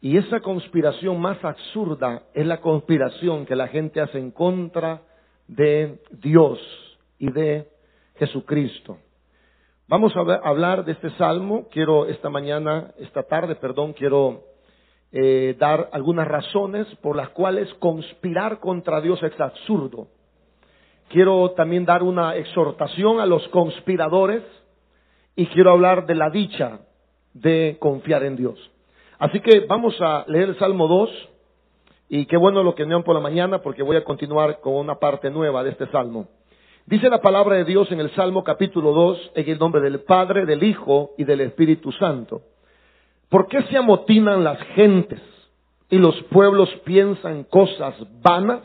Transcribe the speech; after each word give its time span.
Y 0.00 0.16
esa 0.16 0.40
conspiración 0.40 1.20
más 1.20 1.42
absurda 1.44 2.22
es 2.34 2.46
la 2.46 2.60
conspiración 2.60 3.46
que 3.46 3.56
la 3.56 3.68
gente 3.68 4.00
hace 4.00 4.18
en 4.18 4.30
contra 4.30 5.02
de 5.48 6.00
Dios 6.10 6.58
y 7.18 7.30
de 7.30 7.68
Jesucristo. 8.16 8.98
Vamos 9.88 10.12
a 10.16 10.20
hablar 10.48 10.84
de 10.84 10.92
este 10.92 11.10
salmo. 11.16 11.68
Quiero 11.70 12.06
esta 12.06 12.28
mañana, 12.28 12.92
esta 12.98 13.22
tarde, 13.22 13.54
perdón, 13.54 13.92
quiero 13.92 14.42
eh, 15.12 15.54
dar 15.58 15.90
algunas 15.92 16.26
razones 16.26 16.86
por 16.96 17.16
las 17.16 17.30
cuales 17.30 17.72
conspirar 17.74 18.58
contra 18.58 19.00
Dios 19.00 19.22
es 19.22 19.40
absurdo. 19.40 20.08
Quiero 21.08 21.52
también 21.52 21.84
dar 21.84 22.02
una 22.02 22.34
exhortación 22.34 23.20
a 23.20 23.26
los 23.26 23.46
conspiradores 23.48 24.42
y 25.36 25.46
quiero 25.46 25.70
hablar 25.70 26.06
de 26.06 26.16
la 26.16 26.30
dicha 26.30 26.80
de 27.40 27.76
confiar 27.78 28.24
en 28.24 28.36
Dios. 28.36 28.58
Así 29.18 29.40
que 29.40 29.60
vamos 29.60 29.94
a 30.00 30.24
leer 30.28 30.50
el 30.50 30.58
Salmo 30.58 30.88
2 30.88 31.10
y 32.08 32.26
qué 32.26 32.36
bueno 32.36 32.62
lo 32.62 32.74
que 32.74 32.86
me 32.86 33.02
por 33.02 33.14
la 33.14 33.20
mañana 33.20 33.62
porque 33.62 33.82
voy 33.82 33.96
a 33.96 34.04
continuar 34.04 34.60
con 34.60 34.74
una 34.74 34.96
parte 34.96 35.30
nueva 35.30 35.64
de 35.64 35.70
este 35.70 35.86
Salmo. 35.88 36.28
Dice 36.86 37.08
la 37.08 37.20
palabra 37.20 37.56
de 37.56 37.64
Dios 37.64 37.90
en 37.90 38.00
el 38.00 38.14
Salmo 38.14 38.44
capítulo 38.44 38.92
2 38.92 39.32
en 39.34 39.50
el 39.50 39.58
nombre 39.58 39.80
del 39.80 40.00
Padre, 40.00 40.46
del 40.46 40.62
Hijo 40.62 41.10
y 41.18 41.24
del 41.24 41.40
Espíritu 41.40 41.90
Santo. 41.92 42.42
¿Por 43.28 43.48
qué 43.48 43.62
se 43.64 43.76
amotinan 43.76 44.44
las 44.44 44.60
gentes 44.74 45.20
y 45.90 45.98
los 45.98 46.14
pueblos 46.30 46.68
piensan 46.84 47.44
cosas 47.44 47.94
vanas? 48.22 48.62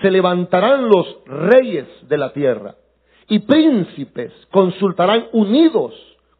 Se 0.00 0.10
levantarán 0.10 0.88
los 0.88 1.16
reyes 1.26 1.86
de 2.08 2.18
la 2.18 2.32
tierra 2.32 2.76
y 3.28 3.40
príncipes 3.40 4.32
consultarán 4.52 5.26
unidos 5.32 5.94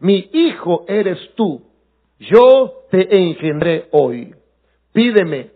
mi 0.00 0.28
hijo 0.32 0.84
eres 0.88 1.18
tú, 1.34 1.62
yo 2.18 2.84
te 2.90 3.16
engendré 3.16 3.88
hoy. 3.92 4.34
Pídeme 4.92 5.50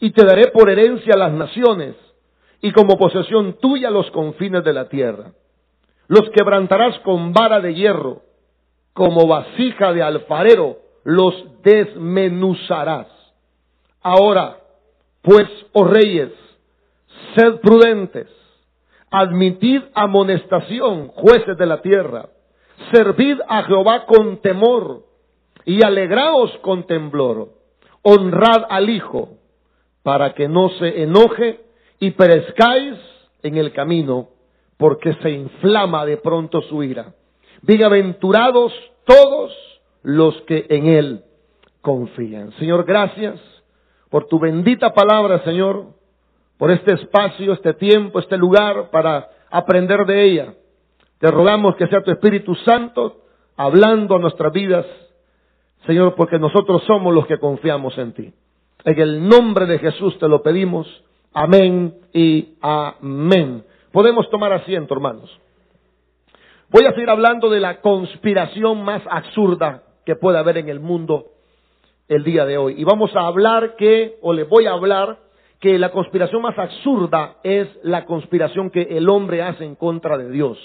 y 0.00 0.10
te 0.12 0.24
daré 0.24 0.48
por 0.48 0.70
herencia 0.70 1.16
las 1.16 1.32
naciones 1.32 1.94
y 2.60 2.72
como 2.72 2.96
posesión 2.96 3.58
tuya 3.60 3.90
los 3.90 4.10
confines 4.10 4.64
de 4.64 4.72
la 4.72 4.88
tierra. 4.88 5.32
Los 6.08 6.30
quebrantarás 6.30 6.98
con 7.00 7.32
vara 7.32 7.60
de 7.60 7.74
hierro, 7.74 8.22
como 8.94 9.26
vasija 9.26 9.92
de 9.92 10.02
alfarero, 10.02 10.78
los 11.04 11.34
desmenuzarás. 11.62 13.08
Ahora, 14.00 14.58
pues, 15.22 15.46
oh 15.72 15.84
reyes, 15.84 16.32
sed 17.36 17.60
prudentes, 17.60 18.28
admitid 19.10 19.82
amonestación, 19.94 21.08
jueces 21.08 21.58
de 21.58 21.66
la 21.66 21.82
tierra, 21.82 22.30
servid 22.92 23.40
a 23.48 23.62
Jehová 23.64 24.06
con 24.06 24.40
temor, 24.40 25.08
y 25.64 25.84
alegraos 25.84 26.56
con 26.62 26.86
temblor. 26.86 27.50
Honrad 28.02 28.64
al 28.70 28.88
Hijo, 28.88 29.30
para 30.02 30.32
que 30.32 30.48
no 30.48 30.70
se 30.70 31.02
enoje 31.02 31.60
y 32.00 32.12
perezcáis 32.12 32.94
en 33.42 33.56
el 33.56 33.72
camino, 33.72 34.28
porque 34.78 35.12
se 35.22 35.30
inflama 35.30 36.06
de 36.06 36.16
pronto 36.16 36.62
su 36.62 36.82
ira. 36.82 37.12
Bienaventurados 37.62 38.72
todos 39.04 39.52
los 40.02 40.40
que 40.42 40.64
en 40.70 40.86
Él 40.86 41.24
confían. 41.82 42.52
Señor, 42.52 42.84
gracias 42.84 43.38
por 44.08 44.26
tu 44.26 44.38
bendita 44.38 44.94
palabra, 44.94 45.44
Señor, 45.44 45.88
por 46.56 46.70
este 46.70 46.94
espacio, 46.94 47.52
este 47.52 47.74
tiempo, 47.74 48.20
este 48.20 48.38
lugar 48.38 48.90
para 48.90 49.28
aprender 49.50 50.06
de 50.06 50.24
ella. 50.24 50.54
Te 51.18 51.30
rogamos 51.30 51.76
que 51.76 51.86
sea 51.88 52.02
tu 52.02 52.10
Espíritu 52.10 52.54
Santo 52.54 53.22
hablando 53.56 54.16
a 54.16 54.18
nuestras 54.18 54.52
vidas 54.52 54.86
Señor, 55.88 56.14
porque 56.16 56.38
nosotros 56.38 56.82
somos 56.86 57.14
los 57.14 57.26
que 57.26 57.38
confiamos 57.38 57.96
en 57.96 58.12
ti. 58.12 58.32
En 58.84 59.00
el 59.00 59.26
nombre 59.26 59.64
de 59.64 59.78
Jesús 59.78 60.18
te 60.18 60.28
lo 60.28 60.42
pedimos. 60.42 60.86
Amén 61.32 61.94
y 62.12 62.56
amén. 62.60 63.64
Podemos 63.90 64.28
tomar 64.28 64.52
asiento, 64.52 64.92
hermanos. 64.92 65.30
Voy 66.68 66.84
a 66.84 66.92
seguir 66.92 67.08
hablando 67.08 67.48
de 67.48 67.60
la 67.60 67.80
conspiración 67.80 68.84
más 68.84 69.02
absurda 69.10 69.84
que 70.04 70.14
puede 70.14 70.38
haber 70.38 70.58
en 70.58 70.68
el 70.68 70.80
mundo 70.80 71.28
el 72.08 72.22
día 72.22 72.44
de 72.44 72.58
hoy. 72.58 72.74
Y 72.76 72.84
vamos 72.84 73.16
a 73.16 73.26
hablar 73.26 73.76
que, 73.76 74.18
o 74.20 74.34
le 74.34 74.44
voy 74.44 74.66
a 74.66 74.72
hablar, 74.72 75.18
que 75.58 75.78
la 75.78 75.90
conspiración 75.90 76.42
más 76.42 76.58
absurda 76.58 77.36
es 77.42 77.66
la 77.82 78.04
conspiración 78.04 78.68
que 78.68 78.82
el 78.82 79.08
hombre 79.08 79.42
hace 79.42 79.64
en 79.64 79.74
contra 79.74 80.18
de 80.18 80.30
Dios. 80.30 80.58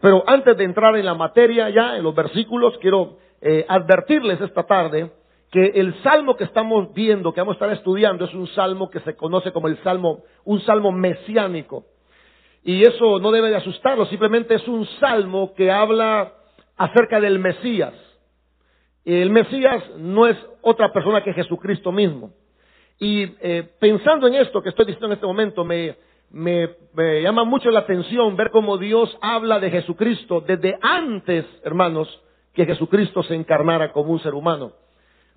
Pero 0.00 0.24
antes 0.26 0.56
de 0.56 0.64
entrar 0.64 0.96
en 0.96 1.04
la 1.04 1.14
materia 1.14 1.68
ya, 1.70 1.96
en 1.96 2.02
los 2.02 2.14
versículos, 2.14 2.76
quiero 2.78 3.18
eh, 3.40 3.64
advertirles 3.68 4.40
esta 4.40 4.64
tarde 4.64 5.10
que 5.50 5.72
el 5.74 5.94
salmo 6.02 6.36
que 6.36 6.44
estamos 6.44 6.94
viendo, 6.94 7.32
que 7.32 7.40
vamos 7.40 7.54
a 7.54 7.56
estar 7.56 7.72
estudiando, 7.72 8.24
es 8.24 8.34
un 8.34 8.46
salmo 8.48 8.88
que 8.88 9.00
se 9.00 9.16
conoce 9.16 9.52
como 9.52 9.68
el 9.68 9.82
salmo, 9.82 10.22
un 10.44 10.60
salmo 10.60 10.92
mesiánico. 10.92 11.84
Y 12.62 12.82
eso 12.84 13.18
no 13.18 13.30
debe 13.30 13.50
de 13.50 13.56
asustarlo, 13.56 14.06
simplemente 14.06 14.54
es 14.54 14.68
un 14.68 14.86
salmo 15.00 15.54
que 15.54 15.70
habla 15.70 16.34
acerca 16.76 17.20
del 17.20 17.38
Mesías. 17.38 17.94
El 19.04 19.30
Mesías 19.30 19.82
no 19.96 20.26
es 20.26 20.36
otra 20.62 20.92
persona 20.92 21.22
que 21.22 21.32
Jesucristo 21.32 21.90
mismo. 21.90 22.32
Y 22.98 23.24
eh, 23.40 23.68
pensando 23.80 24.28
en 24.28 24.34
esto 24.34 24.62
que 24.62 24.68
estoy 24.68 24.84
diciendo 24.84 25.06
en 25.06 25.12
este 25.14 25.26
momento, 25.26 25.64
me, 25.64 25.96
me, 26.30 26.68
llama 27.22 27.44
mucho 27.44 27.70
la 27.70 27.80
atención 27.80 28.36
ver 28.36 28.50
cómo 28.50 28.78
Dios 28.78 29.16
habla 29.20 29.58
de 29.58 29.70
Jesucristo 29.70 30.40
desde 30.40 30.78
antes, 30.80 31.44
hermanos, 31.64 32.08
que 32.54 32.66
Jesucristo 32.66 33.22
se 33.22 33.34
encarnara 33.34 33.92
como 33.92 34.12
un 34.12 34.20
ser 34.20 34.34
humano. 34.34 34.72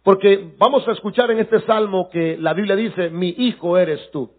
Porque 0.04 0.54
vamos 0.58 0.88
a 0.88 0.92
escuchar 0.92 1.32
en 1.32 1.40
este 1.40 1.62
salmo 1.62 2.10
que 2.10 2.38
la 2.38 2.54
Biblia 2.54 2.76
dice, 2.76 3.10
mi 3.10 3.30
hijo 3.38 3.78
eres 3.78 4.12
tú. 4.12 4.32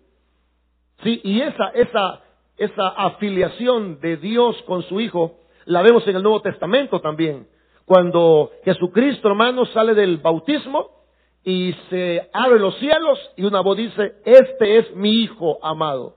Sí, 1.02 1.20
y 1.24 1.40
esa, 1.40 1.68
esa, 1.70 2.22
esa 2.56 2.88
afiliación 2.88 4.00
de 4.00 4.16
Dios 4.16 4.60
con 4.66 4.82
su 4.82 5.00
hijo 5.00 5.38
la 5.64 5.82
vemos 5.82 6.06
en 6.06 6.16
el 6.16 6.22
Nuevo 6.22 6.42
Testamento 6.42 7.00
también. 7.00 7.48
Cuando 7.84 8.50
Jesucristo, 8.64 9.28
hermano, 9.28 9.66
sale 9.66 9.94
del 9.94 10.18
bautismo 10.18 10.90
y 11.42 11.74
se 11.90 12.28
abre 12.32 12.58
los 12.58 12.76
cielos 12.78 13.18
y 13.36 13.44
una 13.44 13.60
voz 13.60 13.76
dice, 13.76 14.14
este 14.24 14.78
es 14.78 14.94
mi 14.96 15.22
hijo 15.22 15.58
amado, 15.62 16.16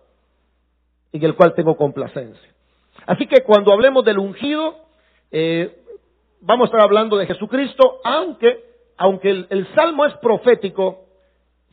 en 1.17 1.25
el 1.25 1.35
cual 1.35 1.53
tengo 1.53 1.75
complacencia. 1.75 2.53
Así 3.05 3.27
que 3.27 3.41
cuando 3.43 3.73
hablemos 3.73 4.03
del 4.03 4.19
ungido, 4.19 4.75
eh, 5.31 5.75
vamos 6.41 6.65
a 6.65 6.67
estar 6.67 6.81
hablando 6.81 7.17
de 7.17 7.25
Jesucristo, 7.25 7.99
aunque, 8.03 8.63
aunque 8.97 9.29
el, 9.49 9.67
salmo 9.75 10.05
es 10.05 10.13
profético, 10.15 11.05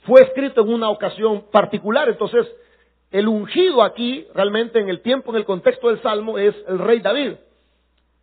fue 0.06 0.22
escrito 0.22 0.62
en 0.62 0.69
una 0.69 0.91
ocasión 0.91 1.44
particular, 1.50 2.09
entonces 2.09 2.47
el 3.10 3.28
ungido 3.28 3.83
aquí, 3.83 4.27
realmente 4.34 4.81
en 4.81 4.88
el 4.88 5.00
tiempo, 5.00 5.31
en 5.31 5.37
el 5.37 5.44
contexto 5.44 5.88
del 5.88 6.03
salmo, 6.03 6.37
es 6.37 6.54
el 6.69 6.78
rey 6.78 7.00
David. 7.00 7.34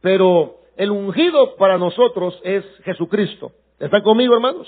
Pero 0.02 0.58
el 0.76 0.92
ungido 0.92 1.56
para 1.56 1.78
nosotros 1.78 2.40
es 2.44 2.66
Jesucristo. 2.84 3.52
¿Están 3.80 4.02
conmigo, 4.02 4.34
hermanos? 4.34 4.68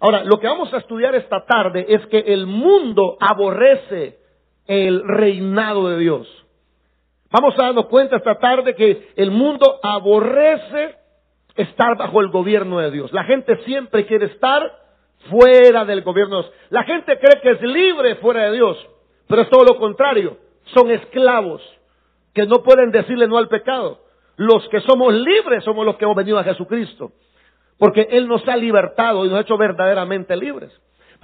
Ahora, 0.00 0.22
lo 0.24 0.38
que 0.38 0.46
vamos 0.46 0.72
a 0.72 0.78
estudiar 0.78 1.14
esta 1.14 1.44
tarde 1.44 1.86
es 1.88 2.06
que 2.06 2.18
el 2.18 2.46
mundo 2.46 3.16
aborrece 3.20 4.18
el 4.66 5.06
reinado 5.06 5.88
de 5.88 5.98
Dios. 5.98 6.28
Vamos 7.30 7.54
a 7.58 7.64
darnos 7.64 7.86
cuenta 7.86 8.16
esta 8.16 8.38
tarde 8.38 8.74
que 8.74 9.12
el 9.16 9.30
mundo 9.30 9.80
aborrece 9.82 10.96
estar 11.56 11.96
bajo 11.96 12.20
el 12.20 12.28
gobierno 12.28 12.78
de 12.78 12.90
Dios. 12.90 13.12
La 13.12 13.24
gente 13.24 13.56
siempre 13.64 14.06
quiere 14.06 14.26
estar 14.26 14.62
fuera 15.30 15.84
del 15.84 16.02
gobierno 16.02 16.36
de 16.36 16.42
Dios. 16.42 16.54
La 16.70 16.84
gente 16.84 17.18
cree 17.18 17.40
que 17.42 17.50
es 17.50 17.62
libre 17.62 18.16
fuera 18.16 18.44
de 18.44 18.52
Dios, 18.52 18.78
pero 19.26 19.42
es 19.42 19.50
todo 19.50 19.64
lo 19.64 19.78
contrario. 19.78 20.36
Son 20.74 20.90
esclavos 20.90 21.62
que 22.32 22.46
no 22.46 22.62
pueden 22.62 22.90
decirle 22.90 23.26
no 23.26 23.38
al 23.38 23.48
pecado. 23.48 24.00
Los 24.36 24.68
que 24.68 24.80
somos 24.80 25.14
libres 25.14 25.62
somos 25.64 25.86
los 25.86 25.96
que 25.96 26.04
hemos 26.04 26.16
venido 26.16 26.38
a 26.38 26.44
Jesucristo, 26.44 27.12
porque 27.78 28.08
Él 28.10 28.26
nos 28.26 28.46
ha 28.48 28.56
libertado 28.56 29.24
y 29.24 29.28
nos 29.28 29.38
ha 29.38 29.42
hecho 29.42 29.56
verdaderamente 29.56 30.36
libres. 30.36 30.72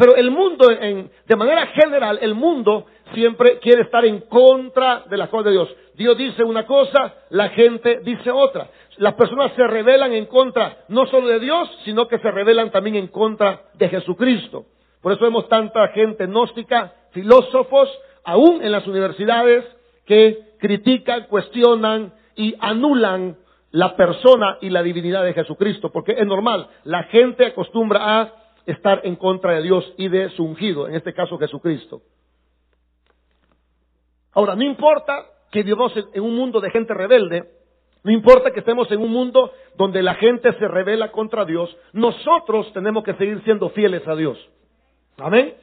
Pero 0.01 0.17
el 0.17 0.31
mundo, 0.31 0.71
en, 0.71 1.11
de 1.27 1.37
manera 1.37 1.67
general, 1.67 2.19
el 2.23 2.35
mundo 2.35 2.87
siempre 3.13 3.59
quiere 3.59 3.83
estar 3.83 4.03
en 4.07 4.21
contra 4.21 5.05
de 5.11 5.19
las 5.19 5.29
cosas 5.29 5.45
de 5.45 5.51
Dios. 5.51 5.69
Dios 5.93 6.17
dice 6.17 6.43
una 6.43 6.65
cosa, 6.65 7.17
la 7.29 7.51
gente 7.51 8.01
dice 8.03 8.31
otra. 8.31 8.71
Las 8.97 9.13
personas 9.13 9.53
se 9.57 9.67
rebelan 9.67 10.15
en 10.15 10.25
contra 10.25 10.85
no 10.89 11.05
solo 11.05 11.29
de 11.29 11.39
Dios, 11.39 11.69
sino 11.85 12.09
que 12.09 12.19
se 12.19 12.31
rebelan 12.31 12.71
también 12.71 12.97
en 12.97 13.09
contra 13.09 13.65
de 13.75 13.91
Jesucristo. 13.91 14.65
Por 15.03 15.13
eso 15.13 15.23
vemos 15.23 15.47
tanta 15.51 15.87
gente 15.89 16.27
gnóstica, 16.27 16.95
filósofos, 17.11 17.91
aún 18.25 18.65
en 18.65 18.73
las 18.73 18.87
universidades, 18.87 19.67
que 20.07 20.55
critican, 20.61 21.25
cuestionan 21.25 22.15
y 22.37 22.55
anulan 22.59 23.37
la 23.71 23.97
persona 23.97 24.57
y 24.63 24.71
la 24.71 24.83
divinidad 24.83 25.25
de 25.25 25.35
Jesucristo, 25.35 25.93
porque 25.93 26.13
es 26.13 26.27
normal, 26.27 26.69
la 26.85 27.03
gente 27.05 27.45
acostumbra 27.45 28.23
a 28.23 28.40
estar 28.67 29.01
en 29.05 29.17
contra 29.17 29.55
de 29.55 29.63
Dios 29.63 29.93
y 29.97 30.09
de 30.09 30.31
su 30.31 30.45
ungido, 30.45 30.89
en 30.89 30.95
este 30.95 31.13
caso 31.13 31.39
Jesucristo. 31.39 32.03
Ahora, 34.33 34.55
no 34.55 34.63
importa 34.63 35.27
que 35.51 35.63
vivamos 35.63 35.93
en 35.97 36.23
un 36.23 36.37
mundo 36.37 36.61
de 36.61 36.71
gente 36.71 36.95
rebelde, 36.95 37.45
no 38.03 38.13
importa 38.13 38.51
que 38.51 38.61
estemos 38.61 38.91
en 38.93 39.01
un 39.01 39.11
mundo 39.11 39.53
donde 39.77 40.03
la 40.03 40.15
gente 40.15 40.53
se 40.55 40.69
revela 40.69 41.11
contra 41.11 41.45
Dios, 41.45 41.77
nosotros 41.93 42.73
tenemos 42.73 43.05
que 43.05 43.15
seguir 43.15 43.43
siendo 43.45 43.69
fieles 43.71 44.07
a 44.07 44.15
Dios. 44.15 44.39
Amén. 45.19 45.55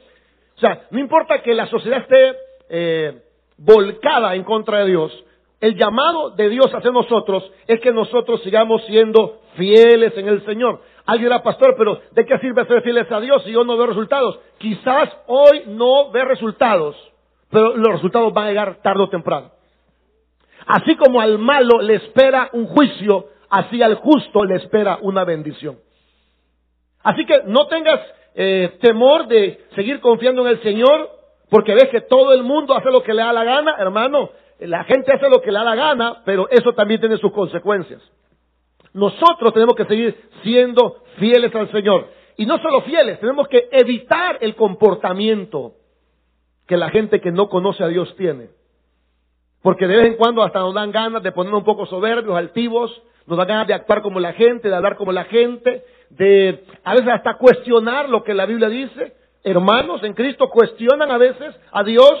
O 0.56 0.60
sea, 0.60 0.86
no 0.90 0.98
importa 1.00 1.42
que 1.42 1.54
la 1.54 1.66
sociedad 1.66 2.00
esté 2.00 2.36
eh, 2.68 3.22
volcada 3.56 4.34
en 4.34 4.44
contra 4.44 4.80
de 4.80 4.86
Dios, 4.86 5.24
el 5.60 5.76
llamado 5.76 6.30
de 6.30 6.48
Dios 6.48 6.72
hacia 6.72 6.92
nosotros 6.92 7.50
es 7.66 7.80
que 7.80 7.90
nosotros 7.90 8.42
sigamos 8.42 8.84
siendo 8.86 9.40
fieles 9.56 10.16
en 10.16 10.28
el 10.28 10.44
Señor. 10.44 10.80
Alguien 11.08 11.30
dirá, 11.30 11.42
pastor, 11.42 11.74
pero 11.78 12.02
¿de 12.10 12.26
qué 12.26 12.38
sirve 12.38 12.66
ser 12.66 12.82
fieles 12.82 13.10
a 13.10 13.18
Dios 13.18 13.42
si 13.42 13.50
yo 13.50 13.64
no 13.64 13.78
veo 13.78 13.86
resultados? 13.86 14.40
Quizás 14.58 15.08
hoy 15.26 15.62
no 15.68 16.10
ve 16.10 16.22
resultados, 16.22 16.96
pero 17.50 17.74
los 17.78 17.94
resultados 17.94 18.30
van 18.34 18.44
a 18.44 18.48
llegar 18.48 18.82
tarde 18.82 19.04
o 19.04 19.08
temprano. 19.08 19.50
Así 20.66 20.96
como 20.96 21.22
al 21.22 21.38
malo 21.38 21.80
le 21.80 21.94
espera 21.94 22.50
un 22.52 22.66
juicio, 22.66 23.28
así 23.48 23.82
al 23.82 23.94
justo 23.94 24.44
le 24.44 24.56
espera 24.56 24.98
una 25.00 25.24
bendición. 25.24 25.78
Así 27.02 27.24
que 27.24 27.40
no 27.46 27.68
tengas 27.68 28.00
eh, 28.34 28.76
temor 28.82 29.28
de 29.28 29.64
seguir 29.76 30.00
confiando 30.00 30.42
en 30.42 30.48
el 30.48 30.62
Señor, 30.62 31.08
porque 31.48 31.72
ves 31.72 31.88
que 31.88 32.02
todo 32.02 32.34
el 32.34 32.42
mundo 32.42 32.76
hace 32.76 32.90
lo 32.90 33.02
que 33.02 33.14
le 33.14 33.22
da 33.22 33.32
la 33.32 33.44
gana, 33.44 33.76
hermano. 33.78 34.28
La 34.58 34.84
gente 34.84 35.10
hace 35.14 35.30
lo 35.30 35.40
que 35.40 35.52
le 35.52 35.58
da 35.58 35.64
la 35.64 35.74
gana, 35.74 36.22
pero 36.26 36.50
eso 36.50 36.74
también 36.74 37.00
tiene 37.00 37.16
sus 37.16 37.32
consecuencias. 37.32 38.02
Nosotros 38.92 39.52
tenemos 39.52 39.74
que 39.74 39.84
seguir 39.84 40.16
siendo 40.42 41.02
fieles 41.18 41.54
al 41.54 41.70
Señor. 41.70 42.08
Y 42.36 42.46
no 42.46 42.58
solo 42.58 42.82
fieles, 42.82 43.18
tenemos 43.20 43.48
que 43.48 43.68
evitar 43.72 44.38
el 44.40 44.54
comportamiento 44.54 45.74
que 46.66 46.76
la 46.76 46.90
gente 46.90 47.20
que 47.20 47.32
no 47.32 47.48
conoce 47.48 47.82
a 47.82 47.88
Dios 47.88 48.14
tiene. 48.16 48.50
Porque 49.62 49.86
de 49.86 49.96
vez 49.96 50.06
en 50.06 50.16
cuando 50.16 50.42
hasta 50.42 50.60
nos 50.60 50.74
dan 50.74 50.92
ganas 50.92 51.22
de 51.22 51.32
ponernos 51.32 51.60
un 51.60 51.64
poco 51.64 51.86
soberbios, 51.86 52.36
altivos, 52.36 53.02
nos 53.26 53.36
dan 53.36 53.48
ganas 53.48 53.66
de 53.66 53.74
actuar 53.74 54.02
como 54.02 54.20
la 54.20 54.32
gente, 54.34 54.68
de 54.68 54.74
hablar 54.74 54.96
como 54.96 55.12
la 55.12 55.24
gente, 55.24 55.84
de 56.10 56.64
a 56.84 56.92
veces 56.94 57.08
hasta 57.08 57.34
cuestionar 57.34 58.08
lo 58.08 58.22
que 58.22 58.34
la 58.34 58.46
Biblia 58.46 58.68
dice. 58.68 59.14
Hermanos 59.42 60.02
en 60.04 60.14
Cristo 60.14 60.48
cuestionan 60.48 61.10
a 61.10 61.18
veces 61.18 61.54
a 61.72 61.82
Dios 61.82 62.12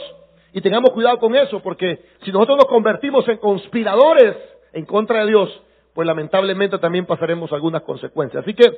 y 0.52 0.60
tengamos 0.60 0.90
cuidado 0.90 1.18
con 1.18 1.36
eso, 1.36 1.60
porque 1.60 2.00
si 2.24 2.32
nosotros 2.32 2.56
nos 2.56 2.66
convertimos 2.66 3.28
en 3.28 3.38
conspiradores 3.38 4.36
en 4.72 4.84
contra 4.84 5.20
de 5.20 5.28
Dios, 5.28 5.62
pues 5.98 6.06
lamentablemente 6.06 6.78
también 6.78 7.06
pasaremos 7.06 7.50
algunas 7.50 7.82
consecuencias. 7.82 8.44
Así 8.44 8.54
que 8.54 8.72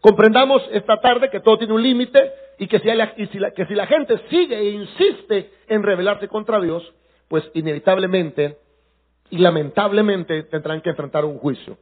comprendamos 0.00 0.60
esta 0.72 1.00
tarde 1.00 1.30
que 1.30 1.38
todo 1.38 1.56
tiene 1.56 1.72
un 1.72 1.80
límite 1.80 2.18
y 2.58 2.66
que 2.66 2.80
si, 2.80 2.88
la, 2.88 3.14
que 3.14 3.66
si 3.66 3.74
la 3.76 3.86
gente 3.86 4.18
sigue 4.28 4.58
e 4.58 4.70
insiste 4.70 5.52
en 5.68 5.84
rebelarse 5.84 6.26
contra 6.26 6.60
Dios, 6.60 6.82
pues 7.28 7.48
inevitablemente 7.54 8.58
y 9.30 9.38
lamentablemente 9.38 10.42
tendrán 10.50 10.80
que 10.80 10.90
enfrentar 10.90 11.24
un 11.24 11.38
juicio. 11.38 11.78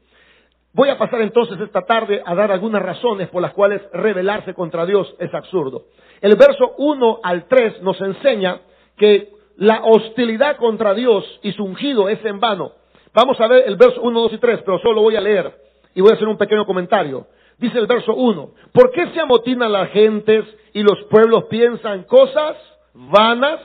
Voy 0.74 0.90
a 0.90 0.98
pasar 0.98 1.22
entonces 1.22 1.58
esta 1.58 1.86
tarde 1.86 2.22
a 2.26 2.34
dar 2.34 2.52
algunas 2.52 2.82
razones 2.82 3.30
por 3.30 3.40
las 3.40 3.54
cuales 3.54 3.80
rebelarse 3.94 4.52
contra 4.52 4.84
Dios 4.84 5.16
es 5.18 5.32
absurdo. 5.32 5.86
El 6.20 6.36
verso 6.36 6.74
1 6.76 7.20
al 7.22 7.46
3 7.46 7.80
nos 7.80 7.98
enseña 7.98 8.60
que 8.98 9.30
la 9.56 9.84
hostilidad 9.84 10.58
contra 10.58 10.92
Dios 10.92 11.24
y 11.42 11.52
su 11.52 11.64
ungido 11.64 12.10
es 12.10 12.22
en 12.26 12.40
vano. 12.40 12.81
Vamos 13.14 13.38
a 13.40 13.46
ver 13.46 13.64
el 13.66 13.76
verso 13.76 14.00
1, 14.00 14.20
2 14.20 14.32
y 14.32 14.38
3, 14.38 14.60
pero 14.64 14.78
solo 14.78 15.02
voy 15.02 15.16
a 15.16 15.20
leer 15.20 15.52
y 15.94 16.00
voy 16.00 16.12
a 16.12 16.14
hacer 16.14 16.28
un 16.28 16.38
pequeño 16.38 16.64
comentario. 16.64 17.26
Dice 17.58 17.78
el 17.78 17.86
verso 17.86 18.14
1, 18.14 18.50
¿por 18.72 18.90
qué 18.92 19.08
se 19.08 19.20
amotinan 19.20 19.70
las 19.70 19.90
gentes 19.90 20.44
y 20.72 20.82
los 20.82 21.02
pueblos 21.10 21.44
piensan 21.44 22.04
cosas 22.04 22.56
vanas? 22.94 23.60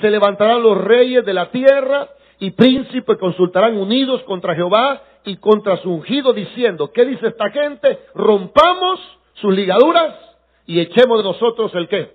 Se 0.00 0.10
levantarán 0.10 0.62
los 0.62 0.78
reyes 0.78 1.24
de 1.24 1.34
la 1.34 1.50
tierra 1.50 2.08
y 2.38 2.52
príncipes 2.52 3.18
consultarán 3.18 3.76
unidos 3.76 4.22
contra 4.22 4.54
Jehová 4.54 5.02
y 5.24 5.36
contra 5.36 5.76
su 5.78 5.90
ungido 5.92 6.32
diciendo, 6.32 6.90
¿qué 6.92 7.04
dice 7.04 7.28
esta 7.28 7.50
gente? 7.50 7.98
Rompamos 8.14 8.98
sus 9.34 9.54
ligaduras 9.54 10.14
y 10.66 10.80
echemos 10.80 11.18
de 11.18 11.24
nosotros 11.24 11.70
el 11.74 11.88
qué. 11.88 12.10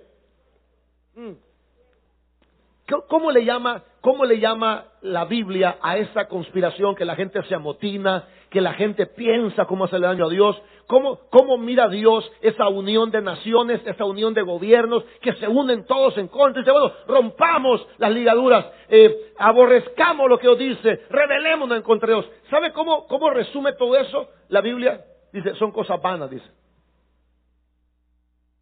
¿Cómo 3.08 3.32
le 3.32 3.44
llama, 3.44 3.82
cómo 4.00 4.24
le 4.24 4.38
llama 4.38 4.84
la 5.02 5.24
Biblia 5.24 5.76
a 5.82 5.96
esa 5.96 6.28
conspiración 6.28 6.94
que 6.94 7.04
la 7.04 7.16
gente 7.16 7.42
se 7.42 7.54
amotina, 7.54 8.28
que 8.48 8.60
la 8.60 8.74
gente 8.74 9.06
piensa 9.06 9.64
cómo 9.64 9.86
hacerle 9.86 10.06
daño 10.06 10.26
a 10.26 10.30
Dios? 10.30 10.62
¿Cómo, 10.86 11.18
cómo 11.30 11.58
mira 11.58 11.88
Dios 11.88 12.30
esa 12.42 12.68
unión 12.68 13.10
de 13.10 13.22
naciones, 13.22 13.80
esa 13.84 14.04
unión 14.04 14.34
de 14.34 14.42
gobiernos 14.42 15.02
que 15.20 15.32
se 15.32 15.48
unen 15.48 15.84
todos 15.84 16.16
en 16.16 16.28
contra? 16.28 16.60
Y 16.60 16.64
dice, 16.64 16.70
bueno, 16.70 16.92
rompamos 17.08 17.84
las 17.98 18.12
ligaduras, 18.12 18.66
eh, 18.88 19.32
aborrezcamos 19.36 20.30
lo 20.30 20.38
que 20.38 20.46
Dios 20.46 20.58
dice, 20.58 21.02
rebelémonos 21.10 21.76
en 21.76 21.82
contra 21.82 22.06
de 22.06 22.14
Dios. 22.14 22.30
¿Sabe 22.50 22.72
cómo, 22.72 23.08
cómo 23.08 23.30
resume 23.30 23.72
todo 23.72 23.96
eso 23.96 24.28
la 24.48 24.60
Biblia? 24.60 25.04
Dice, 25.32 25.56
son 25.56 25.72
cosas 25.72 26.00
vanas, 26.00 26.30
dice. 26.30 26.46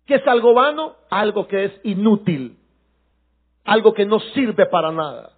¿Qué 0.07 0.15
es 0.15 0.27
algo 0.27 0.55
vano? 0.55 0.97
Algo 1.11 1.47
que 1.47 1.65
es 1.65 1.81
inútil 1.85 2.64
algo 3.65 3.95
que 3.95 4.05
no 4.05 4.21
sirve 4.21 4.67
para 4.67 4.93
nada. 4.93 5.33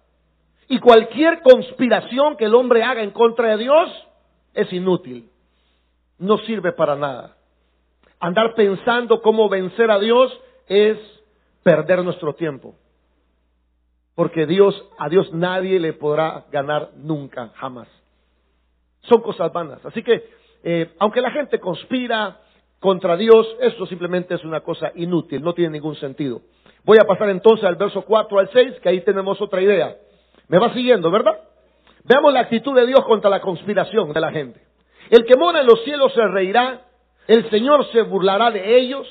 Y 0.67 0.79
cualquier 0.79 1.41
conspiración 1.41 2.35
que 2.35 2.45
el 2.45 2.55
hombre 2.55 2.83
haga 2.83 3.01
en 3.01 3.11
contra 3.11 3.51
de 3.51 3.63
Dios 3.63 3.89
es 4.53 4.71
inútil. 4.73 5.29
No 6.19 6.37
sirve 6.39 6.73
para 6.73 6.95
nada. 6.95 7.37
Andar 8.19 8.53
pensando 8.55 9.21
cómo 9.21 9.47
vencer 9.47 9.89
a 9.91 9.99
Dios 9.99 10.37
es 10.67 10.97
perder 11.63 12.03
nuestro 12.03 12.33
tiempo. 12.33 12.75
Porque 14.15 14.45
Dios, 14.45 14.73
a 14.97 15.09
Dios 15.09 15.31
nadie 15.31 15.79
le 15.79 15.93
podrá 15.93 16.45
ganar 16.51 16.89
nunca, 16.95 17.51
jamás. 17.55 17.87
Son 19.03 19.21
cosas 19.21 19.53
vanas. 19.53 19.85
Así 19.85 20.01
que, 20.01 20.27
eh, 20.63 20.95
aunque 20.99 21.21
la 21.21 21.31
gente 21.31 21.59
conspira 21.59 22.41
contra 22.79 23.17
Dios, 23.17 23.47
eso 23.61 23.85
simplemente 23.87 24.35
es 24.35 24.43
una 24.43 24.61
cosa 24.61 24.91
inútil, 24.95 25.41
no 25.41 25.53
tiene 25.53 25.71
ningún 25.71 25.95
sentido. 25.95 26.41
Voy 26.83 26.97
a 27.01 27.05
pasar 27.05 27.29
entonces 27.29 27.65
al 27.65 27.75
verso 27.75 28.03
4 28.03 28.39
al 28.39 28.49
6, 28.51 28.79
que 28.81 28.89
ahí 28.89 29.01
tenemos 29.01 29.41
otra 29.41 29.61
idea. 29.61 29.97
Me 30.47 30.59
va 30.59 30.73
siguiendo, 30.73 31.11
¿verdad? 31.11 31.39
Veamos 32.03 32.33
la 32.33 32.41
actitud 32.41 32.75
de 32.75 32.85
Dios 32.85 33.01
contra 33.05 33.29
la 33.29 33.41
conspiración 33.41 34.13
de 34.13 34.21
la 34.21 34.31
gente. 34.31 34.61
El 35.09 35.25
que 35.25 35.35
mora 35.37 35.61
en 35.61 35.67
los 35.67 35.83
cielos 35.83 36.13
se 36.13 36.25
reirá, 36.27 36.81
el 37.27 37.49
Señor 37.49 37.85
se 37.91 38.03
burlará 38.03 38.51
de 38.51 38.77
ellos, 38.77 39.07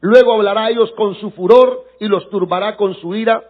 luego 0.00 0.32
hablará 0.32 0.64
a 0.64 0.70
ellos 0.70 0.90
con 0.92 1.14
su 1.16 1.30
furor 1.32 1.84
y 2.00 2.06
los 2.06 2.28
turbará 2.30 2.76
con 2.76 2.94
su 2.94 3.14
ira, 3.14 3.42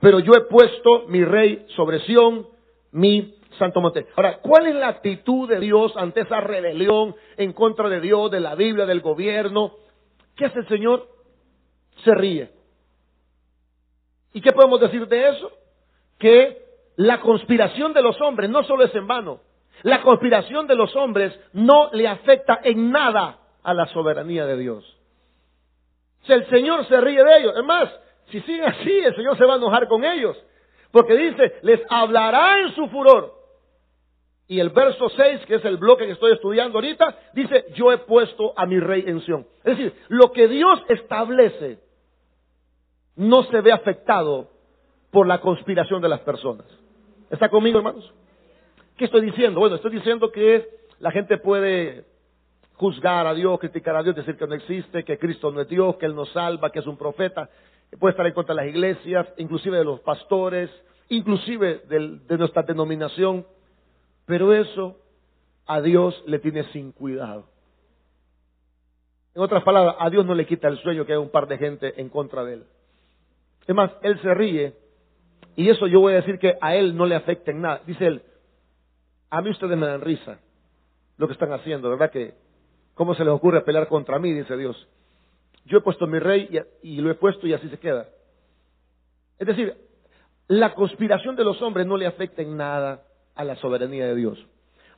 pero 0.00 0.20
yo 0.20 0.32
he 0.34 0.42
puesto 0.42 1.04
mi 1.08 1.24
rey 1.24 1.64
sobre 1.74 2.00
Sión, 2.00 2.46
mi 2.92 3.34
santo 3.58 3.80
monte. 3.80 4.06
Ahora, 4.16 4.38
¿cuál 4.38 4.66
es 4.66 4.74
la 4.74 4.88
actitud 4.88 5.48
de 5.48 5.60
Dios 5.60 5.92
ante 5.96 6.20
esa 6.20 6.40
rebelión 6.40 7.14
en 7.36 7.52
contra 7.52 7.88
de 7.88 8.00
Dios, 8.00 8.30
de 8.30 8.40
la 8.40 8.54
Biblia, 8.54 8.86
del 8.86 9.00
gobierno? 9.00 9.72
¿Qué 10.36 10.46
hace 10.46 10.60
el 10.60 10.68
Señor? 10.68 11.08
Se 12.04 12.14
ríe. 12.14 12.50
¿Y 14.32 14.40
qué 14.40 14.52
podemos 14.52 14.80
decir 14.80 15.06
de 15.08 15.28
eso? 15.28 15.50
Que 16.18 16.62
la 16.96 17.20
conspiración 17.20 17.92
de 17.92 18.02
los 18.02 18.20
hombres 18.20 18.50
no 18.50 18.62
solo 18.64 18.84
es 18.84 18.94
en 18.94 19.06
vano, 19.06 19.40
la 19.82 20.02
conspiración 20.02 20.66
de 20.66 20.74
los 20.74 20.94
hombres 20.96 21.38
no 21.52 21.90
le 21.92 22.08
afecta 22.08 22.60
en 22.64 22.90
nada 22.90 23.38
a 23.62 23.74
la 23.74 23.86
soberanía 23.86 24.46
de 24.46 24.56
Dios. 24.56 24.98
Si 26.22 26.32
el 26.32 26.48
Señor 26.48 26.86
se 26.86 27.00
ríe 27.00 27.22
de 27.22 27.38
ellos, 27.38 27.54
es 27.56 27.64
más, 27.64 27.88
si 28.30 28.40
siguen 28.40 28.64
así, 28.64 28.90
el 28.90 29.14
Señor 29.14 29.38
se 29.38 29.44
va 29.44 29.54
a 29.54 29.56
enojar 29.56 29.86
con 29.88 30.04
ellos. 30.04 30.36
Porque 30.90 31.16
dice, 31.16 31.54
les 31.62 31.80
hablará 31.88 32.60
en 32.60 32.74
su 32.74 32.88
furor. 32.88 33.37
Y 34.50 34.60
el 34.60 34.70
verso 34.70 35.10
6, 35.10 35.44
que 35.46 35.56
es 35.56 35.64
el 35.66 35.76
bloque 35.76 36.06
que 36.06 36.12
estoy 36.12 36.32
estudiando 36.32 36.78
ahorita, 36.78 37.18
dice, 37.34 37.66
yo 37.74 37.92
he 37.92 37.98
puesto 37.98 38.54
a 38.56 38.64
mi 38.64 38.80
rey 38.80 39.04
en 39.06 39.20
Sión. 39.20 39.46
Es 39.62 39.76
decir, 39.76 39.94
lo 40.08 40.32
que 40.32 40.48
Dios 40.48 40.80
establece 40.88 41.78
no 43.14 43.42
se 43.44 43.60
ve 43.60 43.72
afectado 43.72 44.48
por 45.10 45.26
la 45.26 45.42
conspiración 45.42 46.00
de 46.00 46.08
las 46.08 46.20
personas. 46.20 46.66
¿Está 47.30 47.50
conmigo, 47.50 47.78
hermanos? 47.78 48.10
¿Qué 48.96 49.04
estoy 49.04 49.20
diciendo? 49.20 49.60
Bueno, 49.60 49.76
estoy 49.76 49.90
diciendo 49.90 50.32
que 50.32 50.66
la 50.98 51.10
gente 51.10 51.36
puede 51.36 52.06
juzgar 52.72 53.26
a 53.26 53.34
Dios, 53.34 53.60
criticar 53.60 53.96
a 53.96 54.02
Dios, 54.02 54.16
decir 54.16 54.38
que 54.38 54.46
no 54.46 54.54
existe, 54.54 55.04
que 55.04 55.18
Cristo 55.18 55.50
no 55.50 55.60
es 55.60 55.68
Dios, 55.68 55.96
que 55.96 56.06
Él 56.06 56.14
nos 56.14 56.30
salva, 56.32 56.70
que 56.70 56.78
es 56.78 56.86
un 56.86 56.96
profeta. 56.96 57.50
Puede 57.98 58.12
estar 58.12 58.26
en 58.26 58.32
contra 58.32 58.54
de 58.54 58.62
las 58.62 58.70
iglesias, 58.70 59.26
inclusive 59.36 59.76
de 59.76 59.84
los 59.84 60.00
pastores, 60.00 60.70
inclusive 61.10 61.82
de 61.86 62.38
nuestra 62.38 62.62
denominación. 62.62 63.44
Pero 64.28 64.52
eso 64.52 65.00
a 65.66 65.80
Dios 65.80 66.22
le 66.26 66.38
tiene 66.38 66.62
sin 66.72 66.92
cuidado. 66.92 67.46
En 69.34 69.40
otras 69.40 69.62
palabras, 69.62 69.96
a 69.98 70.10
Dios 70.10 70.26
no 70.26 70.34
le 70.34 70.46
quita 70.46 70.68
el 70.68 70.78
sueño 70.80 71.06
que 71.06 71.12
hay 71.12 71.18
un 71.18 71.30
par 71.30 71.48
de 71.48 71.56
gente 71.56 71.98
en 71.98 72.10
contra 72.10 72.44
de 72.44 72.54
Él. 72.54 72.64
Es 73.66 73.74
más, 73.74 73.90
Él 74.02 74.20
se 74.20 74.34
ríe 74.34 74.74
y 75.56 75.70
eso 75.70 75.86
yo 75.86 76.00
voy 76.00 76.12
a 76.12 76.16
decir 76.16 76.38
que 76.38 76.58
a 76.60 76.74
Él 76.74 76.94
no 76.94 77.06
le 77.06 77.14
afecta 77.14 77.52
en 77.52 77.62
nada. 77.62 77.80
Dice 77.86 78.06
Él, 78.06 78.22
a 79.30 79.40
mí 79.40 79.48
ustedes 79.48 79.78
me 79.78 79.86
dan 79.86 80.02
risa 80.02 80.38
lo 81.16 81.26
que 81.26 81.32
están 81.32 81.52
haciendo, 81.54 81.88
¿verdad? 81.88 82.10
Que, 82.10 82.34
¿cómo 82.94 83.14
se 83.14 83.24
les 83.24 83.32
ocurre 83.32 83.62
pelear 83.62 83.88
contra 83.88 84.18
mí? 84.18 84.34
Dice 84.34 84.58
Dios. 84.58 84.76
Yo 85.64 85.78
he 85.78 85.80
puesto 85.80 86.06
mi 86.06 86.18
rey 86.18 86.62
y, 86.82 86.96
y 86.96 87.00
lo 87.00 87.10
he 87.10 87.14
puesto 87.14 87.46
y 87.46 87.54
así 87.54 87.66
se 87.70 87.78
queda. 87.78 88.08
Es 89.38 89.46
decir, 89.46 89.74
la 90.48 90.74
conspiración 90.74 91.34
de 91.34 91.44
los 91.44 91.62
hombres 91.62 91.86
no 91.86 91.96
le 91.96 92.06
afecta 92.06 92.42
en 92.42 92.58
nada 92.58 93.07
a 93.38 93.44
la 93.44 93.56
soberanía 93.56 94.06
de 94.06 94.16
Dios. 94.16 94.46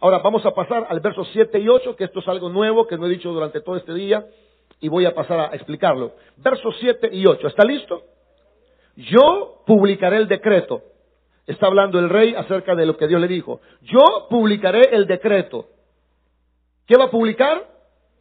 Ahora 0.00 0.18
vamos 0.18 0.44
a 0.46 0.52
pasar 0.52 0.86
al 0.88 1.00
verso 1.00 1.24
7 1.24 1.60
y 1.60 1.68
8, 1.68 1.94
que 1.94 2.04
esto 2.04 2.20
es 2.20 2.28
algo 2.28 2.48
nuevo 2.48 2.86
que 2.86 2.96
no 2.96 3.06
he 3.06 3.10
dicho 3.10 3.30
durante 3.30 3.60
todo 3.60 3.76
este 3.76 3.92
día 3.92 4.26
y 4.80 4.88
voy 4.88 5.04
a 5.04 5.14
pasar 5.14 5.38
a 5.40 5.54
explicarlo. 5.54 6.14
Versos 6.38 6.74
7 6.80 7.10
y 7.12 7.26
8, 7.26 7.46
¿está 7.46 7.64
listo? 7.64 8.02
Yo 8.96 9.62
publicaré 9.66 10.16
el 10.16 10.26
decreto. 10.26 10.82
Está 11.46 11.66
hablando 11.66 11.98
el 11.98 12.08
rey 12.08 12.34
acerca 12.34 12.74
de 12.74 12.86
lo 12.86 12.96
que 12.96 13.08
Dios 13.08 13.20
le 13.20 13.28
dijo. 13.28 13.60
Yo 13.82 14.26
publicaré 14.30 14.88
el 14.92 15.06
decreto. 15.06 15.66
¿Qué 16.86 16.96
va 16.96 17.04
a 17.04 17.10
publicar? 17.10 17.68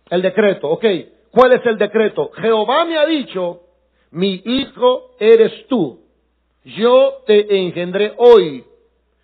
El 0.09 0.21
decreto. 0.21 0.67
Ok, 0.67 0.85
¿cuál 1.31 1.53
es 1.53 1.65
el 1.65 1.77
decreto? 1.77 2.29
Jehová 2.33 2.83
me 2.83 2.97
ha 2.97 3.05
dicho, 3.05 3.61
mi 4.11 4.41
hijo 4.43 5.15
eres 5.17 5.65
tú. 5.67 6.01
Yo 6.65 7.23
te 7.25 7.57
engendré 7.57 8.13
hoy. 8.17 8.65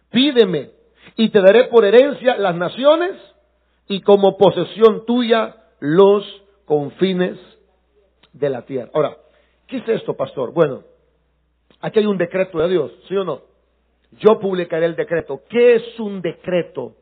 Pídeme 0.09 0.74
y 1.15 1.29
te 1.29 1.41
daré 1.41 1.65
por 1.65 1.85
herencia 1.85 2.37
las 2.37 2.55
naciones 2.55 3.13
y 3.87 4.01
como 4.01 4.37
posesión 4.37 5.05
tuya 5.05 5.55
los 5.79 6.23
confines 6.65 7.37
de 8.33 8.49
la 8.49 8.65
tierra. 8.65 8.91
Ahora, 8.93 9.17
¿qué 9.67 9.77
es 9.77 9.87
esto, 9.87 10.15
pastor? 10.15 10.53
Bueno, 10.53 10.83
aquí 11.79 11.99
hay 11.99 12.05
un 12.05 12.17
decreto 12.17 12.59
de 12.59 12.69
Dios, 12.69 12.91
¿sí 13.07 13.15
o 13.15 13.23
no? 13.23 13.41
Yo 14.19 14.39
publicaré 14.39 14.85
el 14.85 14.95
decreto. 14.95 15.41
¿Qué 15.49 15.75
es 15.75 15.99
un 15.99 16.21
decreto? 16.21 16.95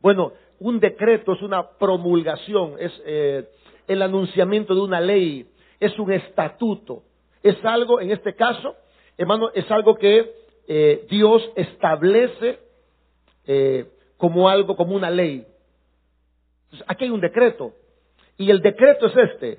Bueno, 0.00 0.32
un 0.60 0.80
decreto 0.80 1.34
es 1.34 1.42
una 1.42 1.68
promulgación, 1.70 2.74
es 2.78 2.92
eh, 3.04 3.48
el 3.86 4.02
anunciamiento 4.02 4.74
de 4.74 4.80
una 4.80 5.00
ley, 5.00 5.46
es 5.80 5.98
un 5.98 6.12
estatuto, 6.12 7.02
es 7.42 7.56
algo, 7.64 8.00
en 8.00 8.10
este 8.10 8.34
caso, 8.34 8.74
hermano, 9.18 9.50
es 9.54 9.70
algo 9.70 9.96
que 9.96 10.32
eh, 10.68 11.06
Dios 11.10 11.42
establece 11.56 12.65
eh, 13.46 13.90
como 14.16 14.48
algo, 14.48 14.76
como 14.76 14.94
una 14.94 15.10
ley. 15.10 15.46
aquí 16.86 17.04
hay 17.04 17.10
un 17.10 17.20
decreto. 17.20 17.74
Y 18.38 18.50
el 18.50 18.60
decreto 18.60 19.06
es 19.06 19.16
este. 19.30 19.58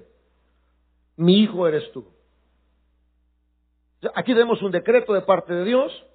Mi 1.16 1.40
hijo 1.40 1.68
eres 1.68 1.92
tú. 1.92 2.06
Aquí 4.14 4.34
tenemos 4.34 4.62
un 4.62 4.72
decreto 4.72 5.14
de 5.14 5.22
parte 5.22 5.54
de 5.54 5.66
Dios 5.66 6.06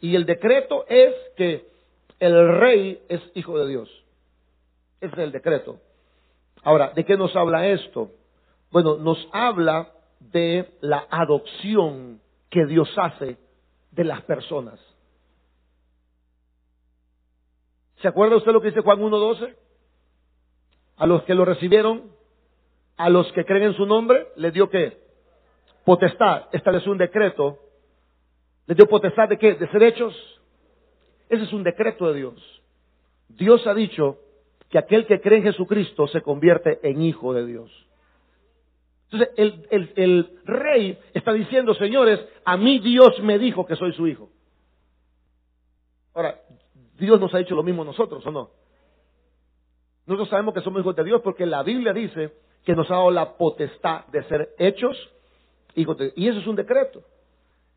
y 0.00 0.14
el 0.14 0.24
decreto 0.24 0.86
es 0.88 1.14
que 1.36 1.66
el 2.18 2.58
rey 2.58 3.02
es 3.08 3.20
hijo 3.34 3.58
de 3.58 3.68
Dios. 3.68 4.04
Ese 5.00 5.12
es 5.12 5.18
el 5.18 5.32
decreto. 5.32 5.78
Ahora, 6.62 6.92
¿de 6.94 7.04
qué 7.04 7.16
nos 7.16 7.36
habla 7.36 7.68
esto? 7.68 8.10
Bueno, 8.70 8.96
nos 8.96 9.28
habla 9.32 9.92
de 10.20 10.68
la 10.80 11.06
adopción 11.10 12.20
que 12.50 12.64
Dios 12.66 12.88
hace 12.96 13.36
de 13.90 14.04
las 14.04 14.22
personas. 14.22 14.80
¿Se 18.06 18.10
acuerda 18.10 18.36
usted 18.36 18.52
lo 18.52 18.60
que 18.60 18.68
dice 18.68 18.82
Juan 18.82 19.00
1.12? 19.00 19.52
A 20.98 21.06
los 21.08 21.24
que 21.24 21.34
lo 21.34 21.44
recibieron, 21.44 22.12
a 22.96 23.10
los 23.10 23.32
que 23.32 23.44
creen 23.44 23.64
en 23.64 23.74
su 23.74 23.84
nombre, 23.84 24.28
le 24.36 24.52
dio 24.52 24.70
qué? 24.70 24.96
Potestad, 25.84 26.44
estableció 26.52 26.92
un 26.92 26.98
decreto. 26.98 27.58
¿Le 28.66 28.76
dio 28.76 28.86
potestad 28.86 29.28
de 29.28 29.38
qué? 29.38 29.54
De 29.54 29.66
ser 29.72 29.82
hechos. 29.82 30.14
Ese 31.28 31.42
es 31.42 31.52
un 31.52 31.64
decreto 31.64 32.06
de 32.06 32.20
Dios. 32.20 32.62
Dios 33.28 33.66
ha 33.66 33.74
dicho 33.74 34.20
que 34.70 34.78
aquel 34.78 35.04
que 35.06 35.20
cree 35.20 35.38
en 35.38 35.44
Jesucristo 35.46 36.06
se 36.06 36.22
convierte 36.22 36.78
en 36.88 37.02
hijo 37.02 37.34
de 37.34 37.44
Dios. 37.44 37.88
Entonces, 39.10 39.34
el, 39.36 39.92
el, 39.96 40.38
rey 40.44 40.96
está 41.12 41.32
diciendo, 41.32 41.74
señores, 41.74 42.24
a 42.44 42.56
mí 42.56 42.78
Dios 42.78 43.20
me 43.24 43.40
dijo 43.40 43.66
que 43.66 43.74
soy 43.74 43.92
su 43.94 44.06
hijo. 44.06 44.30
Ahora, 46.14 46.40
Dios 46.98 47.20
nos 47.20 47.32
ha 47.34 47.40
hecho 47.40 47.54
lo 47.54 47.62
mismo 47.62 47.84
nosotros, 47.84 48.24
¿o 48.26 48.30
no? 48.30 48.50
Nosotros 50.06 50.28
sabemos 50.28 50.54
que 50.54 50.60
somos 50.60 50.80
hijos 50.80 50.94
de 50.94 51.04
Dios 51.04 51.20
porque 51.22 51.46
la 51.46 51.62
Biblia 51.62 51.92
dice 51.92 52.32
que 52.64 52.74
nos 52.74 52.90
ha 52.90 52.94
dado 52.94 53.10
la 53.10 53.36
potestad 53.36 54.06
de 54.06 54.22
ser 54.24 54.54
hechos 54.58 54.96
hijos 55.74 55.96
de 55.98 56.04
Dios. 56.06 56.14
Y 56.16 56.28
eso 56.28 56.38
es 56.38 56.46
un 56.46 56.56
decreto. 56.56 57.02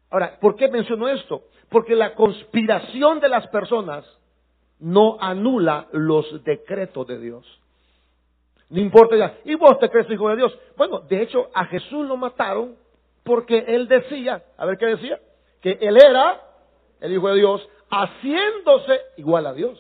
Ahora, 0.10 0.38
¿por 0.40 0.56
qué 0.56 0.68
menciono 0.68 1.08
esto? 1.08 1.44
Porque 1.70 1.96
la 1.96 2.16
conspiración 2.16 3.20
de 3.20 3.30
las 3.30 3.48
personas 3.48 4.06
no 4.80 5.18
anula 5.20 5.88
los 5.92 6.44
decretos 6.44 7.06
de 7.08 7.20
Dios. 7.20 7.46
No 8.70 8.80
importa 8.80 9.16
ya, 9.16 9.38
¿y 9.46 9.56
vos 9.56 9.80
te 9.80 9.90
crees 9.90 10.10
hijo 10.10 10.30
de 10.30 10.38
Dios? 10.38 10.58
Bueno, 10.78 11.00
de 11.02 11.22
hecho, 11.22 11.50
a 11.54 11.66
Jesús 11.66 12.08
lo 12.08 12.18
mataron 12.18 12.76
porque 13.24 13.66
él 13.68 13.88
decía, 13.88 14.44
a 14.58 14.66
ver 14.66 14.78
qué 14.78 14.86
decía, 14.86 15.20
que 15.62 15.78
él 15.82 15.98
era 15.98 16.42
el 17.02 17.14
hijo 17.14 17.28
de 17.30 17.36
Dios, 17.36 17.68
haciéndose 17.90 19.00
igual 19.18 19.46
a 19.48 19.54
Dios. 19.54 19.78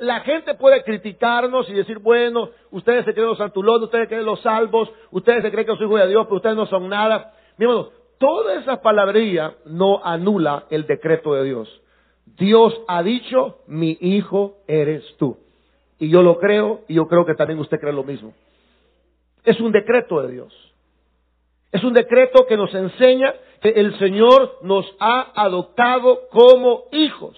la 0.00 0.20
gente 0.20 0.54
puede 0.54 0.82
criticarnos 0.82 1.68
y 1.68 1.74
decir, 1.74 1.98
bueno, 1.98 2.48
ustedes 2.70 3.04
se 3.04 3.12
creen 3.12 3.28
los 3.28 3.38
santulones, 3.38 3.82
ustedes 3.82 4.04
se 4.04 4.08
creen 4.08 4.24
los 4.24 4.40
salvos, 4.40 4.90
ustedes 5.10 5.42
se 5.42 5.50
creen 5.50 5.66
que 5.66 5.76
son 5.76 5.86
hijos 5.86 6.00
de 6.00 6.08
Dios, 6.08 6.24
pero 6.24 6.36
ustedes 6.36 6.56
no 6.56 6.66
son 6.66 6.88
nada. 6.88 7.34
Mi 7.58 7.66
hermano, 7.66 7.90
toda 8.18 8.54
esa 8.60 8.80
palabrería 8.80 9.54
no 9.66 10.02
anula 10.02 10.64
el 10.70 10.86
decreto 10.86 11.34
de 11.34 11.44
Dios. 11.44 11.82
Dios 12.38 12.80
ha 12.88 13.02
dicho, 13.02 13.58
mi 13.66 13.98
hijo 14.00 14.56
eres 14.66 15.04
tú. 15.18 15.36
Y 15.98 16.08
yo 16.08 16.22
lo 16.22 16.38
creo 16.38 16.80
y 16.88 16.94
yo 16.94 17.06
creo 17.06 17.26
que 17.26 17.34
también 17.34 17.58
usted 17.58 17.78
cree 17.78 17.92
lo 17.92 18.04
mismo. 18.04 18.32
Es 19.44 19.60
un 19.60 19.72
decreto 19.72 20.22
de 20.22 20.32
Dios. 20.32 20.73
Es 21.74 21.82
un 21.82 21.92
decreto 21.92 22.46
que 22.46 22.56
nos 22.56 22.72
enseña 22.72 23.34
que 23.60 23.70
el 23.70 23.98
Señor 23.98 24.58
nos 24.62 24.86
ha 25.00 25.32
adoptado 25.34 26.28
como 26.30 26.84
hijos. 26.92 27.36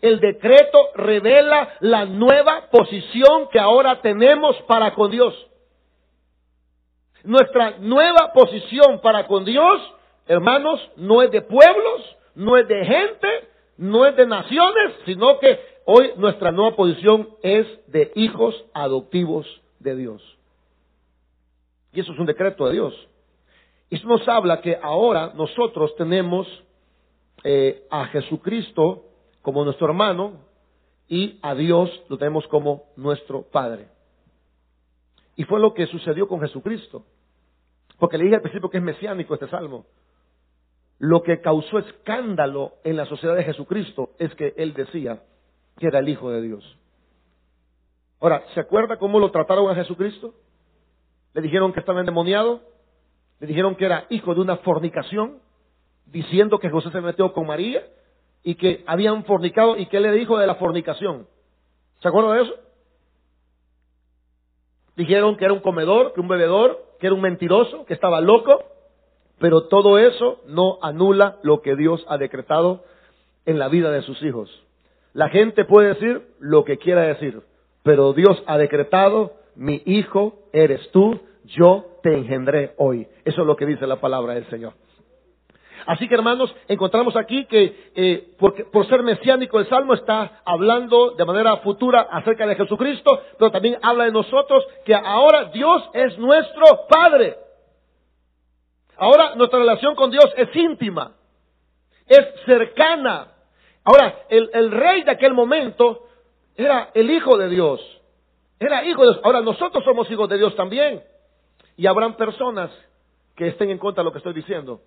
El 0.00 0.20
decreto 0.20 0.88
revela 0.94 1.74
la 1.80 2.06
nueva 2.06 2.70
posición 2.70 3.46
que 3.52 3.60
ahora 3.60 4.00
tenemos 4.00 4.56
para 4.62 4.94
con 4.94 5.10
Dios. 5.10 5.34
Nuestra 7.24 7.76
nueva 7.78 8.32
posición 8.32 9.02
para 9.02 9.26
con 9.26 9.44
Dios, 9.44 9.82
hermanos, 10.28 10.80
no 10.96 11.20
es 11.20 11.30
de 11.30 11.42
pueblos, 11.42 12.16
no 12.34 12.56
es 12.56 12.66
de 12.66 12.86
gente, 12.86 13.28
no 13.76 14.06
es 14.06 14.16
de 14.16 14.26
naciones, 14.26 14.94
sino 15.04 15.38
que 15.38 15.60
hoy 15.84 16.12
nuestra 16.16 16.52
nueva 16.52 16.74
posición 16.74 17.28
es 17.42 17.66
de 17.88 18.12
hijos 18.14 18.64
adoptivos 18.72 19.46
de 19.78 19.94
Dios. 19.94 20.22
Y 21.92 22.00
eso 22.00 22.14
es 22.14 22.18
un 22.18 22.24
decreto 22.24 22.64
de 22.64 22.72
Dios. 22.72 23.08
Y 23.90 23.96
nos 24.04 24.26
habla 24.28 24.60
que 24.60 24.78
ahora 24.82 25.32
nosotros 25.34 25.94
tenemos 25.96 26.46
eh, 27.42 27.86
a 27.90 28.06
Jesucristo 28.06 29.04
como 29.42 29.64
nuestro 29.64 29.86
hermano 29.86 30.40
y 31.08 31.38
a 31.42 31.54
Dios 31.54 31.90
lo 32.08 32.16
tenemos 32.16 32.46
como 32.48 32.84
nuestro 32.96 33.42
Padre. 33.42 33.88
Y 35.36 35.44
fue 35.44 35.60
lo 35.60 35.74
que 35.74 35.86
sucedió 35.86 36.26
con 36.28 36.40
Jesucristo. 36.40 37.04
Porque 37.98 38.18
le 38.18 38.24
dije 38.24 38.36
al 38.36 38.42
principio 38.42 38.70
que 38.70 38.78
es 38.78 38.82
mesiánico 38.82 39.34
este 39.34 39.48
salmo. 39.48 39.86
Lo 40.98 41.22
que 41.22 41.40
causó 41.40 41.78
escándalo 41.78 42.74
en 42.84 42.96
la 42.96 43.06
sociedad 43.06 43.36
de 43.36 43.44
Jesucristo 43.44 44.10
es 44.18 44.34
que 44.34 44.54
él 44.56 44.74
decía 44.74 45.22
que 45.76 45.88
era 45.88 45.98
el 45.98 46.08
Hijo 46.08 46.30
de 46.30 46.40
Dios. 46.40 46.78
Ahora, 48.20 48.44
¿se 48.54 48.60
acuerda 48.60 48.96
cómo 48.96 49.18
lo 49.18 49.30
trataron 49.30 49.70
a 49.70 49.74
Jesucristo? 49.74 50.34
Le 51.34 51.42
dijeron 51.42 51.72
que 51.72 51.80
estaba 51.80 52.00
endemoniado, 52.00 52.62
le 53.40 53.46
dijeron 53.46 53.74
que 53.76 53.86
era 53.86 54.06
hijo 54.10 54.34
de 54.34 54.40
una 54.40 54.56
fornicación, 54.58 55.38
diciendo 56.06 56.58
que 56.58 56.70
José 56.70 56.90
se 56.90 57.00
metió 57.00 57.32
con 57.32 57.46
María 57.46 57.82
y 58.42 58.54
que 58.54 58.84
habían 58.86 59.24
fornicado 59.24 59.76
y 59.76 59.86
que 59.86 59.96
él 59.96 60.06
era 60.06 60.16
hijo 60.16 60.38
de 60.38 60.46
la 60.46 60.56
fornicación. 60.56 61.26
¿Se 62.00 62.08
acuerdan 62.08 62.36
de 62.36 62.42
eso? 62.42 62.54
Dijeron 64.96 65.36
que 65.36 65.44
era 65.44 65.54
un 65.54 65.60
comedor, 65.60 66.12
que 66.12 66.20
un 66.20 66.28
bebedor, 66.28 66.80
que 67.00 67.06
era 67.06 67.14
un 67.14 67.22
mentiroso, 67.22 67.84
que 67.84 67.94
estaba 67.94 68.20
loco, 68.20 68.62
pero 69.38 69.64
todo 69.64 69.98
eso 69.98 70.40
no 70.46 70.78
anula 70.82 71.38
lo 71.42 71.62
que 71.62 71.74
Dios 71.74 72.04
ha 72.08 72.18
decretado 72.18 72.84
en 73.46 73.58
la 73.58 73.68
vida 73.68 73.90
de 73.90 74.02
sus 74.02 74.22
hijos. 74.22 74.50
La 75.12 75.28
gente 75.28 75.64
puede 75.64 75.94
decir 75.94 76.22
lo 76.38 76.64
que 76.64 76.78
quiera 76.78 77.02
decir, 77.02 77.42
pero 77.82 78.12
Dios 78.12 78.42
ha 78.46 78.58
decretado 78.58 79.32
mi 79.56 79.82
hijo 79.86 80.38
eres 80.52 80.90
tú, 80.90 81.20
yo 81.44 81.98
te 82.02 82.12
engendré 82.14 82.74
hoy. 82.78 83.06
Eso 83.24 83.42
es 83.42 83.46
lo 83.46 83.56
que 83.56 83.66
dice 83.66 83.86
la 83.86 84.00
palabra 84.00 84.34
del 84.34 84.48
Señor. 84.50 84.74
Así 85.86 86.08
que 86.08 86.14
hermanos, 86.14 86.54
encontramos 86.68 87.14
aquí 87.14 87.44
que 87.44 87.92
eh, 87.94 88.36
por 88.38 88.86
ser 88.88 89.02
mesiánico 89.02 89.60
el 89.60 89.68
Salmo 89.68 89.92
está 89.94 90.40
hablando 90.44 91.10
de 91.10 91.24
manera 91.26 91.58
futura 91.58 92.08
acerca 92.10 92.46
de 92.46 92.56
Jesucristo, 92.56 93.20
pero 93.38 93.50
también 93.50 93.78
habla 93.82 94.04
de 94.04 94.12
nosotros 94.12 94.64
que 94.86 94.94
ahora 94.94 95.46
Dios 95.46 95.90
es 95.92 96.16
nuestro 96.18 96.64
Padre. 96.88 97.36
Ahora 98.96 99.34
nuestra 99.34 99.58
relación 99.58 99.94
con 99.94 100.10
Dios 100.10 100.26
es 100.36 100.54
íntima, 100.56 101.12
es 102.06 102.26
cercana. 102.46 103.32
Ahora, 103.84 104.20
el, 104.30 104.48
el 104.54 104.70
rey 104.70 105.02
de 105.02 105.10
aquel 105.10 105.34
momento 105.34 106.06
era 106.56 106.90
el 106.94 107.10
Hijo 107.10 107.36
de 107.36 107.48
Dios. 107.50 107.80
Era 108.58 108.84
hijo 108.84 109.02
de 109.02 109.08
Dios. 109.08 109.20
Ahora 109.24 109.40
nosotros 109.40 109.84
somos 109.84 110.10
hijos 110.10 110.28
de 110.28 110.38
Dios 110.38 110.54
también. 110.56 111.02
Y 111.76 111.86
habrán 111.86 112.16
personas 112.16 112.70
que 113.36 113.48
estén 113.48 113.70
en 113.70 113.78
contra 113.78 114.02
de 114.02 114.06
lo 114.06 114.12
que 114.12 114.18
estoy 114.18 114.34
diciendo. 114.34 114.80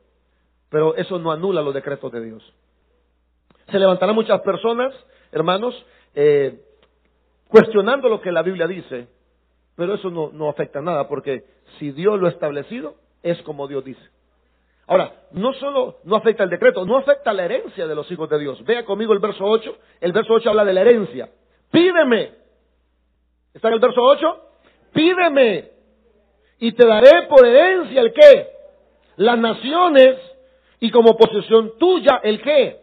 Pero 0.69 0.95
eso 0.95 1.19
no 1.19 1.31
anula 1.31 1.61
los 1.61 1.73
decretos 1.73 2.11
de 2.11 2.21
Dios. 2.21 2.53
Se 3.69 3.79
levantarán 3.79 4.15
muchas 4.15 4.41
personas, 4.41 4.93
hermanos, 5.31 5.73
eh, 6.15 6.61
cuestionando 7.49 8.09
lo 8.09 8.21
que 8.21 8.31
la 8.31 8.41
Biblia 8.41 8.67
dice, 8.67 9.07
pero 9.75 9.95
eso 9.95 10.09
no, 10.09 10.31
no 10.31 10.49
afecta 10.49 10.81
nada, 10.81 11.07
porque 11.07 11.43
si 11.77 11.91
Dios 11.91 12.19
lo 12.19 12.27
ha 12.27 12.31
establecido, 12.31 12.95
es 13.23 13.41
como 13.43 13.67
Dios 13.67 13.83
dice. 13.83 14.01
Ahora, 14.87 15.13
no 15.31 15.53
solo 15.53 15.97
no 16.05 16.15
afecta 16.15 16.43
el 16.43 16.49
decreto, 16.49 16.85
no 16.85 16.97
afecta 16.97 17.33
la 17.33 17.43
herencia 17.43 17.85
de 17.85 17.95
los 17.95 18.09
hijos 18.09 18.29
de 18.29 18.39
Dios. 18.39 18.63
Vea 18.63 18.85
conmigo 18.85 19.11
el 19.11 19.19
verso 19.19 19.43
8. 19.43 19.77
El 19.99 20.13
verso 20.13 20.33
8 20.33 20.49
habla 20.49 20.63
de 20.63 20.73
la 20.73 20.81
herencia. 20.81 21.29
Pídeme. 21.69 22.31
¿Está 23.53 23.67
en 23.67 23.73
el 23.73 23.79
verso 23.81 24.01
8? 24.01 24.41
Pídeme. 24.93 25.76
Y 26.59 26.71
te 26.71 26.85
daré 26.85 27.27
por 27.27 27.45
herencia 27.45 28.01
el 28.01 28.13
qué? 28.13 28.47
Las 29.17 29.37
naciones 29.37 30.15
y 30.79 30.91
como 30.91 31.17
posesión 31.17 31.77
tuya 31.77 32.19
el 32.23 32.41
qué. 32.41 32.79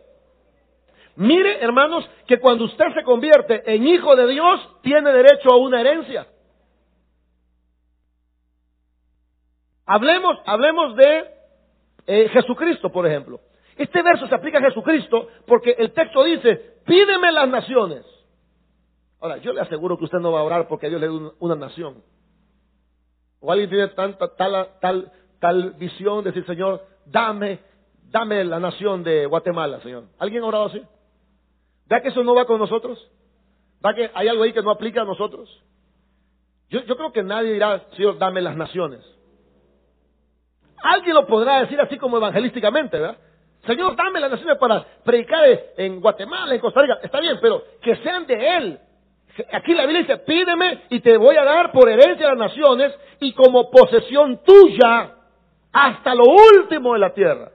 Mire, 1.16 1.62
hermanos, 1.62 2.09
que 2.26 2.38
cuando 2.38 2.64
usted 2.64 2.87
se 2.95 3.04
convierte 3.04 3.62
en 3.73 3.87
hijo 3.87 4.16
de 4.16 4.26
Dios, 4.26 4.69
tiene 4.83 5.12
derecho 5.12 5.52
a 5.52 5.59
una 5.59 5.81
herencia. 5.81 6.26
Hablemos, 9.87 10.38
hablemos 10.47 10.97
de 10.97 11.25
eh, 12.07 12.28
Jesucristo, 12.31 12.90
por 12.90 13.07
ejemplo. 13.07 13.40
Este 13.76 14.02
verso 14.02 14.26
se 14.26 14.35
aplica 14.35 14.59
a 14.59 14.62
Jesucristo 14.62 15.28
porque 15.47 15.75
el 15.78 15.93
texto 15.93 16.25
dice, 16.25 16.78
pídeme 16.87 17.31
las 17.33 17.49
naciones. 17.49 18.04
Ahora, 19.21 19.38
yo 19.38 19.52
le 19.52 19.61
aseguro 19.61 19.99
que 19.99 20.04
usted 20.04 20.19
no 20.19 20.33
va 20.33 20.40
a 20.40 20.45
orar 20.45 20.69
porque 20.69 20.88
Dios 20.88 21.00
le 21.00 21.09
dé 21.09 21.31
una 21.38 21.54
nación. 21.54 22.02
O 23.45 23.53
alguien 23.53 23.69
tiene 23.69 23.89
tanta, 23.89 24.35
tal, 24.35 24.69
tal, 24.81 25.13
tal 25.39 25.71
visión 25.73 26.25
de 26.25 26.31
decir, 26.31 26.47
Señor, 26.47 26.83
dame 27.07 27.61
dame 28.15 28.45
la 28.45 28.61
nación 28.61 29.03
de 29.03 29.27
Guatemala, 29.27 29.81
Señor. 29.81 30.05
¿Alguien 30.21 30.45
ha 30.45 30.47
orado 30.47 30.67
así? 30.67 30.81
¿Vea 31.87 32.01
que 32.01 32.09
eso 32.09 32.23
no 32.23 32.33
va 32.33 32.47
con 32.47 32.61
nosotros? 32.61 32.97
¿Va 33.85 33.93
que 33.93 34.09
hay 34.15 34.29
algo 34.29 34.45
ahí 34.45 34.53
que 34.53 34.63
no 34.63 34.71
aplica 34.71 35.03
a 35.03 35.05
nosotros? 35.05 35.51
Yo, 36.71 36.81
yo 36.85 36.97
creo 36.97 37.13
que 37.13 37.25
nadie 37.25 37.53
dirá, 37.53 37.85
Señor, 37.97 38.17
dame 38.19 38.41
las 38.41 38.57
naciones. 38.57 39.01
Alguien 40.81 41.15
lo 41.15 41.27
podrá 41.27 41.61
decir 41.61 41.81
así 41.81 41.99
como 41.99 42.19
evangelísticamente, 42.19 43.01
¿verdad? 43.01 43.19
Señor, 43.67 43.97
dame 43.97 44.21
las 44.21 44.31
naciones 44.31 44.59
para 44.59 44.85
predicar 45.03 45.45
en 45.77 46.01
Guatemala, 46.01 46.55
en 46.55 46.61
Costa 46.61 46.83
Rica. 46.83 47.01
Está 47.03 47.19
bien, 47.19 47.39
pero 47.43 47.65
que 47.83 47.97
sean 47.97 48.27
de 48.27 48.57
Él. 48.57 48.79
Aquí 49.53 49.75
la 49.75 49.83
Biblia 49.83 50.03
dice, 50.03 50.19
pídeme 50.19 50.83
y 50.91 51.00
te 51.00 51.17
voy 51.17 51.37
a 51.37 51.45
dar 51.45 51.73
por 51.73 51.88
herencia 51.88 52.29
las 52.29 52.38
naciones 52.38 52.95
y 53.21 53.33
como 53.33 53.71
posesión 53.71 54.41
tuya 54.45 55.14
hasta 55.73 56.14
lo 56.14 56.25
último 56.25 56.93
de 56.93 56.99
la 57.00 57.12
tierra. 57.12 57.50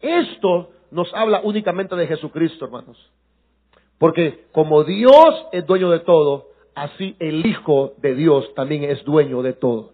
Esto 0.00 0.70
nos 0.92 1.12
habla 1.14 1.40
únicamente 1.42 1.96
de 1.96 2.06
Jesucristo, 2.06 2.66
hermanos. 2.66 3.10
Porque 3.98 4.44
como 4.52 4.84
Dios 4.84 5.46
es 5.50 5.66
dueño 5.66 5.90
de 5.90 6.00
todo, 6.00 6.48
así 6.74 7.16
el 7.18 7.44
Hijo 7.44 7.94
de 7.98 8.14
Dios 8.14 8.54
también 8.54 8.84
es 8.84 9.04
dueño 9.04 9.42
de 9.42 9.54
todo. 9.54 9.93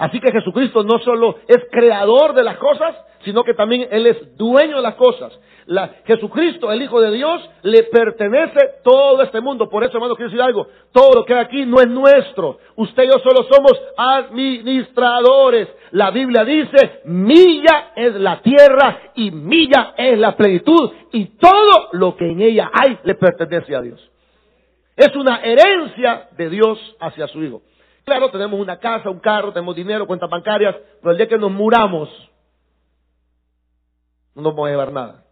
Así 0.00 0.18
que 0.18 0.32
Jesucristo 0.32 0.82
no 0.82 0.98
solo 1.00 1.36
es 1.46 1.58
creador 1.70 2.32
de 2.32 2.42
las 2.42 2.56
cosas, 2.56 2.96
sino 3.22 3.44
que 3.44 3.52
también 3.52 3.86
Él 3.90 4.06
es 4.06 4.34
dueño 4.34 4.76
de 4.76 4.82
las 4.82 4.94
cosas. 4.94 5.30
La, 5.66 5.90
Jesucristo, 6.06 6.72
el 6.72 6.80
Hijo 6.80 7.02
de 7.02 7.10
Dios, 7.10 7.50
le 7.64 7.82
pertenece 7.82 8.60
todo 8.82 9.22
este 9.22 9.42
mundo. 9.42 9.68
Por 9.68 9.84
eso, 9.84 9.98
hermano, 9.98 10.16
quiero 10.16 10.30
decir 10.30 10.40
algo. 10.40 10.68
Todo 10.90 11.16
lo 11.16 11.24
que 11.26 11.34
hay 11.34 11.40
aquí 11.40 11.66
no 11.66 11.82
es 11.82 11.88
nuestro. 11.88 12.56
Usted 12.76 13.02
y 13.02 13.06
yo 13.08 13.18
solo 13.18 13.46
somos 13.52 13.72
administradores. 13.94 15.68
La 15.90 16.10
Biblia 16.10 16.46
dice, 16.46 17.02
milla 17.04 17.92
es 17.94 18.14
la 18.14 18.40
tierra 18.40 19.12
y 19.16 19.30
milla 19.30 19.92
es 19.98 20.18
la 20.18 20.34
plenitud. 20.34 20.92
Y 21.12 21.36
todo 21.36 21.90
lo 21.92 22.16
que 22.16 22.24
en 22.24 22.40
ella 22.40 22.70
hay 22.72 22.98
le 23.04 23.16
pertenece 23.16 23.76
a 23.76 23.82
Dios. 23.82 24.00
Es 24.96 25.14
una 25.14 25.42
herencia 25.42 26.30
de 26.38 26.48
Dios 26.48 26.96
hacia 27.00 27.28
su 27.28 27.44
Hijo. 27.44 27.60
Claro, 28.10 28.28
tenemos 28.32 28.58
una 28.58 28.76
casa, 28.80 29.08
un 29.08 29.20
carro, 29.20 29.52
tenemos 29.52 29.76
dinero, 29.76 30.04
cuentas 30.04 30.28
bancarias, 30.28 30.74
pero 31.00 31.12
el 31.12 31.16
día 31.16 31.28
que 31.28 31.38
nos 31.38 31.52
muramos, 31.52 32.08
no 34.34 34.42
nos 34.42 34.52
vamos 34.52 34.66
a 34.66 34.70
llevar 34.72 34.92
nada. 34.92 35.24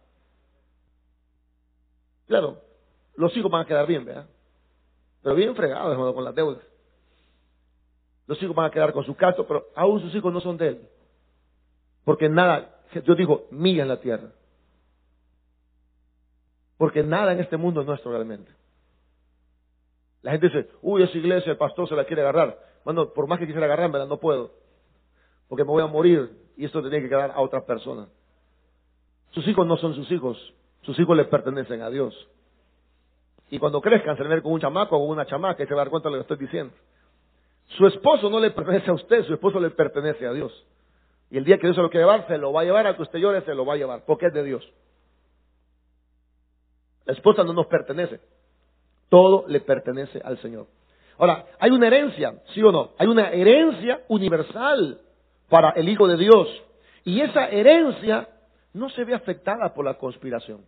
Claro, 2.25 2.61
los 3.17 3.35
hijos 3.35 3.51
van 3.51 3.63
a 3.63 3.65
quedar 3.65 3.85
bien, 3.85 4.05
¿verdad? 4.05 4.29
Pero 5.21 5.35
bien 5.35 5.53
fregados, 5.57 5.91
hermano, 5.91 6.13
con 6.13 6.23
las 6.23 6.33
deudas. 6.33 6.63
Los 8.27 8.41
hijos 8.41 8.55
van 8.55 8.67
a 8.67 8.71
quedar 8.71 8.93
con 8.93 9.03
su 9.03 9.13
caso, 9.13 9.45
pero 9.45 9.65
aún 9.75 9.99
sus 9.99 10.15
hijos 10.15 10.31
no 10.31 10.39
son 10.39 10.55
de 10.55 10.67
él. 10.69 10.89
Porque 12.05 12.29
nada, 12.29 12.79
yo 12.93 13.13
digo, 13.13 13.47
mía 13.51 13.81
en 13.81 13.89
la 13.89 13.99
tierra. 13.99 14.31
Porque 16.77 17.03
nada 17.03 17.33
en 17.33 17.41
este 17.41 17.57
mundo 17.57 17.81
es 17.81 17.87
nuestro 17.87 18.13
realmente. 18.13 18.49
La 20.21 20.31
gente 20.31 20.47
dice, 20.47 20.69
uy, 20.81 21.03
esa 21.03 21.17
iglesia, 21.17 21.51
el 21.51 21.57
pastor 21.57 21.89
se 21.89 21.95
la 21.95 22.05
quiere 22.05 22.21
agarrar. 22.21 22.68
Bueno, 22.85 23.09
por 23.13 23.27
más 23.27 23.39
que 23.39 23.45
quisiera 23.45 23.65
agarrarme, 23.65 23.99
no 24.05 24.17
puedo. 24.17 24.51
Porque 25.47 25.63
me 25.63 25.71
voy 25.71 25.83
a 25.83 25.87
morir 25.87 26.31
y 26.57 26.65
esto 26.65 26.81
tiene 26.81 27.01
que 27.01 27.09
quedar 27.09 27.31
a 27.31 27.41
otras 27.41 27.63
personas. 27.63 28.09
Sus 29.31 29.47
hijos 29.47 29.65
no 29.65 29.77
son 29.77 29.95
sus 29.95 30.11
hijos, 30.11 30.37
sus 30.81 30.97
hijos 30.99 31.15
les 31.15 31.27
pertenecen 31.27 31.81
a 31.81 31.89
Dios. 31.89 32.13
Y 33.49 33.59
cuando 33.59 33.81
crezcan, 33.81 34.15
se 34.17 34.23
van 34.23 34.41
con 34.41 34.53
un 34.53 34.59
chamaco 34.59 34.97
o 34.97 35.05
una 35.05 35.25
chamaca 35.25 35.63
y 35.63 35.67
se 35.67 35.73
va 35.73 35.81
a 35.81 35.85
dar 35.85 35.91
cuenta 35.91 36.09
de 36.09 36.15
lo 36.15 36.23
que 36.23 36.33
estoy 36.33 36.45
diciendo. 36.45 36.73
Su 37.77 37.87
esposo 37.87 38.29
no 38.29 38.39
le 38.39 38.51
pertenece 38.51 38.89
a 38.89 38.93
usted, 38.93 39.23
su 39.25 39.33
esposo 39.33 39.59
le 39.59 39.69
pertenece 39.71 40.25
a 40.25 40.33
Dios. 40.33 40.51
Y 41.31 41.37
el 41.37 41.45
día 41.45 41.57
que 41.57 41.67
Dios 41.67 41.75
se 41.75 41.81
lo 41.81 41.89
quiere 41.89 42.05
llevar, 42.05 42.27
se 42.27 42.37
lo 42.37 42.51
va 42.51 42.61
a 42.61 42.63
llevar, 42.63 42.87
a 42.87 42.95
que 42.95 43.01
usted 43.03 43.19
llore, 43.19 43.41
se 43.41 43.53
lo 43.53 43.65
va 43.65 43.73
a 43.73 43.77
llevar, 43.77 44.03
porque 44.05 44.27
es 44.27 44.33
de 44.33 44.43
Dios. 44.43 44.67
La 47.05 47.13
esposa 47.13 47.43
no 47.43 47.53
nos 47.53 47.67
pertenece. 47.67 48.19
Todo 49.09 49.45
le 49.47 49.61
pertenece 49.61 50.21
al 50.23 50.39
Señor. 50.41 50.67
Ahora, 51.19 51.45
hay 51.59 51.71
una 51.71 51.87
herencia, 51.87 52.33
¿sí 52.53 52.63
o 52.63 52.71
no? 52.71 52.91
Hay 52.97 53.07
una 53.07 53.29
herencia 53.29 54.01
universal 54.07 54.99
para 55.49 55.71
el 55.71 55.89
Hijo 55.89 56.07
de 56.07 56.17
Dios. 56.17 56.47
Y 57.03 57.19
esa 57.19 57.49
herencia 57.49 58.29
no 58.73 58.89
se 58.89 59.03
ve 59.03 59.13
afectada 59.13 59.73
por 59.73 59.83
la 59.83 59.95
conspiración. 59.95 60.65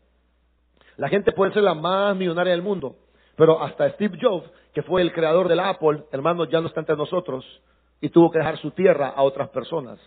La 0.98 1.08
gente 1.08 1.32
puede 1.32 1.54
ser 1.54 1.64
la 1.64 1.74
más 1.74 2.16
millonaria 2.18 2.52
del 2.52 2.62
mundo, 2.62 2.98
pero 3.38 3.64
hasta 3.64 3.90
Steve 3.92 4.18
Jobs, 4.22 4.50
que 4.74 4.84
fue 4.84 5.02
el 5.02 5.14
creador 5.14 5.48
del 5.48 5.62
Apple, 5.62 6.04
hermano, 6.12 6.44
ya 6.46 6.60
no 6.60 6.68
está 6.68 6.82
entre 6.82 6.98
nosotros 6.98 7.46
y 8.02 8.10
tuvo 8.10 8.30
que 8.30 8.40
dejar 8.40 8.58
su 8.58 8.72
tierra 8.72 9.08
a 9.16 9.24
otras 9.24 9.50
personas, 9.50 10.00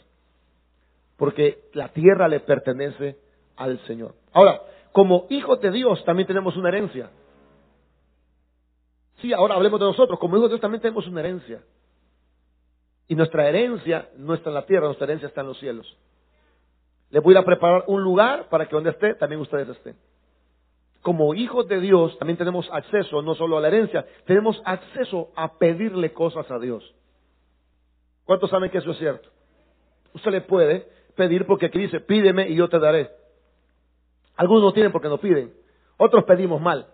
porque 1.16 1.70
la 1.72 1.88
tierra 1.88 2.28
le 2.28 2.40
pertenece 2.40 3.16
al 3.56 3.78
Señor. 3.86 4.14
Ahora, 4.32 4.60
como 4.92 5.26
hijos 5.30 5.60
de 5.60 5.70
Dios 5.70 6.04
también 6.04 6.26
tenemos 6.26 6.56
una 6.56 6.68
herencia. 6.68 7.10
Sí, 9.24 9.32
ahora 9.32 9.54
hablemos 9.54 9.80
de 9.80 9.86
nosotros, 9.86 10.18
como 10.18 10.36
hijos 10.36 10.50
de 10.50 10.56
Dios 10.56 10.60
también 10.60 10.82
tenemos 10.82 11.06
una 11.06 11.20
herencia. 11.20 11.62
Y 13.08 13.14
nuestra 13.14 13.48
herencia 13.48 14.10
no 14.18 14.34
está 14.34 14.50
en 14.50 14.54
la 14.54 14.66
tierra, 14.66 14.84
nuestra 14.84 15.06
herencia 15.06 15.28
está 15.28 15.40
en 15.40 15.46
los 15.46 15.58
cielos. 15.58 15.96
Les 17.08 17.22
voy 17.22 17.34
a 17.34 17.42
preparar 17.42 17.84
un 17.86 18.02
lugar 18.02 18.50
para 18.50 18.66
que 18.66 18.76
donde 18.76 18.90
esté, 18.90 19.14
también 19.14 19.40
ustedes 19.40 19.66
estén. 19.70 19.96
Como 21.00 21.32
hijos 21.32 21.66
de 21.68 21.80
Dios, 21.80 22.18
también 22.18 22.36
tenemos 22.36 22.68
acceso 22.70 23.22
no 23.22 23.34
solo 23.34 23.56
a 23.56 23.62
la 23.62 23.68
herencia, 23.68 24.04
tenemos 24.26 24.60
acceso 24.66 25.30
a 25.36 25.56
pedirle 25.56 26.12
cosas 26.12 26.50
a 26.50 26.58
Dios. 26.58 26.94
¿Cuántos 28.26 28.50
saben 28.50 28.68
que 28.68 28.76
eso 28.76 28.90
es 28.90 28.98
cierto? 28.98 29.30
Usted 30.12 30.32
le 30.32 30.42
puede 30.42 30.86
pedir 31.16 31.46
porque 31.46 31.64
aquí 31.64 31.78
dice, 31.78 32.00
pídeme 32.00 32.50
y 32.50 32.56
yo 32.56 32.68
te 32.68 32.78
daré. 32.78 33.10
Algunos 34.36 34.64
no 34.64 34.72
tienen 34.74 34.92
porque 34.92 35.08
no 35.08 35.16
piden. 35.16 35.54
Otros 35.96 36.24
pedimos 36.24 36.60
mal. 36.60 36.88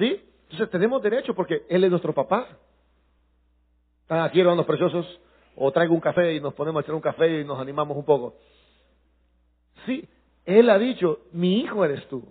¿Sí? 0.00 0.20
Entonces 0.44 0.70
tenemos 0.70 1.02
derecho 1.02 1.34
porque 1.34 1.66
Él 1.68 1.84
es 1.84 1.90
nuestro 1.90 2.14
papá. 2.14 2.48
Están 4.02 4.22
aquí, 4.22 4.40
hermanos 4.40 4.66
preciosos, 4.66 5.20
o 5.54 5.70
traigo 5.70 5.94
un 5.94 6.00
café 6.00 6.34
y 6.34 6.40
nos 6.40 6.54
ponemos 6.54 6.80
a 6.80 6.82
echar 6.82 6.94
un 6.94 7.02
café 7.02 7.40
y 7.40 7.44
nos 7.44 7.60
animamos 7.60 7.96
un 7.96 8.04
poco. 8.04 8.34
Sí, 9.84 10.08
él 10.46 10.70
ha 10.70 10.78
dicho, 10.78 11.20
mi 11.32 11.60
hijo 11.60 11.84
eres 11.84 12.06
tú. 12.08 12.24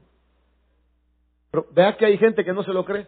Pero 1.51 1.67
vea 1.71 1.95
que 1.95 2.05
hay 2.05 2.17
gente 2.17 2.43
que 2.43 2.53
no 2.53 2.63
se 2.63 2.73
lo 2.73 2.84
cree. 2.84 3.08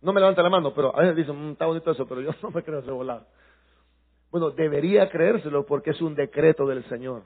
No 0.00 0.12
me 0.12 0.20
levanta 0.20 0.42
la 0.42 0.50
mano, 0.50 0.72
pero 0.72 0.96
a 0.96 1.00
veces 1.00 1.16
dicen, 1.16 1.36
"Mm, 1.36 1.52
está 1.52 1.66
bonito 1.66 1.90
eso, 1.90 2.06
pero 2.06 2.20
yo 2.20 2.30
no 2.42 2.50
me 2.50 2.62
creo 2.62 2.78
ese 2.78 2.90
volado. 2.92 3.26
Bueno, 4.30 4.50
debería 4.50 5.10
creérselo 5.10 5.66
porque 5.66 5.90
es 5.90 6.00
un 6.00 6.14
decreto 6.14 6.64
del 6.66 6.84
Señor. 6.88 7.24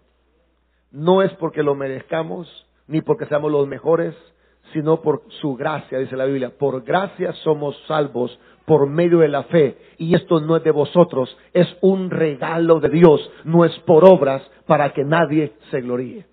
No 0.90 1.23
es 1.23 1.33
porque 1.35 1.62
lo 1.62 1.75
merezcamos, 1.75 2.49
ni 2.87 3.03
porque 3.03 3.27
seamos 3.27 3.53
los 3.53 3.66
mejores, 3.66 4.14
sino 4.72 5.03
por 5.03 5.22
su 5.40 5.55
gracia, 5.55 5.98
dice 5.98 6.16
la 6.16 6.25
Biblia. 6.25 6.51
Por 6.57 6.83
gracia 6.83 7.33
somos 7.44 7.77
salvos 7.87 8.38
por 8.64 8.88
medio 8.88 9.18
de 9.18 9.29
la 9.29 9.44
fe. 9.44 9.77
Y 9.98 10.14
esto 10.14 10.40
no 10.40 10.57
es 10.57 10.64
de 10.64 10.70
vosotros, 10.70 11.37
es 11.53 11.68
un 11.81 12.11
regalo 12.11 12.81
de 12.81 12.88
Dios, 12.88 13.31
no 13.44 13.64
es 13.64 13.77
por 13.81 14.05
obras 14.05 14.42
para 14.66 14.92
que 14.92 15.05
nadie 15.05 15.53
se 15.70 15.81
gloríe. 15.81 16.27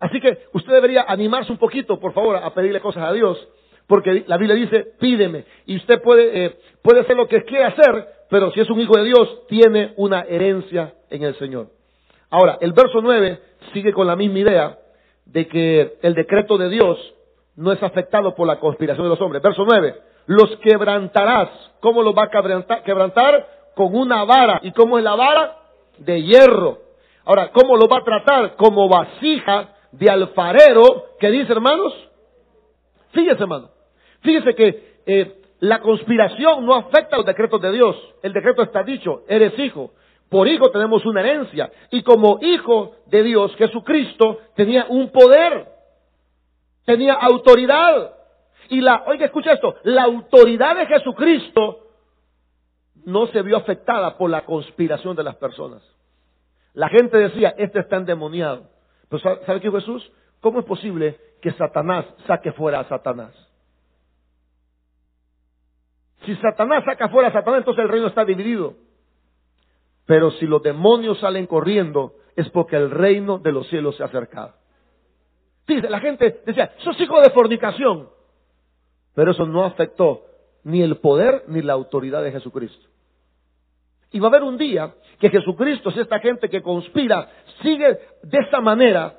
Así 0.00 0.20
que 0.20 0.38
usted 0.52 0.72
debería 0.72 1.04
animarse 1.06 1.52
un 1.52 1.58
poquito, 1.58 2.00
por 2.00 2.12
favor, 2.12 2.36
a 2.36 2.52
pedirle 2.52 2.80
cosas 2.80 3.04
a 3.04 3.12
Dios, 3.12 3.38
porque 3.86 4.24
la 4.26 4.36
Biblia 4.36 4.56
dice, 4.56 4.94
pídeme. 4.98 5.44
Y 5.66 5.76
usted 5.76 6.00
puede, 6.02 6.46
eh, 6.46 6.56
puede 6.82 7.00
hacer 7.00 7.16
lo 7.16 7.28
que 7.28 7.44
quiera 7.44 7.68
hacer, 7.68 8.06
pero 8.28 8.50
si 8.52 8.60
es 8.60 8.70
un 8.70 8.80
hijo 8.80 8.96
de 8.96 9.04
Dios, 9.04 9.46
tiene 9.46 9.92
una 9.96 10.22
herencia 10.22 10.94
en 11.10 11.22
el 11.22 11.36
Señor. 11.36 11.68
Ahora, 12.30 12.58
el 12.60 12.72
verso 12.72 13.00
9 13.02 13.38
sigue 13.72 13.92
con 13.92 14.06
la 14.06 14.16
misma 14.16 14.38
idea 14.38 14.78
de 15.24 15.48
que 15.48 15.98
el 16.02 16.14
decreto 16.14 16.58
de 16.58 16.68
Dios 16.68 16.98
no 17.56 17.72
es 17.72 17.82
afectado 17.82 18.34
por 18.34 18.46
la 18.46 18.58
conspiración 18.58 19.04
de 19.04 19.10
los 19.10 19.20
hombres. 19.20 19.42
Verso 19.42 19.64
9, 19.66 19.94
los 20.26 20.56
quebrantarás. 20.58 21.48
¿Cómo 21.80 22.02
los 22.02 22.14
va 22.14 22.24
a 22.24 22.82
quebrantar? 22.82 23.48
Con 23.74 23.94
una 23.94 24.24
vara. 24.24 24.60
¿Y 24.62 24.72
cómo 24.72 24.98
es 24.98 25.04
la 25.04 25.14
vara? 25.14 25.56
De 25.98 26.22
hierro. 26.22 26.78
Ahora, 27.24 27.50
¿cómo 27.52 27.76
lo 27.76 27.86
va 27.88 27.98
a 27.98 28.04
tratar? 28.04 28.56
Como 28.56 28.88
vasija 28.88 29.68
de 29.92 30.10
alfarero, 30.10 31.06
que 31.20 31.30
dice 31.30 31.52
hermanos? 31.52 31.92
Fíjese 33.12 33.42
hermano, 33.42 33.70
fíjese 34.22 34.54
que 34.54 35.00
eh, 35.06 35.42
la 35.60 35.80
conspiración 35.80 36.64
no 36.64 36.74
afecta 36.74 37.16
los 37.16 37.26
decretos 37.26 37.60
de 37.60 37.72
Dios. 37.72 37.96
El 38.22 38.32
decreto 38.32 38.62
está 38.62 38.82
dicho, 38.82 39.22
eres 39.28 39.56
hijo. 39.58 39.92
Por 40.32 40.48
hijo 40.48 40.70
tenemos 40.70 41.04
una 41.04 41.20
herencia. 41.20 41.70
Y 41.90 42.02
como 42.02 42.38
hijo 42.40 42.96
de 43.04 43.22
Dios, 43.22 43.54
Jesucristo 43.56 44.38
tenía 44.56 44.86
un 44.88 45.10
poder, 45.10 45.66
tenía 46.86 47.12
autoridad. 47.12 48.14
Y 48.70 48.80
la, 48.80 49.04
oiga, 49.08 49.26
escucha 49.26 49.52
esto, 49.52 49.74
la 49.82 50.04
autoridad 50.04 50.74
de 50.74 50.86
Jesucristo 50.86 51.80
no 53.04 53.26
se 53.26 53.42
vio 53.42 53.58
afectada 53.58 54.16
por 54.16 54.30
la 54.30 54.46
conspiración 54.46 55.14
de 55.16 55.22
las 55.22 55.36
personas. 55.36 55.82
La 56.72 56.88
gente 56.88 57.18
decía, 57.18 57.54
este 57.58 57.80
está 57.80 57.96
endemoniado. 57.96 58.70
Pero 59.10 59.22
¿sabe 59.44 59.60
qué 59.60 59.70
Jesús? 59.70 60.10
¿Cómo 60.40 60.60
es 60.60 60.64
posible 60.64 61.20
que 61.42 61.52
Satanás 61.52 62.06
saque 62.26 62.52
fuera 62.52 62.80
a 62.80 62.88
Satanás? 62.88 63.34
Si 66.24 66.34
Satanás 66.36 66.84
saca 66.86 67.10
fuera 67.10 67.28
a 67.28 67.32
Satanás, 67.32 67.58
entonces 67.58 67.84
el 67.84 67.90
reino 67.90 68.06
está 68.06 68.24
dividido. 68.24 68.76
Pero 70.06 70.30
si 70.32 70.46
los 70.46 70.62
demonios 70.62 71.20
salen 71.20 71.46
corriendo, 71.46 72.14
es 72.36 72.48
porque 72.50 72.76
el 72.76 72.90
reino 72.90 73.38
de 73.38 73.52
los 73.52 73.68
cielos 73.68 73.96
se 73.96 74.02
ha 74.02 74.06
acercado. 74.06 74.54
La 75.66 76.00
gente 76.00 76.42
decía, 76.44 76.72
sos 76.78 77.00
hijo 77.00 77.20
de 77.20 77.30
fornicación. 77.30 78.08
Pero 79.14 79.32
eso 79.32 79.46
no 79.46 79.64
afectó 79.64 80.22
ni 80.64 80.82
el 80.82 80.96
poder 80.96 81.44
ni 81.48 81.62
la 81.62 81.72
autoridad 81.72 82.22
de 82.22 82.32
Jesucristo. 82.32 82.88
Y 84.10 84.18
va 84.18 84.26
a 84.26 84.30
haber 84.30 84.42
un 84.42 84.58
día 84.58 84.94
que 85.18 85.30
Jesucristo, 85.30 85.90
si 85.90 86.00
esta 86.00 86.18
gente 86.18 86.48
que 86.48 86.62
conspira 86.62 87.28
sigue 87.62 87.98
de 88.22 88.38
esta 88.38 88.60
manera, 88.60 89.18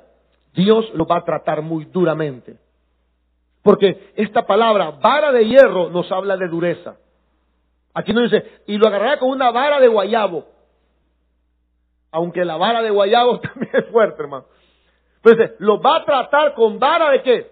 Dios 0.54 0.92
lo 0.94 1.06
va 1.06 1.18
a 1.18 1.24
tratar 1.24 1.62
muy 1.62 1.86
duramente. 1.86 2.56
Porque 3.62 4.12
esta 4.14 4.46
palabra, 4.46 4.90
vara 4.90 5.32
de 5.32 5.46
hierro, 5.46 5.90
nos 5.90 6.10
habla 6.12 6.36
de 6.36 6.48
dureza. 6.48 6.96
Aquí 7.94 8.12
no 8.12 8.20
dice, 8.20 8.60
y 8.66 8.76
lo 8.76 8.86
agarrará 8.86 9.18
con 9.18 9.30
una 9.30 9.50
vara 9.50 9.80
de 9.80 9.88
guayabo. 9.88 10.46
Aunque 12.14 12.44
la 12.44 12.56
vara 12.56 12.80
de 12.80 12.90
guayabo 12.90 13.40
también 13.40 13.72
es 13.74 13.86
fuerte, 13.86 14.22
hermano. 14.22 14.44
Entonces, 15.16 15.56
lo 15.58 15.80
va 15.80 15.96
a 15.96 16.04
tratar 16.04 16.54
con 16.54 16.78
vara 16.78 17.10
de 17.10 17.22
qué? 17.22 17.50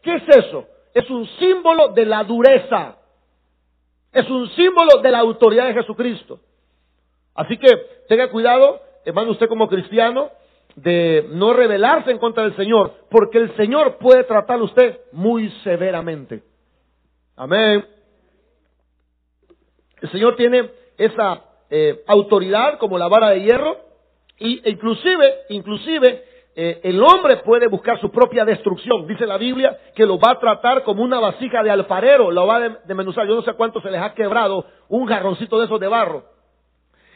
¿Qué 0.00 0.14
es 0.14 0.28
eso? 0.38 0.66
Es 0.94 1.10
un 1.10 1.26
símbolo 1.38 1.88
de 1.88 2.06
la 2.06 2.24
dureza. 2.24 2.96
Es 4.10 4.26
un 4.30 4.48
símbolo 4.50 5.02
de 5.02 5.10
la 5.10 5.18
autoridad 5.18 5.66
de 5.66 5.74
Jesucristo. 5.74 6.40
Así 7.34 7.58
que 7.58 7.68
tenga 8.08 8.30
cuidado, 8.30 8.80
hermano, 9.04 9.32
usted 9.32 9.48
como 9.48 9.68
cristiano, 9.68 10.30
de 10.76 11.26
no 11.32 11.52
rebelarse 11.52 12.10
en 12.10 12.18
contra 12.18 12.44
del 12.44 12.56
Señor, 12.56 12.94
porque 13.10 13.36
el 13.36 13.54
Señor 13.56 13.98
puede 13.98 14.24
tratar 14.24 14.60
a 14.60 14.64
usted 14.64 14.98
muy 15.12 15.50
severamente. 15.62 16.42
Amén. 17.36 17.84
El 20.00 20.10
Señor 20.10 20.36
tiene 20.36 20.70
esa 20.96 21.42
eh, 21.76 22.04
autoridad 22.06 22.78
como 22.78 22.98
la 22.98 23.08
vara 23.08 23.30
de 23.30 23.40
hierro 23.40 23.76
y 24.38 24.62
e 24.64 24.70
inclusive, 24.70 25.34
inclusive 25.48 26.24
eh, 26.54 26.80
el 26.84 27.02
hombre 27.02 27.38
puede 27.38 27.66
buscar 27.66 28.00
su 28.00 28.12
propia 28.12 28.44
destrucción. 28.44 29.08
Dice 29.08 29.26
la 29.26 29.38
Biblia 29.38 29.76
que 29.96 30.06
lo 30.06 30.16
va 30.16 30.30
a 30.30 30.38
tratar 30.38 30.84
como 30.84 31.02
una 31.02 31.18
vasija 31.18 31.64
de 31.64 31.72
alfarero, 31.72 32.30
lo 32.30 32.46
va 32.46 32.56
a 32.58 32.68
desmenuzar. 32.84 33.26
Yo 33.26 33.34
no 33.34 33.42
sé 33.42 33.54
cuánto 33.54 33.80
se 33.80 33.90
les 33.90 34.00
ha 34.00 34.14
quebrado 34.14 34.64
un 34.88 35.06
jarroncito 35.06 35.58
de 35.58 35.64
esos 35.64 35.80
de 35.80 35.88
barro. 35.88 36.22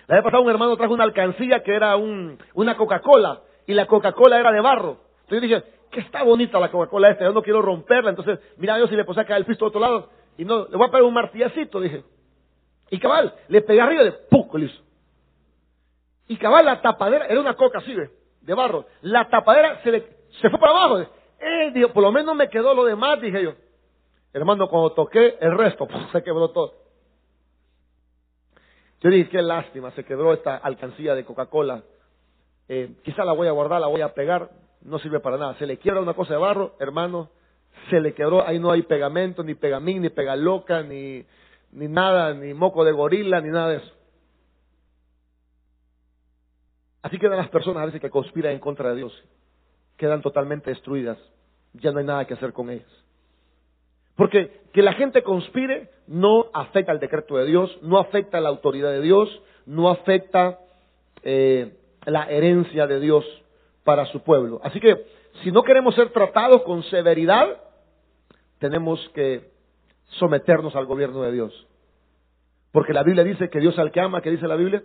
La 0.08 0.16
vez 0.16 0.24
pasada 0.24 0.42
un 0.42 0.50
hermano 0.50 0.76
trajo 0.76 0.92
una 0.92 1.04
alcancía 1.04 1.62
que 1.62 1.72
era 1.72 1.94
un, 1.94 2.36
una 2.54 2.76
Coca-Cola 2.76 3.42
y 3.64 3.74
la 3.74 3.86
Coca-Cola 3.86 4.40
era 4.40 4.50
de 4.50 4.60
barro. 4.60 4.96
Entonces 5.20 5.48
yo 5.48 5.56
dije, 5.56 5.70
que 5.92 6.00
está 6.00 6.24
bonita 6.24 6.58
la 6.58 6.72
Coca-Cola 6.72 7.10
esta, 7.10 7.26
yo 7.26 7.32
no 7.32 7.42
quiero 7.42 7.62
romperla. 7.62 8.10
Entonces, 8.10 8.40
mira 8.56 8.76
yo 8.76 8.88
si 8.88 8.96
le 8.96 9.04
puse 9.04 9.20
acá 9.20 9.36
el 9.36 9.44
pisto 9.44 9.66
de 9.66 9.68
otro 9.68 9.80
lado 9.80 10.08
y 10.36 10.44
no, 10.44 10.66
le 10.66 10.76
voy 10.76 10.88
a 10.88 10.90
pegar 10.90 11.04
un 11.04 11.14
martillacito, 11.14 11.78
dije. 11.80 12.02
Y 12.90 12.98
cabal, 12.98 13.34
le 13.48 13.62
pegué 13.62 13.80
arriba 13.80 14.04
de 14.04 14.12
¡pum! 14.12 14.48
le 14.54 14.66
hizo. 14.66 14.82
Y 16.28 16.36
cabal, 16.36 16.64
la 16.64 16.80
tapadera, 16.80 17.26
era 17.26 17.40
una 17.40 17.54
coca 17.54 17.78
así, 17.78 17.94
de 17.94 18.54
barro. 18.54 18.86
La 19.02 19.28
tapadera 19.28 19.82
se, 19.82 19.90
le, 19.90 20.00
se 20.40 20.50
fue 20.50 20.58
para 20.58 20.72
abajo. 20.72 20.98
Eh, 21.40 21.70
dijo, 21.74 21.92
por 21.92 22.02
lo 22.02 22.12
menos 22.12 22.34
me 22.34 22.48
quedó 22.48 22.74
lo 22.74 22.84
demás, 22.84 23.20
dije 23.20 23.42
yo. 23.42 23.54
Hermano, 24.32 24.68
cuando 24.68 24.92
toqué 24.92 25.36
el 25.40 25.56
resto, 25.56 25.86
se 26.12 26.22
quebró 26.22 26.50
todo. 26.50 26.74
Yo 29.00 29.10
dije, 29.10 29.30
qué 29.30 29.42
lástima, 29.42 29.90
se 29.92 30.04
quebró 30.04 30.32
esta 30.32 30.56
alcancía 30.56 31.14
de 31.14 31.24
Coca-Cola. 31.24 31.82
Eh, 32.68 32.96
quizá 33.04 33.24
la 33.24 33.32
voy 33.32 33.48
a 33.48 33.52
guardar, 33.52 33.80
la 33.80 33.86
voy 33.86 34.00
a 34.00 34.12
pegar, 34.12 34.50
no 34.82 34.98
sirve 34.98 35.20
para 35.20 35.38
nada. 35.38 35.54
Se 35.58 35.66
le 35.66 35.78
quiebra 35.78 36.02
una 36.02 36.14
cosa 36.14 36.34
de 36.34 36.40
barro, 36.40 36.74
hermano, 36.80 37.30
se 37.90 38.00
le 38.00 38.12
quebró, 38.12 38.46
ahí 38.46 38.58
no 38.58 38.70
hay 38.70 38.82
pegamento, 38.82 39.42
ni 39.42 39.54
pegamín, 39.54 40.02
ni 40.02 40.10
pegaloca, 40.10 40.82
ni, 40.82 41.24
ni 41.72 41.88
nada, 41.88 42.34
ni 42.34 42.54
moco 42.54 42.84
de 42.84 42.92
gorila, 42.92 43.40
ni 43.40 43.50
nada 43.50 43.70
de 43.70 43.76
eso. 43.78 43.92
Así 47.02 47.18
quedan 47.18 47.38
las 47.38 47.48
personas 47.48 47.82
a 47.82 47.86
veces 47.86 48.00
que 48.00 48.10
conspiran 48.10 48.52
en 48.52 48.58
contra 48.58 48.90
de 48.90 48.96
Dios. 48.96 49.24
Quedan 49.96 50.20
totalmente 50.20 50.70
destruidas. 50.70 51.18
Ya 51.74 51.92
no 51.92 51.98
hay 51.98 52.04
nada 52.04 52.26
que 52.26 52.34
hacer 52.34 52.52
con 52.52 52.70
ellas. 52.70 52.88
Porque 54.16 54.62
que 54.72 54.82
la 54.82 54.94
gente 54.94 55.22
conspire 55.22 55.90
no 56.06 56.46
afecta 56.52 56.92
al 56.92 56.98
decreto 56.98 57.36
de 57.36 57.46
Dios, 57.46 57.78
no 57.82 57.98
afecta 57.98 58.38
a 58.38 58.40
la 58.40 58.48
autoridad 58.48 58.90
de 58.90 59.00
Dios, 59.00 59.28
no 59.64 59.88
afecta 59.90 60.58
eh, 61.22 61.76
la 62.04 62.28
herencia 62.30 62.86
de 62.86 63.00
Dios 63.00 63.24
para 63.84 64.06
su 64.06 64.22
pueblo. 64.22 64.60
Así 64.64 64.80
que 64.80 65.06
si 65.42 65.52
no 65.52 65.62
queremos 65.62 65.94
ser 65.94 66.10
tratados 66.10 66.62
con 66.62 66.82
severidad, 66.84 67.60
tenemos 68.58 68.98
que 69.14 69.50
someternos 70.08 70.74
al 70.76 70.86
gobierno 70.86 71.22
de 71.22 71.32
Dios. 71.32 71.66
Porque 72.72 72.92
la 72.92 73.02
Biblia 73.02 73.24
dice 73.24 73.48
que 73.50 73.60
Dios 73.60 73.78
al 73.78 73.90
que 73.90 74.00
ama, 74.00 74.20
¿qué 74.20 74.30
dice 74.30 74.46
la 74.46 74.56
Biblia? 74.56 74.82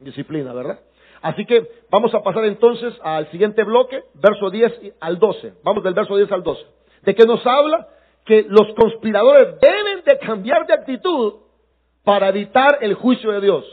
Disciplina, 0.00 0.52
¿verdad? 0.52 0.80
Así 1.22 1.46
que 1.46 1.68
vamos 1.90 2.12
a 2.14 2.22
pasar 2.22 2.44
entonces 2.44 2.94
al 3.02 3.30
siguiente 3.30 3.62
bloque, 3.62 4.02
verso 4.14 4.50
10 4.50 4.94
al 5.00 5.18
12. 5.18 5.54
Vamos 5.62 5.84
del 5.84 5.94
verso 5.94 6.16
10 6.16 6.32
al 6.32 6.42
12. 6.42 6.62
¿De 7.02 7.14
qué 7.14 7.24
nos 7.24 7.46
habla? 7.46 7.88
Que 8.24 8.44
los 8.48 8.74
conspiradores 8.74 9.60
deben 9.60 10.02
de 10.04 10.18
cambiar 10.18 10.66
de 10.66 10.74
actitud 10.74 11.34
para 12.04 12.28
evitar 12.28 12.78
el 12.80 12.94
juicio 12.94 13.30
de 13.30 13.40
Dios. 13.40 13.64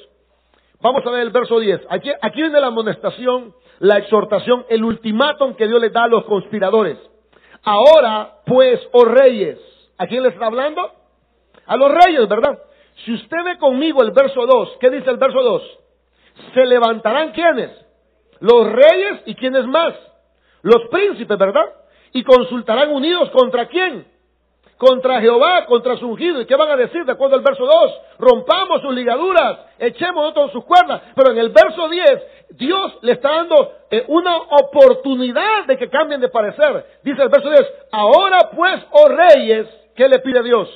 Vamos 0.81 1.05
a 1.05 1.09
ver 1.09 1.21
el 1.21 1.31
verso 1.31 1.59
10. 1.59 1.81
Aquí, 1.89 2.11
aquí 2.21 2.41
viene 2.41 2.59
la 2.59 2.67
amonestación, 2.67 3.53
la 3.79 3.97
exhortación, 3.97 4.65
el 4.69 4.83
ultimátum 4.83 5.55
que 5.55 5.67
Dios 5.67 5.81
le 5.81 5.89
da 5.89 6.03
a 6.03 6.07
los 6.07 6.25
conspiradores. 6.25 6.97
Ahora, 7.63 8.35
pues, 8.45 8.79
oh 8.93 9.05
reyes, 9.05 9.59
¿a 9.99 10.07
quién 10.07 10.23
le 10.23 10.29
está 10.29 10.47
hablando? 10.47 10.91
A 11.67 11.77
los 11.77 11.91
reyes, 11.91 12.27
¿verdad? 12.27 12.57
Si 13.05 13.13
usted 13.13 13.37
ve 13.45 13.57
conmigo 13.59 14.01
el 14.01 14.11
verso 14.11 14.45
2, 14.45 14.77
¿qué 14.79 14.89
dice 14.89 15.09
el 15.09 15.17
verso 15.17 15.41
2? 15.43 15.61
Se 16.53 16.65
levantarán 16.65 17.31
quiénes? 17.31 17.69
Los 18.39 18.71
reyes 18.71 19.21
y 19.25 19.35
quiénes 19.35 19.65
más? 19.67 19.93
Los 20.61 20.87
príncipes, 20.89 21.37
¿verdad? 21.37 21.65
Y 22.13 22.23
consultarán 22.23 22.91
unidos 22.91 23.29
contra 23.31 23.67
quién? 23.67 24.07
Contra 24.77 25.19
Jehová, 25.19 25.65
contra 25.65 25.97
su 25.97 26.07
ungido. 26.07 26.39
¿Y 26.39 26.45
qué 26.45 26.55
van 26.55 26.71
a 26.71 26.77
decir 26.77 27.03
de 27.03 27.11
acuerdo 27.11 27.35
al 27.35 27.41
verso 27.41 27.65
2? 27.65 27.99
Rompamos 28.17 28.81
sus 28.81 28.93
ligaduras, 28.93 29.59
echemos 29.77 30.33
todas 30.33 30.51
sus 30.51 30.63
cuerdas. 30.63 31.01
Pero 31.15 31.33
en 31.33 31.37
el 31.37 31.49
verso 31.49 31.89
10, 31.89 32.23
Dios 32.51 32.97
le 33.01 33.13
está 33.13 33.31
dando 33.31 33.73
eh, 33.91 34.05
una 34.07 34.37
oportunidad 34.37 35.65
de 35.67 35.77
que 35.77 35.89
cambien 35.89 36.21
de 36.21 36.29
parecer. 36.29 36.85
Dice 37.03 37.21
el 37.21 37.29
verso 37.29 37.49
10, 37.49 37.61
ahora 37.91 38.49
pues, 38.55 38.81
oh 38.91 39.09
reyes, 39.09 39.67
¿qué 39.99 40.07
le 40.07 40.19
pide 40.19 40.41
Dios? 40.43 40.69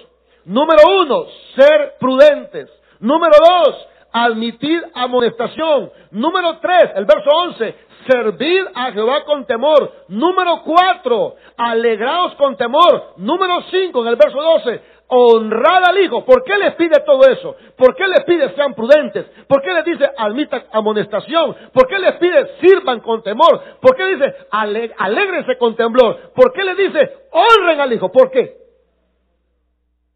Número 0.43 0.81
uno, 1.01 1.25
ser 1.55 1.93
prudentes. 1.97 2.69
Número 2.99 3.31
dos, 3.39 3.87
admitir 4.11 4.83
amonestación. 4.93 5.89
Número 6.11 6.57
tres, 6.59 6.91
el 6.93 7.05
verso 7.05 7.29
once, 7.33 7.73
servir 8.05 8.67
a 8.75 8.91
Jehová 8.91 9.23
con 9.23 9.45
temor. 9.45 9.93
Número 10.09 10.61
cuatro, 10.63 11.35
alegraos 11.55 12.35
con 12.35 12.57
temor. 12.57 13.13
Número 13.15 13.61
cinco, 13.71 14.01
en 14.01 14.09
el 14.09 14.17
verso 14.17 14.41
doce, 14.41 14.81
honrar 15.07 15.83
al 15.87 15.99
Hijo. 15.99 16.25
¿Por 16.25 16.43
qué 16.43 16.57
les 16.57 16.75
pide 16.75 16.99
todo 17.05 17.21
eso? 17.25 17.55
¿Por 17.77 17.95
qué 17.95 18.05
les 18.09 18.25
pide 18.25 18.53
sean 18.55 18.73
prudentes? 18.73 19.25
¿Por 19.47 19.61
qué 19.61 19.71
les 19.71 19.85
dice 19.85 20.05
admitan 20.17 20.65
amonestación? 20.73 21.55
¿Por 21.71 21.87
qué 21.87 21.97
les 21.97 22.15
pide 22.15 22.57
sirvan 22.59 22.99
con 22.99 23.23
temor? 23.23 23.61
¿Por 23.79 23.95
qué 23.95 24.03
dice 24.03 24.35
alégrense 24.51 25.57
con 25.57 25.77
temblor? 25.77 26.33
¿Por 26.35 26.51
qué 26.51 26.65
les 26.65 26.75
dice 26.75 27.13
honren 27.31 27.79
al 27.79 27.93
Hijo? 27.93 28.11
¿Por 28.11 28.29
qué? 28.29 28.62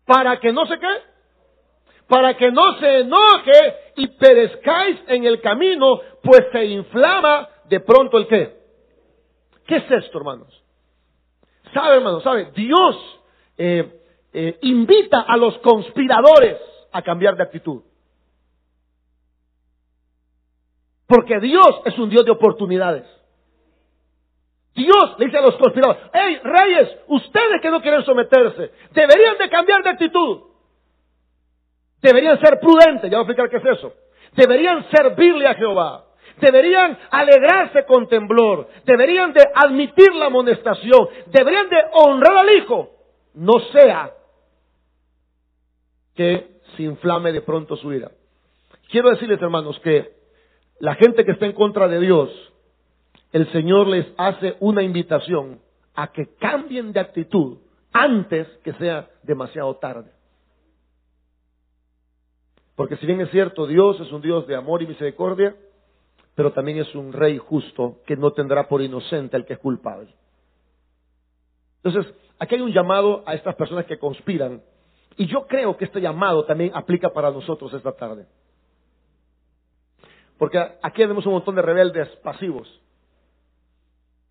Para 0.07 0.39
que 0.39 0.53
no 0.53 0.65
se 0.65 0.79
qué? 0.79 0.87
Para 2.07 2.37
que 2.37 2.49
no 2.49 2.79
se 2.79 2.99
enoje 3.01 3.75
y 3.97 4.07
perezcáis 4.07 4.97
en 5.07 5.25
el 5.25 5.41
camino, 5.41 5.99
pues 6.23 6.47
se 6.53 6.65
inflama 6.65 7.49
de 7.65 7.81
pronto 7.81 8.17
el 8.17 8.27
qué. 8.27 8.57
¿Qué 9.65 9.75
es 9.75 9.91
esto, 9.91 10.17
hermanos? 10.17 10.63
¿Sabe, 11.73 11.97
hermanos? 11.97 12.23
¿Sabe? 12.23 12.51
Dios 12.55 13.19
eh, 13.57 14.01
eh, 14.31 14.57
invita 14.61 15.25
a 15.27 15.35
los 15.35 15.57
conspiradores 15.57 16.57
a 16.93 17.01
cambiar 17.01 17.35
de 17.35 17.43
actitud. 17.43 17.81
Porque 21.05 21.37
Dios 21.41 21.81
es 21.83 21.97
un 21.99 22.09
Dios 22.09 22.23
de 22.23 22.31
oportunidades. 22.31 23.05
Dios 24.77 25.15
le 25.17 25.25
dice 25.25 25.39
a 25.39 25.41
los 25.41 25.55
conspiradores, 25.55 26.03
hey, 26.13 26.39
reyes, 26.43 26.97
ustedes 27.07 27.59
que 27.61 27.71
no 27.71 27.81
quieren 27.81 28.05
someterse, 28.05 28.71
deberían 28.93 29.37
de 29.39 29.49
cambiar 29.49 29.81
de 29.83 29.89
actitud. 29.89 30.43
Deberían 31.99 32.39
ser 32.39 32.59
prudentes, 32.59 33.09
ya 33.09 33.17
voy 33.17 33.25
a 33.27 33.31
explicar 33.31 33.49
qué 33.49 33.57
es 33.57 33.77
eso. 33.77 33.93
Deberían 34.35 34.85
servirle 34.91 35.47
a 35.47 35.55
Jehová. 35.55 36.05
Deberían 36.39 36.95
alegrarse 37.09 37.85
con 37.85 38.07
temblor. 38.07 38.69
Deberían 38.85 39.33
de 39.33 39.43
admitir 39.55 40.13
la 40.13 40.27
amonestación. 40.27 41.09
Deberían 41.25 41.69
de 41.69 41.83
honrar 41.93 42.37
al 42.37 42.55
Hijo. 42.55 42.91
No 43.33 43.59
sea 43.71 44.11
que 46.15 46.59
se 46.75 46.83
inflame 46.83 47.31
de 47.31 47.41
pronto 47.41 47.75
su 47.75 47.91
ira. 47.91 48.11
Quiero 48.91 49.09
decirles, 49.09 49.41
hermanos, 49.41 49.79
que 49.79 50.11
la 50.79 50.93
gente 50.93 51.25
que 51.25 51.31
está 51.31 51.47
en 51.47 51.53
contra 51.53 51.87
de 51.87 51.99
Dios, 51.99 52.29
el 53.31 53.51
Señor 53.51 53.87
les 53.87 54.05
hace 54.17 54.55
una 54.59 54.83
invitación 54.83 55.59
a 55.93 56.11
que 56.11 56.35
cambien 56.35 56.93
de 56.93 56.99
actitud 56.99 57.57
antes 57.91 58.47
que 58.63 58.73
sea 58.73 59.09
demasiado 59.23 59.75
tarde. 59.77 60.11
Porque 62.75 62.95
si 62.97 63.07
bien 63.07 63.19
es 63.21 63.31
cierto, 63.31 63.65
Dios 63.65 63.99
es 63.99 64.11
un 64.11 64.21
Dios 64.21 64.45
de 64.45 64.55
amor 64.55 64.83
y 64.83 64.87
misericordia, 64.87 65.55
pero 66.35 66.53
también 66.53 66.77
es 66.77 66.93
un 66.93 67.11
rey 67.11 67.39
justo 67.39 67.97
que 68.05 68.15
no 68.15 68.31
tendrá 68.31 68.67
por 68.67 68.81
inocente 68.83 69.35
al 69.35 69.45
que 69.45 69.53
es 69.53 69.59
culpable. 69.59 70.13
Entonces, 71.83 72.13
aquí 72.37 72.55
hay 72.55 72.61
un 72.61 72.71
llamado 72.71 73.23
a 73.25 73.33
estas 73.33 73.55
personas 73.55 73.85
que 73.85 73.97
conspiran 73.97 74.61
y 75.17 75.25
yo 75.25 75.47
creo 75.47 75.75
que 75.75 75.85
este 75.85 75.99
llamado 75.99 76.45
también 76.45 76.71
aplica 76.75 77.09
para 77.09 77.31
nosotros 77.31 77.73
esta 77.73 77.91
tarde. 77.93 78.27
Porque 80.37 80.59
aquí 80.59 81.01
tenemos 81.01 81.25
un 81.25 81.33
montón 81.33 81.55
de 81.55 81.63
rebeldes 81.63 82.07
pasivos. 82.17 82.67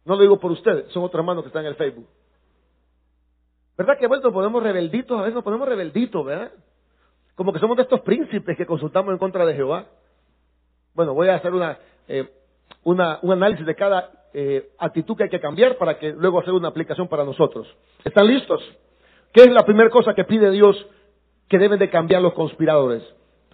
No 0.07 0.15
lo 0.15 0.23
digo 0.23 0.39
por 0.39 0.53
ustedes, 0.53 0.91
son 0.93 1.03
otros 1.03 1.21
hermanos 1.21 1.43
que 1.43 1.49
están 1.49 1.65
en 1.65 1.71
el 1.71 1.75
Facebook. 1.75 2.07
¿Verdad 3.77 3.99
que 3.99 4.07
bueno, 4.07 4.23
nos 4.23 4.33
ponemos 4.33 4.63
rebelditos? 4.63 5.19
A 5.19 5.23
veces 5.23 5.35
nos 5.35 5.45
ponemos 5.45 5.69
rebelditos, 5.69 6.25
¿verdad? 6.25 6.53
Como 7.35 7.53
que 7.53 7.59
somos 7.59 7.77
de 7.77 7.83
estos 7.83 8.01
príncipes 8.01 8.57
que 8.57 8.65
consultamos 8.65 9.13
en 9.13 9.19
contra 9.19 9.45
de 9.45 9.55
Jehová. 9.55 9.87
Bueno, 10.95 11.13
voy 11.13 11.29
a 11.29 11.35
hacer 11.35 11.53
una, 11.53 11.77
eh, 12.09 12.33
un 12.85 13.01
análisis 13.01 13.67
de 13.67 13.75
cada 13.75 14.11
eh, 14.33 14.71
actitud 14.79 15.17
que 15.17 15.25
hay 15.25 15.29
que 15.29 15.41
cambiar 15.41 15.77
para 15.77 15.99
que 15.99 16.13
luego 16.13 16.39
hacer 16.41 16.55
una 16.55 16.69
aplicación 16.69 17.09
para 17.09 17.25
nosotros. 17.25 17.67
¿Están 18.05 18.29
listos? 18.29 18.63
¿Qué 19.33 19.43
es 19.43 19.53
la 19.53 19.65
primera 19.65 19.91
cosa 19.91 20.15
que 20.15 20.25
pide 20.25 20.51
Dios 20.53 20.87
que 21.49 21.59
deben 21.59 21.81
de 21.81 21.91
cambiar 21.91 22.23
los 22.23 22.33
conspiradores? 22.33 23.03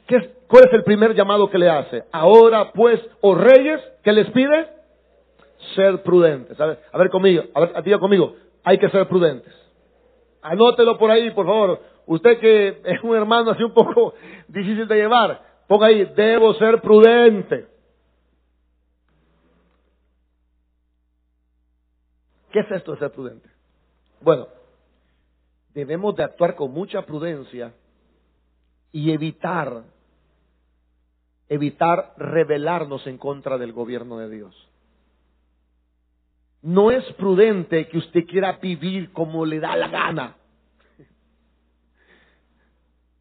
¿Qué 0.07 0.35
¿Cuál 0.47 0.65
es 0.67 0.73
el 0.75 0.85
primer 0.85 1.15
llamado 1.15 1.49
que 1.49 1.57
le 1.57 1.71
hace? 1.71 2.05
Ahora 2.13 2.73
pues, 2.73 3.01
oh 3.23 3.35
reyes, 3.35 3.81
¿qué 4.05 4.13
les 4.13 4.31
pide? 4.33 4.82
Ser 5.75 6.03
prudentes. 6.03 6.61
A 6.61 6.67
ver, 6.67 6.81
a 6.93 6.99
ver 6.99 7.11
conmigo, 7.11 7.45
a 7.55 7.61
ver, 7.61 7.83
diga 7.83 7.99
conmigo, 7.99 8.35
hay 8.65 8.79
que 8.79 8.89
ser 8.91 9.09
prudentes. 9.09 9.53
Anótelo 10.43 10.99
por 10.99 11.11
ahí, 11.11 11.31
por 11.31 11.47
favor. 11.47 11.81
Usted 12.07 12.39
que 12.41 12.83
es 12.85 13.03
un 13.03 13.17
hermano 13.17 13.53
así 13.53 13.63
un 13.63 13.73
poco 13.73 14.15
difícil 14.49 14.87
de 14.89 14.97
llevar, 14.97 15.41
ponga 15.69 15.87
ahí, 15.87 16.05
debo 16.17 16.53
ser 16.55 16.81
prudente. 16.81 17.67
¿Qué 22.51 22.61
es 22.61 22.71
esto 22.71 22.93
de 22.93 22.99
ser 22.99 23.13
prudente? 23.13 23.49
Bueno, 24.21 24.47
debemos 25.73 26.15
de 26.17 26.25
actuar 26.25 26.55
con 26.55 26.71
mucha 26.71 27.03
prudencia 27.03 27.73
y 28.93 29.11
evitar, 29.11 29.85
evitar 31.49 32.13
rebelarnos 32.19 33.07
en 33.07 33.17
contra 33.17 33.57
del 33.57 33.73
gobierno 33.73 34.19
de 34.19 34.29
Dios. 34.29 34.72
No 36.63 36.91
es 36.91 37.05
prudente 37.15 37.89
que 37.89 37.99
usted 37.99 38.25
quiera 38.25 38.53
vivir 38.53 39.13
como 39.13 39.45
le 39.45 39.59
da 39.59 39.77
la 39.77 39.89
gana. 39.89 40.37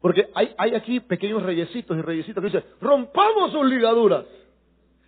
Porque 0.00 0.28
hay, 0.34 0.74
aquí 0.74 1.00
pequeños 1.00 1.42
reyesitos 1.42 1.96
y 1.96 2.02
reyesitos 2.02 2.42
que 2.42 2.48
dicen, 2.48 2.64
rompamos 2.80 3.52
sus 3.52 3.64
ligaduras, 3.66 4.24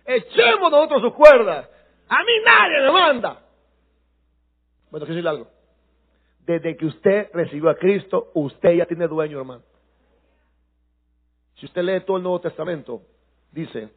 echemos 0.05 0.71
nosotros 0.71 1.01
sus 1.01 1.13
cuerdas, 1.13 1.69
a 2.07 2.19
mí 2.19 2.31
nadie 2.45 2.81
me 2.81 2.91
manda. 2.91 3.41
Bueno, 4.89 5.05
quiero 5.05 5.15
decirle 5.15 5.29
algo. 5.29 5.47
Desde 6.45 6.77
que 6.77 6.85
usted 6.85 7.29
recibió 7.33 7.69
a 7.69 7.75
Cristo, 7.75 8.31
usted 8.35 8.75
ya 8.75 8.85
tiene 8.85 9.07
dueño, 9.07 9.39
hermano. 9.39 9.63
Si 11.55 11.65
usted 11.65 11.83
lee 11.83 12.01
todo 12.05 12.17
el 12.17 12.23
Nuevo 12.23 12.39
Testamento, 12.39 13.01
dice 13.51 13.89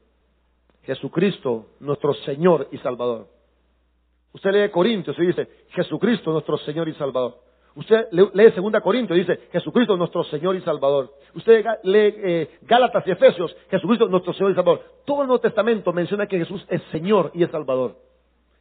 Jesucristo, 0.82 1.66
nuestro 1.78 2.14
Señor 2.14 2.68
y 2.72 2.78
Salvador. 2.78 3.37
Usted 4.32 4.50
lee 4.52 4.70
Corintios 4.70 5.18
y 5.18 5.26
dice 5.26 5.48
Jesucristo, 5.70 6.32
nuestro 6.32 6.58
Señor 6.58 6.88
y 6.88 6.94
Salvador. 6.94 7.36
Usted 7.74 8.08
lee 8.10 8.52
2 8.56 8.82
Corintios 8.82 9.16
y 9.16 9.20
dice 9.20 9.48
Jesucristo, 9.52 9.96
nuestro 9.96 10.24
Señor 10.24 10.56
y 10.56 10.60
Salvador. 10.62 11.12
Usted 11.34 11.64
lee 11.84 12.14
eh, 12.16 12.58
Gálatas 12.62 13.06
y 13.06 13.12
Efesios, 13.12 13.54
Jesucristo, 13.70 14.08
nuestro 14.08 14.32
Señor 14.32 14.50
y 14.50 14.54
Salvador. 14.56 14.82
Todo 15.04 15.22
el 15.22 15.28
Nuevo 15.28 15.40
Testamento 15.40 15.92
menciona 15.92 16.26
que 16.26 16.38
Jesús 16.38 16.64
es 16.68 16.82
Señor 16.90 17.30
y 17.34 17.44
es 17.44 17.50
Salvador. 17.50 17.96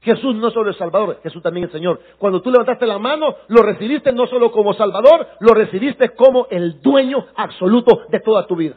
Jesús 0.02 0.36
no 0.36 0.52
solo 0.52 0.70
es 0.70 0.78
Salvador, 0.78 1.20
Jesús 1.24 1.42
también 1.42 1.66
es 1.66 1.72
Señor. 1.72 2.00
Cuando 2.20 2.42
tú 2.42 2.52
levantaste 2.52 2.86
la 2.86 3.00
mano, 3.00 3.36
lo 3.48 3.64
recibiste 3.64 4.12
no 4.12 4.28
solo 4.28 4.52
como 4.52 4.74
Salvador, 4.74 5.28
lo 5.40 5.54
recibiste 5.54 6.10
como 6.14 6.48
el 6.52 6.82
dueño 6.82 7.26
absoluto 7.36 8.04
de 8.10 8.20
toda 8.20 8.46
tu 8.46 8.56
vida. 8.56 8.76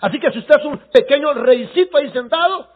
Así 0.00 0.18
que 0.18 0.30
si 0.32 0.38
usted 0.38 0.54
es 0.58 0.64
un 0.64 0.78
pequeño 0.92 1.34
reycito 1.34 1.98
ahí 1.98 2.10
sentado, 2.10 2.68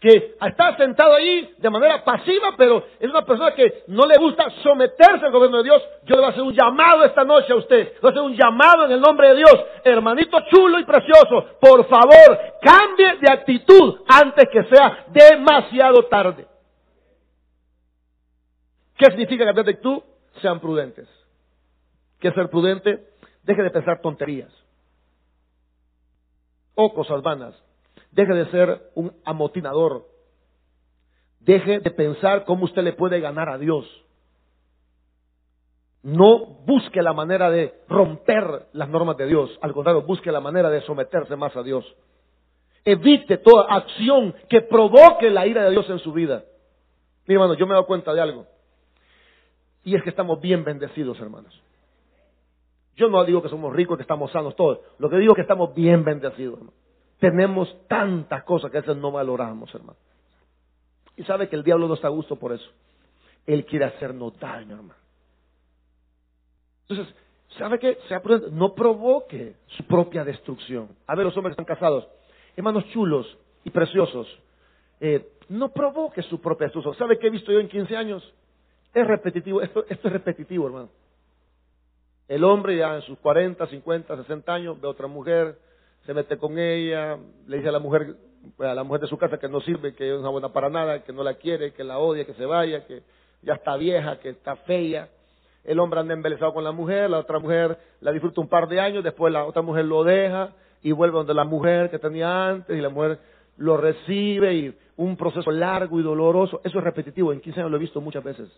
que 0.00 0.36
está 0.40 0.76
sentado 0.76 1.14
ahí 1.14 1.54
de 1.58 1.70
manera 1.70 2.04
pasiva, 2.04 2.54
pero 2.56 2.84
es 3.00 3.10
una 3.10 3.24
persona 3.24 3.52
que 3.54 3.82
no 3.88 4.06
le 4.06 4.16
gusta 4.16 4.48
someterse 4.62 5.26
al 5.26 5.32
gobierno 5.32 5.58
de 5.58 5.64
Dios, 5.64 5.82
yo 6.04 6.14
le 6.14 6.20
voy 6.20 6.26
a 6.26 6.30
hacer 6.30 6.42
un 6.42 6.54
llamado 6.54 7.04
esta 7.04 7.24
noche 7.24 7.52
a 7.52 7.56
usted. 7.56 7.94
Le 7.94 8.00
voy 8.00 8.08
a 8.08 8.10
hacer 8.10 8.22
un 8.22 8.36
llamado 8.36 8.84
en 8.84 8.92
el 8.92 9.00
nombre 9.00 9.28
de 9.28 9.36
Dios. 9.36 9.56
Hermanito 9.82 10.38
chulo 10.50 10.78
y 10.78 10.84
precioso, 10.84 11.58
por 11.60 11.84
favor, 11.88 12.38
cambie 12.62 13.16
de 13.20 13.30
actitud 13.30 14.00
antes 14.06 14.48
que 14.52 14.64
sea 14.64 15.06
demasiado 15.08 16.04
tarde. 16.04 16.46
¿Qué 18.96 19.06
significa 19.06 19.44
cambiar 19.44 19.64
de 19.64 19.72
actitud? 19.72 20.02
Sean 20.40 20.60
prudentes. 20.60 21.08
¿Qué 22.20 22.28
es 22.28 22.34
ser 22.34 22.48
prudente? 22.50 23.04
Deje 23.42 23.62
de 23.62 23.70
pensar 23.70 24.00
tonterías 24.00 24.52
o 26.80 26.94
cosas 26.94 27.22
vanas 27.22 27.60
Deje 28.18 28.34
de 28.34 28.50
ser 28.50 28.90
un 28.96 29.12
amotinador. 29.24 30.04
Deje 31.38 31.78
de 31.78 31.90
pensar 31.92 32.44
cómo 32.46 32.64
usted 32.64 32.82
le 32.82 32.92
puede 32.92 33.20
ganar 33.20 33.48
a 33.48 33.58
Dios. 33.58 33.86
No 36.02 36.44
busque 36.66 37.00
la 37.00 37.12
manera 37.12 37.48
de 37.48 37.74
romper 37.88 38.66
las 38.72 38.88
normas 38.88 39.16
de 39.18 39.26
Dios. 39.26 39.56
Al 39.62 39.72
contrario, 39.72 40.02
busque 40.02 40.32
la 40.32 40.40
manera 40.40 40.68
de 40.68 40.80
someterse 40.80 41.36
más 41.36 41.54
a 41.54 41.62
Dios. 41.62 41.84
Evite 42.84 43.38
toda 43.38 43.72
acción 43.72 44.34
que 44.48 44.62
provoque 44.62 45.30
la 45.30 45.46
ira 45.46 45.62
de 45.62 45.70
Dios 45.70 45.88
en 45.88 46.00
su 46.00 46.12
vida. 46.12 46.42
Mi 47.24 47.34
hermano, 47.34 47.54
yo 47.54 47.66
me 47.66 47.70
he 47.70 47.74
dado 47.74 47.86
cuenta 47.86 48.12
de 48.12 48.20
algo. 48.20 48.46
Y 49.84 49.94
es 49.94 50.02
que 50.02 50.10
estamos 50.10 50.40
bien 50.40 50.64
bendecidos, 50.64 51.20
hermanos. 51.20 51.54
Yo 52.96 53.08
no 53.10 53.24
digo 53.24 53.42
que 53.42 53.48
somos 53.48 53.72
ricos, 53.72 53.96
que 53.96 54.02
estamos 54.02 54.32
sanos 54.32 54.56
todos. 54.56 54.80
Lo 54.98 55.08
que 55.08 55.18
digo 55.18 55.34
es 55.34 55.36
que 55.36 55.42
estamos 55.42 55.72
bien 55.72 56.02
bendecidos. 56.02 56.58
Hermano. 56.58 56.87
Tenemos 57.18 57.68
tantas 57.88 58.44
cosas 58.44 58.70
que 58.70 58.78
a 58.78 58.80
veces 58.80 58.96
no 58.96 59.10
valoramos, 59.10 59.74
hermano. 59.74 59.98
Y 61.16 61.24
sabe 61.24 61.48
que 61.48 61.56
el 61.56 61.64
diablo 61.64 61.88
no 61.88 61.94
está 61.94 62.06
a 62.06 62.10
gusto 62.10 62.36
por 62.36 62.52
eso. 62.52 62.70
Él 63.46 63.64
quiere 63.64 63.86
hacernos 63.86 64.38
daño, 64.38 64.76
hermano. 64.76 65.00
Entonces, 66.88 67.14
¿sabe 67.58 67.78
qué? 67.78 67.98
No 68.52 68.74
provoque 68.74 69.56
su 69.66 69.84
propia 69.84 70.24
destrucción. 70.24 70.88
A 71.06 71.14
ver, 71.14 71.26
los 71.26 71.36
hombres 71.36 71.56
que 71.56 71.62
están 71.62 71.76
casados, 71.76 72.06
hermanos 72.56 72.84
chulos 72.90 73.26
y 73.64 73.70
preciosos, 73.70 74.26
eh, 75.00 75.28
no 75.48 75.70
provoque 75.70 76.22
su 76.22 76.40
propia 76.40 76.66
destrucción. 76.66 76.96
¿Sabe 76.96 77.18
qué 77.18 77.26
he 77.26 77.30
visto 77.30 77.50
yo 77.52 77.58
en 77.58 77.68
15 77.68 77.96
años? 77.96 78.34
Es 78.94 79.06
repetitivo, 79.06 79.60
esto, 79.60 79.84
esto 79.88 80.08
es 80.08 80.12
repetitivo, 80.12 80.66
hermano. 80.66 80.88
El 82.28 82.44
hombre 82.44 82.76
ya 82.76 82.94
en 82.94 83.02
sus 83.02 83.18
40, 83.18 83.66
50, 83.66 84.16
60 84.16 84.52
años 84.54 84.80
ve 84.80 84.86
a 84.86 84.90
otra 84.90 85.06
mujer, 85.06 85.58
se 86.08 86.14
mete 86.14 86.38
con 86.38 86.58
ella, 86.58 87.18
le 87.46 87.58
dice 87.58 87.68
a 87.68 87.72
la 87.72 87.80
mujer, 87.80 88.16
a 88.60 88.72
la 88.72 88.82
mujer 88.82 89.02
de 89.02 89.08
su 89.08 89.18
casa 89.18 89.36
que 89.36 89.46
no 89.46 89.60
sirve, 89.60 89.92
que 89.92 90.10
es 90.10 90.18
una 90.18 90.30
buena 90.30 90.50
para 90.50 90.70
nada, 90.70 91.04
que 91.04 91.12
no 91.12 91.22
la 91.22 91.34
quiere, 91.34 91.74
que 91.74 91.84
la 91.84 91.98
odia, 91.98 92.24
que 92.24 92.32
se 92.32 92.46
vaya, 92.46 92.86
que 92.86 93.02
ya 93.42 93.52
está 93.52 93.76
vieja, 93.76 94.18
que 94.18 94.30
está 94.30 94.56
fea. 94.56 95.10
El 95.64 95.78
hombre 95.78 96.00
anda 96.00 96.14
embelesado 96.14 96.54
con 96.54 96.64
la 96.64 96.72
mujer, 96.72 97.10
la 97.10 97.18
otra 97.18 97.38
mujer 97.40 97.76
la 98.00 98.10
disfruta 98.10 98.40
un 98.40 98.48
par 98.48 98.68
de 98.68 98.80
años, 98.80 99.04
después 99.04 99.30
la 99.30 99.44
otra 99.44 99.60
mujer 99.60 99.84
lo 99.84 100.02
deja 100.02 100.54
y 100.82 100.92
vuelve 100.92 101.18
donde 101.18 101.34
la 101.34 101.44
mujer 101.44 101.90
que 101.90 101.98
tenía 101.98 102.48
antes 102.48 102.74
y 102.74 102.80
la 102.80 102.88
mujer 102.88 103.18
lo 103.58 103.76
recibe 103.76 104.54
y 104.54 104.78
un 104.96 105.14
proceso 105.14 105.50
largo 105.50 106.00
y 106.00 106.02
doloroso. 106.02 106.62
Eso 106.64 106.78
es 106.78 106.84
repetitivo, 106.84 107.34
en 107.34 107.42
15 107.42 107.60
años 107.60 107.70
lo 107.70 107.76
he 107.76 107.80
visto 107.80 108.00
muchas 108.00 108.24
veces. 108.24 108.48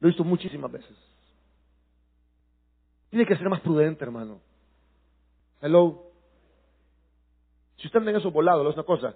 Lo 0.00 0.08
he 0.08 0.10
visto 0.10 0.24
muchísimas 0.24 0.72
veces. 0.72 0.96
Tiene 3.08 3.24
que 3.24 3.36
ser 3.36 3.48
más 3.48 3.60
prudente, 3.60 4.02
hermano. 4.02 4.40
Hello. 5.60 6.10
Si 7.76 7.86
usted 7.86 7.98
anda 7.98 8.10
en 8.10 8.16
esos 8.18 8.32
volados, 8.32 8.66
es 8.66 8.74
una 8.74 8.84
cosa. 8.84 9.14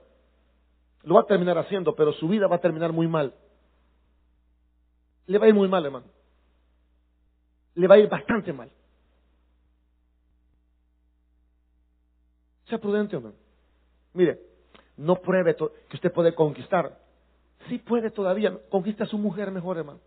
Lo 1.02 1.14
va 1.16 1.22
a 1.22 1.26
terminar 1.26 1.58
haciendo, 1.58 1.94
pero 1.94 2.12
su 2.12 2.28
vida 2.28 2.46
va 2.46 2.56
a 2.56 2.60
terminar 2.60 2.92
muy 2.92 3.06
mal. 3.06 3.34
Le 5.26 5.38
va 5.38 5.46
a 5.46 5.48
ir 5.48 5.54
muy 5.54 5.68
mal, 5.68 5.84
hermano. 5.84 6.06
Le 7.74 7.86
va 7.86 7.96
a 7.96 7.98
ir 7.98 8.08
bastante 8.08 8.52
mal. 8.52 8.70
Sea 12.68 12.78
prudente, 12.78 13.16
hermano. 13.16 13.34
Mire, 14.14 14.40
no 14.96 15.16
pruebe 15.16 15.54
que 15.56 15.96
usted 15.96 16.12
puede 16.12 16.34
conquistar. 16.34 16.98
Sí 17.68 17.78
puede 17.78 18.10
todavía. 18.10 18.58
Conquista 18.70 19.04
a 19.04 19.06
su 19.06 19.18
mujer 19.18 19.50
mejor, 19.50 19.78
hermano. 19.78 20.00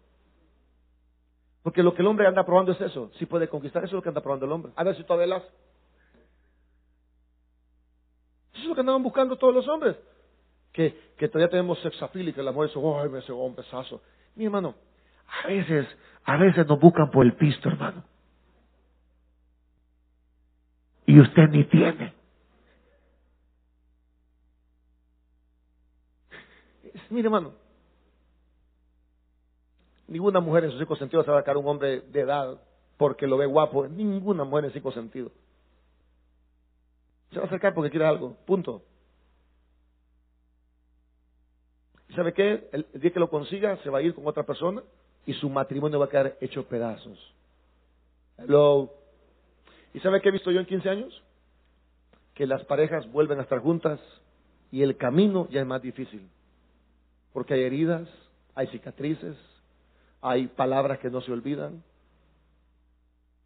Porque 1.61 1.83
lo 1.83 1.93
que 1.93 2.01
el 2.01 2.07
hombre 2.07 2.25
anda 2.25 2.45
probando 2.45 2.71
es 2.71 2.81
eso. 2.81 3.11
Si 3.19 3.25
puede 3.25 3.49
conquistar, 3.49 3.83
eso 3.83 3.89
es 3.89 3.93
lo 3.93 4.01
que 4.01 4.09
anda 4.09 4.21
probando 4.21 4.45
el 4.45 4.51
hombre. 4.51 4.71
A 4.75 4.83
ver 4.83 4.95
si 4.95 5.03
todavía. 5.03 5.35
Eso 5.35 5.45
es 8.67 8.69
lo 8.69 8.75
que 8.75 8.81
andaban 8.81 9.03
buscando 9.03 9.35
todos 9.37 9.53
los 9.53 9.67
hombres. 9.67 9.95
Que, 10.71 11.13
que 11.17 11.27
todavía 11.27 11.49
tenemos 11.49 11.79
sexapil 11.81 12.29
y 12.29 12.33
que 12.33 12.43
la 12.43 12.51
mujer 12.51 12.69
dice, 12.69 12.79
¡ay, 13.01 13.09
me 13.09 13.21
cegó 13.23 13.45
un 13.45 13.55
pesazo! 13.55 14.01
Mi 14.35 14.45
hermano, 14.45 14.75
a 15.43 15.47
veces, 15.47 15.87
a 16.25 16.37
veces 16.37 16.67
nos 16.67 16.79
buscan 16.79 17.09
por 17.09 17.25
el 17.25 17.33
pisto, 17.33 17.69
hermano. 17.69 18.03
Y 21.05 21.19
usted 21.19 21.49
ni 21.49 21.63
tiene. 21.63 22.13
Mire, 27.09 27.27
hermano, 27.27 27.53
Ninguna 30.07 30.39
mujer 30.39 30.63
en 30.63 30.71
sus 30.71 30.79
cinco 30.79 30.95
sentidos 30.95 31.25
se 31.25 31.31
va 31.31 31.37
a 31.37 31.41
sacar 31.41 31.57
un 31.57 31.67
hombre 31.67 32.01
de 32.01 32.21
edad 32.21 32.61
porque 32.97 33.27
lo 33.27 33.37
ve 33.37 33.45
guapo. 33.45 33.87
Ninguna 33.87 34.45
mujer 34.45 34.65
en 34.65 34.71
cinco 34.71 34.91
sentidos. 34.91 35.31
Se 37.37 37.39
va 37.39 37.45
a 37.45 37.49
acercar 37.49 37.75
porque 37.75 37.91
quiere 37.91 38.07
algo. 38.07 38.35
Punto. 38.47 38.81
¿Y 42.09 42.13
sabe 42.15 42.33
qué? 42.33 42.67
El 42.71 42.87
día 42.99 43.13
que 43.13 43.19
lo 43.19 43.29
consiga, 43.29 43.77
se 43.83 43.91
va 43.91 43.99
a 43.99 44.01
ir 44.01 44.15
con 44.15 44.25
otra 44.25 44.41
persona 44.41 44.81
y 45.23 45.33
su 45.33 45.47
matrimonio 45.47 45.99
va 45.99 46.05
a 46.05 46.09
quedar 46.09 46.37
hecho 46.41 46.67
pedazos. 46.67 47.35
Hello. 48.39 48.91
¿Y 49.93 49.99
sabe 49.99 50.19
qué 50.19 50.29
he 50.29 50.31
visto 50.31 50.49
yo 50.49 50.59
en 50.59 50.65
15 50.65 50.89
años? 50.89 51.23
Que 52.33 52.47
las 52.47 52.65
parejas 52.65 53.07
vuelven 53.11 53.37
a 53.37 53.43
estar 53.43 53.59
juntas 53.59 53.99
y 54.71 54.81
el 54.81 54.97
camino 54.97 55.47
ya 55.51 55.61
es 55.61 55.67
más 55.67 55.83
difícil. 55.83 56.27
Porque 57.33 57.53
hay 57.53 57.61
heridas, 57.65 58.09
hay 58.55 58.65
cicatrices, 58.69 59.37
hay 60.21 60.47
palabras 60.47 60.97
que 60.97 61.11
no 61.11 61.21
se 61.21 61.31
olvidan. 61.31 61.83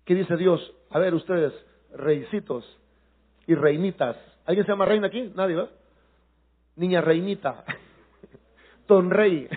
¿Qué 0.05 0.15
dice 0.15 0.37
Dios? 0.37 0.61
A 0.91 0.99
ver, 0.99 1.13
ustedes, 1.13 1.51
reicitos 1.93 2.63
y 3.51 3.55
reinitas. 3.55 4.15
¿Alguien 4.45 4.65
se 4.65 4.71
llama 4.71 4.85
reina 4.85 5.07
aquí? 5.07 5.29
Nadie. 5.35 5.67
Niña 6.77 7.01
reinita. 7.01 7.65
Don 8.87 9.09
Rey. 9.09 9.49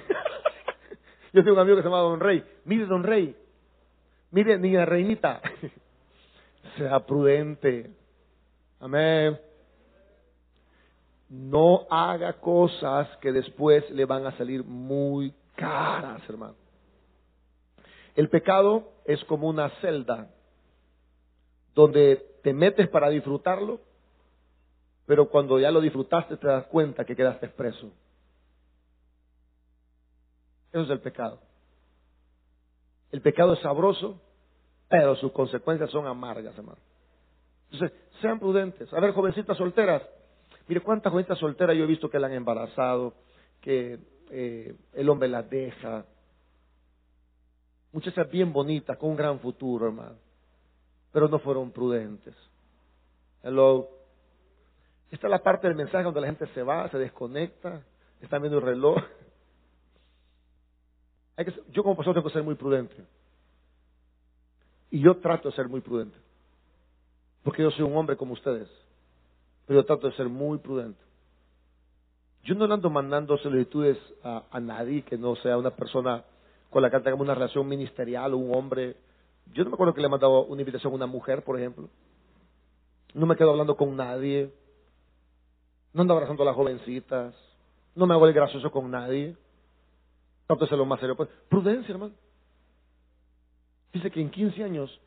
Yo 1.32 1.42
tengo 1.42 1.54
un 1.54 1.60
amigo 1.60 1.76
que 1.76 1.82
se 1.82 1.88
llama 1.88 2.00
Don 2.00 2.18
Rey. 2.18 2.44
Mire, 2.64 2.86
Don 2.86 3.04
Rey. 3.04 3.36
Mire, 4.32 4.58
niña 4.58 4.84
reinita. 4.84 5.40
sea 6.76 6.98
prudente. 7.06 7.90
Amén. 8.80 9.38
No 11.28 11.86
haga 11.88 12.32
cosas 12.34 13.08
que 13.18 13.30
después 13.30 13.88
le 13.90 14.04
van 14.06 14.26
a 14.26 14.36
salir 14.36 14.64
muy 14.64 15.32
caras, 15.54 16.20
hermano. 16.28 16.56
El 18.16 18.28
pecado 18.28 18.92
es 19.04 19.24
como 19.24 19.48
una 19.48 19.70
celda 19.80 20.30
donde 21.74 22.33
te 22.44 22.52
metes 22.52 22.88
para 22.90 23.08
disfrutarlo, 23.08 23.80
pero 25.06 25.30
cuando 25.30 25.58
ya 25.58 25.70
lo 25.70 25.80
disfrutaste 25.80 26.36
te 26.36 26.46
das 26.46 26.66
cuenta 26.66 27.06
que 27.06 27.16
quedaste 27.16 27.46
expreso. 27.46 27.90
Eso 30.70 30.82
es 30.82 30.90
el 30.90 31.00
pecado. 31.00 31.40
El 33.10 33.22
pecado 33.22 33.54
es 33.54 33.60
sabroso, 33.60 34.20
pero 34.90 35.16
sus 35.16 35.32
consecuencias 35.32 35.90
son 35.90 36.06
amargas, 36.06 36.54
hermano. 36.58 36.80
Entonces, 37.70 37.98
sean 38.20 38.38
prudentes. 38.38 38.92
A 38.92 39.00
ver, 39.00 39.12
jovencitas 39.14 39.56
solteras. 39.56 40.02
Mire, 40.68 40.82
cuántas 40.82 41.12
jovencitas 41.12 41.38
solteras 41.38 41.74
yo 41.74 41.84
he 41.84 41.86
visto 41.86 42.10
que 42.10 42.18
la 42.18 42.26
han 42.26 42.34
embarazado, 42.34 43.14
que 43.62 43.98
eh, 44.30 44.76
el 44.92 45.08
hombre 45.08 45.28
las 45.28 45.48
deja, 45.48 46.04
muchachas 47.90 48.30
bien 48.30 48.52
bonitas, 48.52 48.98
con 48.98 49.10
un 49.10 49.16
gran 49.16 49.40
futuro, 49.40 49.86
hermano. 49.86 50.23
Pero 51.14 51.28
no 51.28 51.38
fueron 51.38 51.70
prudentes. 51.70 52.34
Hello. 53.44 53.88
Esta 55.12 55.28
es 55.28 55.30
la 55.30 55.44
parte 55.44 55.68
del 55.68 55.76
mensaje 55.76 56.02
donde 56.02 56.20
la 56.20 56.26
gente 56.26 56.48
se 56.48 56.62
va, 56.64 56.90
se 56.90 56.98
desconecta, 56.98 57.84
está 58.20 58.40
viendo 58.40 58.58
el 58.58 58.64
reloj. 58.64 58.98
Hay 61.36 61.44
que, 61.44 61.54
yo 61.70 61.84
como 61.84 61.94
pastor 61.94 62.14
tengo 62.14 62.26
que 62.26 62.32
ser 62.32 62.42
muy 62.42 62.56
prudente. 62.56 62.96
Y 64.90 64.98
yo 64.98 65.18
trato 65.18 65.50
de 65.50 65.54
ser 65.54 65.68
muy 65.68 65.80
prudente. 65.80 66.18
Porque 67.44 67.62
yo 67.62 67.70
soy 67.70 67.84
un 67.84 67.96
hombre 67.96 68.16
como 68.16 68.32
ustedes. 68.32 68.68
Pero 69.66 69.82
yo 69.82 69.86
trato 69.86 70.08
de 70.08 70.16
ser 70.16 70.28
muy 70.28 70.58
prudente. 70.58 71.00
Yo 72.42 72.56
no 72.56 72.64
ando 72.64 72.90
mandando 72.90 73.38
solicitudes 73.38 73.98
a, 74.24 74.42
a 74.50 74.58
nadie 74.58 75.02
que 75.02 75.16
no 75.16 75.36
sea 75.36 75.58
una 75.58 75.70
persona 75.70 76.24
con 76.70 76.82
la 76.82 76.90
que 76.90 76.98
tengamos 76.98 77.24
una 77.24 77.36
relación 77.36 77.68
ministerial 77.68 78.34
o 78.34 78.38
un 78.38 78.52
hombre. 78.52 78.96
Yo 79.52 79.64
no 79.64 79.70
me 79.70 79.74
acuerdo 79.74 79.94
que 79.94 80.00
le 80.00 80.06
he 80.06 80.10
mandado 80.10 80.44
una 80.44 80.62
invitación 80.62 80.92
a 80.92 80.96
una 80.96 81.06
mujer, 81.06 81.44
por 81.44 81.58
ejemplo. 81.58 81.88
No 83.14 83.26
me 83.26 83.36
quedo 83.36 83.50
hablando 83.50 83.76
con 83.76 83.96
nadie. 83.96 84.52
No 85.92 86.02
ando 86.02 86.14
abrazando 86.14 86.42
a 86.42 86.46
las 86.46 86.56
jovencitas. 86.56 87.34
No 87.94 88.06
me 88.06 88.14
hago 88.14 88.26
el 88.26 88.32
gracioso 88.32 88.70
con 88.70 88.90
nadie. 88.90 89.36
Tanto 90.46 90.64
es 90.64 90.70
lo 90.72 90.84
más 90.84 91.00
serio. 91.00 91.16
Pues, 91.16 91.28
prudencia, 91.48 91.92
hermano. 91.92 92.14
Dice 93.92 94.10
que 94.10 94.20
en 94.20 94.30
15 94.30 94.64
años, 94.64 95.00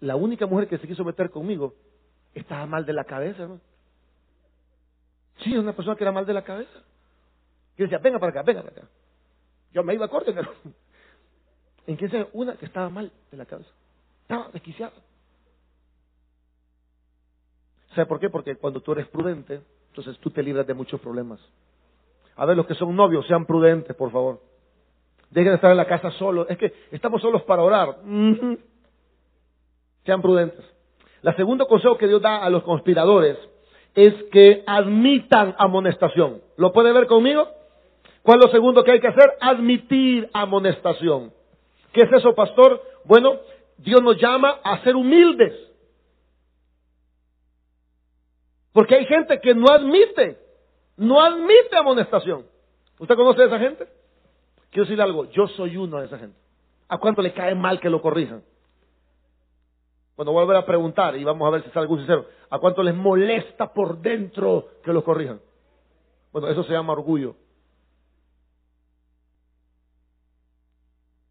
la 0.00 0.16
única 0.16 0.46
mujer 0.46 0.68
que 0.68 0.76
se 0.76 0.86
quiso 0.86 1.02
meter 1.02 1.30
conmigo 1.30 1.74
estaba 2.34 2.66
mal 2.66 2.84
de 2.84 2.92
la 2.92 3.04
cabeza, 3.04 3.42
hermano. 3.42 3.60
Sí, 5.42 5.56
una 5.56 5.74
persona 5.74 5.96
que 5.96 6.04
era 6.04 6.12
mal 6.12 6.26
de 6.26 6.34
la 6.34 6.44
cabeza. 6.44 6.82
Y 7.76 7.82
decía, 7.82 7.98
venga 7.98 8.18
para 8.18 8.30
acá, 8.30 8.42
venga 8.42 8.62
para 8.62 8.76
acá. 8.76 8.88
Yo 9.72 9.82
me 9.82 9.94
iba 9.94 10.04
a 10.04 10.10
corte, 10.10 10.32
pero 10.32 10.52
en 11.86 11.96
15 11.96 12.16
años, 12.16 12.28
una 12.32 12.56
que 12.56 12.66
estaba 12.66 12.88
mal 12.90 13.10
de 13.30 13.36
la 13.36 13.46
cabeza. 13.46 13.70
Estaba 14.24 14.48
desquiciada. 14.52 14.92
¿Sabe 17.90 18.06
por 18.06 18.18
qué? 18.18 18.30
Porque 18.30 18.56
cuando 18.56 18.80
tú 18.80 18.92
eres 18.92 19.06
prudente, 19.08 19.60
entonces 19.90 20.18
tú 20.18 20.30
te 20.30 20.42
libras 20.42 20.66
de 20.66 20.72
muchos 20.74 20.98
problemas. 21.00 21.38
A 22.36 22.46
ver, 22.46 22.56
los 22.56 22.66
que 22.66 22.74
son 22.74 22.96
novios, 22.96 23.26
sean 23.26 23.44
prudentes, 23.44 23.94
por 23.94 24.10
favor. 24.10 24.40
Dejen 25.30 25.50
de 25.50 25.56
estar 25.56 25.70
en 25.70 25.76
la 25.76 25.86
casa 25.86 26.10
solos. 26.12 26.46
Es 26.48 26.56
que 26.56 26.72
estamos 26.90 27.20
solos 27.20 27.42
para 27.42 27.62
orar. 27.62 27.98
Sean 30.04 30.22
prudentes. 30.22 30.64
La 31.20 31.36
segundo 31.36 31.66
consejo 31.66 31.98
que 31.98 32.08
Dios 32.08 32.22
da 32.22 32.38
a 32.38 32.50
los 32.50 32.62
conspiradores 32.62 33.38
es 33.94 34.14
que 34.32 34.64
admitan 34.66 35.54
amonestación. 35.58 36.40
¿Lo 36.56 36.72
puede 36.72 36.92
ver 36.92 37.06
conmigo? 37.06 37.46
¿Cuál 38.22 38.38
es 38.38 38.46
lo 38.46 38.52
segundo 38.52 38.82
que 38.82 38.92
hay 38.92 39.00
que 39.00 39.08
hacer? 39.08 39.34
Admitir 39.40 40.30
amonestación. 40.32 41.30
¿Qué 41.92 42.02
es 42.02 42.12
eso, 42.12 42.34
pastor? 42.34 42.82
Bueno, 43.04 43.38
Dios 43.78 44.02
nos 44.02 44.16
llama 44.20 44.60
a 44.62 44.82
ser 44.82 44.96
humildes. 44.96 45.52
Porque 48.72 48.96
hay 48.96 49.06
gente 49.06 49.40
que 49.40 49.54
no 49.54 49.68
admite, 49.68 50.38
no 50.96 51.20
admite 51.20 51.76
amonestación. 51.76 52.46
¿Usted 52.98 53.14
conoce 53.14 53.42
a 53.42 53.46
esa 53.46 53.58
gente? 53.58 53.86
Quiero 54.70 54.84
decirle 54.84 55.04
algo, 55.04 55.30
yo 55.30 55.46
soy 55.48 55.76
uno 55.76 56.00
de 56.00 56.06
esa 56.06 56.18
gente. 56.18 56.36
¿A 56.88 56.98
cuánto 56.98 57.22
le 57.22 57.32
cae 57.32 57.54
mal 57.54 57.80
que 57.80 57.88
lo 57.88 58.02
corrijan? 58.02 58.42
Cuando 60.16 60.32
vuelvan 60.32 60.56
a 60.56 60.66
preguntar, 60.66 61.16
y 61.16 61.24
vamos 61.24 61.46
a 61.46 61.50
ver 61.50 61.62
si 61.62 61.70
sale 61.70 61.82
algún 61.82 61.98
sincero, 61.98 62.26
¿a 62.50 62.58
cuánto 62.58 62.82
les 62.82 62.94
molesta 62.94 63.72
por 63.72 63.98
dentro 63.98 64.68
que 64.82 64.92
los 64.92 65.02
corrijan? 65.02 65.40
Bueno, 66.32 66.48
eso 66.48 66.62
se 66.64 66.72
llama 66.72 66.92
orgullo. 66.92 67.36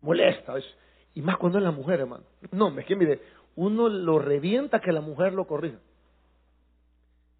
Molesta. 0.01 0.55
Y 1.15 1.21
más 1.21 1.37
cuando 1.37 1.59
es 1.59 1.63
la 1.63 1.71
mujer, 1.71 2.01
hermano. 2.01 2.23
No, 2.51 2.77
es 2.77 2.85
que 2.85 2.95
mire, 2.95 3.21
uno 3.55 3.87
lo 3.87 4.19
revienta 4.19 4.79
que 4.79 4.91
la 4.91 5.01
mujer 5.01 5.33
lo 5.33 5.45
corrija. 5.45 5.77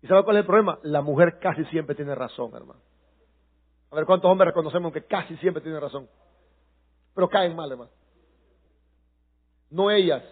¿Y 0.01 0.07
sabe 0.07 0.23
cuál 0.23 0.37
es 0.37 0.41
el 0.41 0.45
problema? 0.45 0.79
La 0.83 1.01
mujer 1.01 1.39
casi 1.39 1.63
siempre 1.65 1.95
tiene 1.95 2.13
razón, 2.13 2.51
hermano. 2.53 2.81
A 3.89 3.95
ver 3.95 4.05
cuántos 4.05 4.29
hombres 4.29 4.47
reconocemos 4.47 4.91
que 4.91 5.05
casi 5.05 5.35
siempre 5.37 5.61
tienen 5.61 5.79
razón. 5.79 6.07
Pero 7.15 7.29
caen 7.29 7.55
mal, 7.55 7.71
hermano. 7.71 7.91
No 9.69 9.89
ellas, 9.89 10.23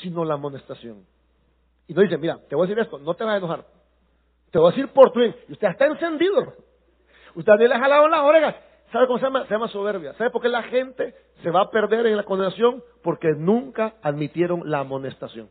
sino 0.00 0.24
la 0.24 0.34
amonestación. 0.34 1.04
Y 1.86 1.94
nos 1.94 2.04
dice, 2.04 2.16
mira, 2.16 2.38
te 2.48 2.56
voy 2.56 2.64
a 2.64 2.68
decir 2.68 2.82
esto, 2.82 2.98
no 2.98 3.14
te 3.14 3.24
vas 3.24 3.34
a 3.34 3.36
enojar. 3.38 3.66
Te 4.50 4.58
voy 4.58 4.68
a 4.68 4.74
decir 4.74 4.92
por 4.92 5.12
tu 5.12 5.20
bien. 5.20 5.36
Y 5.48 5.52
usted 5.52 5.68
está 5.68 5.86
encendido, 5.86 6.40
hermano. 6.40 6.58
Usted 7.34 7.52
le 7.58 7.74
ha 7.74 7.78
jalado 7.78 8.08
las 8.08 8.20
orejas. 8.20 8.56
¿Sabe 8.92 9.06
cómo 9.06 9.18
se 9.18 9.24
llama? 9.24 9.46
Se 9.46 9.54
llama 9.54 9.68
soberbia. 9.68 10.12
¿Sabe 10.14 10.30
por 10.30 10.42
qué 10.42 10.50
la 10.50 10.62
gente 10.64 11.14
se 11.42 11.50
va 11.50 11.62
a 11.62 11.70
perder 11.70 12.06
en 12.06 12.16
la 12.16 12.24
condenación? 12.24 12.84
Porque 13.02 13.32
nunca 13.34 13.94
admitieron 14.02 14.70
la 14.70 14.80
amonestación. 14.80 15.48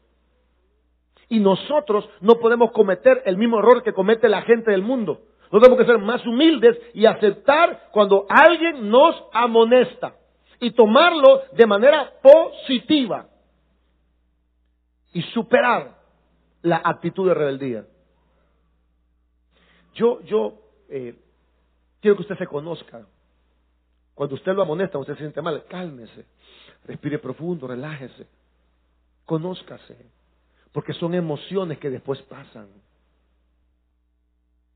Y 1.28 1.40
nosotros 1.40 2.08
no 2.20 2.36
podemos 2.36 2.72
cometer 2.72 3.24
el 3.26 3.38
mismo 3.38 3.60
error 3.60 3.82
que 3.82 3.94
comete 3.94 4.30
la 4.30 4.44
gente 4.44 4.70
del 4.70 4.84
mundo. 4.84 5.22
Nosotros 5.52 5.64
tenemos 5.64 5.80
que 5.80 5.92
ser 5.92 5.98
más 5.98 6.26
humildes 6.26 6.78
y 6.94 7.06
aceptar 7.06 7.90
cuando 7.92 8.28
alguien 8.30 8.90
nos 8.90 9.24
amonesta 9.34 10.14
y 10.60 10.72
tomarlo 10.72 11.42
de 11.54 11.66
manera 11.66 12.14
positiva 12.22 13.28
y 15.14 15.22
superar 15.24 15.98
la 16.62 16.82
actitud 16.84 17.28
de 17.28 17.34
rebeldía. 17.34 17.86
Yo, 19.96 20.22
yo 20.22 20.54
eh, 20.90 21.16
quiero 22.02 22.18
que 22.18 22.22
usted 22.22 22.38
se 22.38 22.48
conozca. 22.48 23.06
Cuando 24.22 24.36
usted 24.36 24.54
lo 24.54 24.62
amonesta, 24.62 25.00
usted 25.00 25.14
se 25.14 25.22
siente 25.22 25.42
mal, 25.42 25.66
cálmese, 25.68 26.28
respire 26.86 27.18
profundo, 27.18 27.66
relájese, 27.66 28.28
conózcase, 29.26 29.98
porque 30.72 30.94
son 30.94 31.16
emociones 31.16 31.80
que 31.80 31.90
después 31.90 32.22
pasan. 32.22 32.68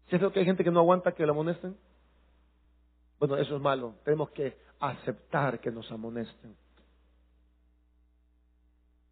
¿Es 0.09 0.19
que 0.19 0.39
hay 0.39 0.45
gente 0.45 0.63
que 0.63 0.71
no 0.71 0.79
aguanta 0.79 1.11
que 1.11 1.23
lo 1.27 1.33
amonesten? 1.33 1.77
Bueno, 3.19 3.37
eso 3.37 3.55
es 3.55 3.61
malo. 3.61 3.93
Tenemos 4.03 4.31
que 4.31 4.57
aceptar 4.79 5.59
que 5.59 5.69
nos 5.69 5.91
amonesten. 5.91 6.55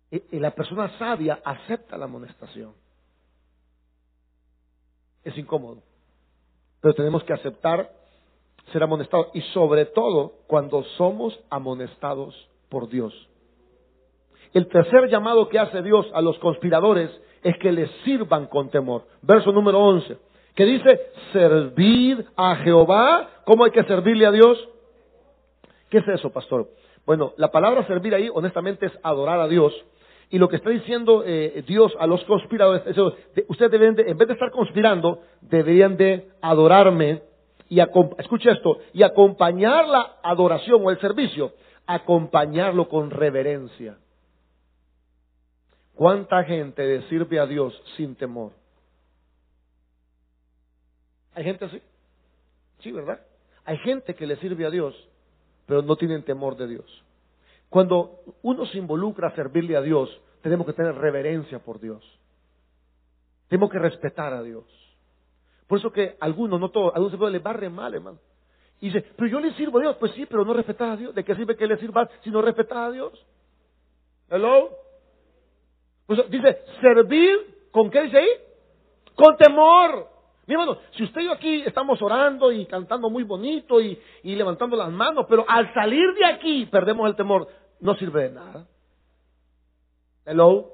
Y, 0.09 0.39
la 0.39 0.49
persona 0.49 0.97
sabia 0.97 1.43
acepta 1.45 1.95
la 1.95 2.05
amonestación. 2.05 2.73
Es 5.23 5.37
incómodo. 5.37 5.83
Pero 6.81 6.95
tenemos 6.95 7.23
que 7.23 7.33
aceptar 7.33 8.02
ser 8.71 8.83
amonestados. 8.83 9.27
Y 9.33 9.41
sobre 9.53 9.85
todo 9.85 10.33
cuando 10.47 10.83
somos 10.97 11.39
amonestados 11.49 12.49
por 12.69 12.89
Dios. 12.89 13.13
El 14.53 14.67
tercer 14.67 15.09
llamado 15.09 15.49
que 15.49 15.59
hace 15.59 15.81
Dios 15.81 16.05
a 16.13 16.21
los 16.21 16.37
conspiradores 16.39 17.09
es 17.41 17.57
que 17.57 17.71
les 17.71 17.89
sirvan 18.03 18.47
con 18.47 18.69
temor. 18.69 19.03
Verso 19.21 19.51
número 19.51 19.79
11 19.79 20.17
que 20.55 20.65
dice 20.65 21.01
servir 21.31 22.25
a 22.35 22.55
Jehová. 22.57 23.29
¿Cómo 23.45 23.65
hay 23.65 23.71
que 23.71 23.83
servirle 23.83 24.25
a 24.25 24.31
Dios? 24.31 24.69
¿Qué 25.89 25.99
es 25.99 26.07
eso, 26.07 26.31
pastor? 26.31 26.69
Bueno, 27.05 27.33
la 27.37 27.51
palabra 27.51 27.85
servir 27.87 28.15
ahí, 28.15 28.29
honestamente, 28.33 28.85
es 28.85 28.93
adorar 29.03 29.39
a 29.39 29.47
Dios. 29.47 29.73
Y 30.29 30.39
lo 30.39 30.47
que 30.47 30.55
está 30.55 30.69
diciendo 30.69 31.23
eh, 31.25 31.63
Dios 31.67 31.93
a 31.99 32.07
los 32.07 32.23
conspiradores, 32.23 32.85
eso, 32.87 33.15
ustedes 33.47 33.81
en 33.81 34.17
vez 34.17 34.27
de 34.27 34.33
estar 34.33 34.51
conspirando, 34.51 35.21
deberían 35.41 35.97
de 35.97 36.29
adorarme 36.41 37.21
y 37.69 37.79
escuche 37.79 38.51
esto, 38.51 38.79
y 38.93 39.03
acompañar 39.03 39.87
la 39.87 40.17
adoración 40.23 40.81
o 40.85 40.91
el 40.91 40.99
servicio, 40.99 41.53
acompañarlo 41.85 42.87
con 42.87 43.09
reverencia. 43.09 43.97
¿Cuánta 45.95 46.43
gente 46.43 46.85
le 46.85 47.07
sirve 47.09 47.39
a 47.39 47.45
Dios 47.45 47.73
sin 47.97 48.15
temor? 48.15 48.51
¿Hay 51.35 51.43
gente 51.43 51.65
así? 51.65 51.81
Sí, 52.79 52.91
¿verdad? 52.91 53.21
Hay 53.65 53.77
gente 53.79 54.15
que 54.15 54.27
le 54.27 54.35
sirve 54.37 54.65
a 54.65 54.69
Dios, 54.69 54.95
pero 55.65 55.81
no 55.81 55.95
tienen 55.95 56.23
temor 56.23 56.57
de 56.57 56.67
Dios. 56.67 57.03
Cuando 57.69 58.19
uno 58.41 58.65
se 58.67 58.77
involucra 58.77 59.29
a 59.29 59.35
servirle 59.35 59.75
a 59.75 59.81
Dios, 59.81 60.09
tenemos 60.41 60.67
que 60.67 60.73
tener 60.73 60.93
reverencia 60.95 61.59
por 61.59 61.79
Dios. 61.79 62.03
Tenemos 63.47 63.71
que 63.71 63.79
respetar 63.79 64.33
a 64.33 64.43
Dios. 64.43 64.65
Por 65.67 65.79
eso 65.79 65.91
que 65.91 66.17
algunos, 66.19 66.59
no 66.59 66.69
todos, 66.69 66.93
algunos 66.95 67.17
se 67.17 67.31
les 67.31 67.43
barre 67.43 67.69
mal, 67.69 67.93
hermano. 67.93 68.19
Y 68.81 68.87
dice, 68.87 69.05
pero 69.15 69.29
yo 69.29 69.39
le 69.39 69.53
sirvo 69.53 69.77
a 69.79 69.81
Dios. 69.81 69.95
Pues 69.97 70.11
sí, 70.11 70.25
pero 70.25 70.43
no 70.43 70.53
respetas 70.53 70.89
a 70.89 70.97
Dios. 70.97 71.15
¿De 71.15 71.23
qué 71.23 71.35
sirve 71.35 71.55
que 71.55 71.67
le 71.67 71.77
sirvas 71.77 72.09
si 72.21 72.29
no 72.29 72.41
respetas 72.41 72.77
a 72.77 72.91
Dios? 72.91 73.25
Hello. 74.29 74.71
Pues 76.05 76.29
dice, 76.29 76.59
servir, 76.81 77.69
¿con 77.71 77.89
qué 77.89 78.01
dice 78.01 78.17
ahí? 78.17 78.29
Con 79.15 79.37
temor. 79.37 80.09
Mi 80.45 80.55
hermano, 80.55 80.77
si 80.97 81.03
usted 81.03 81.21
y 81.21 81.25
yo 81.25 81.31
aquí 81.31 81.63
estamos 81.65 82.01
orando 82.01 82.51
y 82.51 82.65
cantando 82.65 83.09
muy 83.09 83.23
bonito 83.23 83.79
y, 83.79 83.97
levantando 84.23 84.75
las 84.75 84.91
manos, 84.91 85.25
pero 85.29 85.45
al 85.47 85.73
salir 85.73 86.13
de 86.15 86.25
aquí 86.25 86.65
perdemos 86.65 87.07
el 87.07 87.15
temor, 87.15 87.47
no 87.79 87.95
sirve 87.95 88.23
de 88.23 88.31
nada. 88.31 88.67
Hello. 90.25 90.71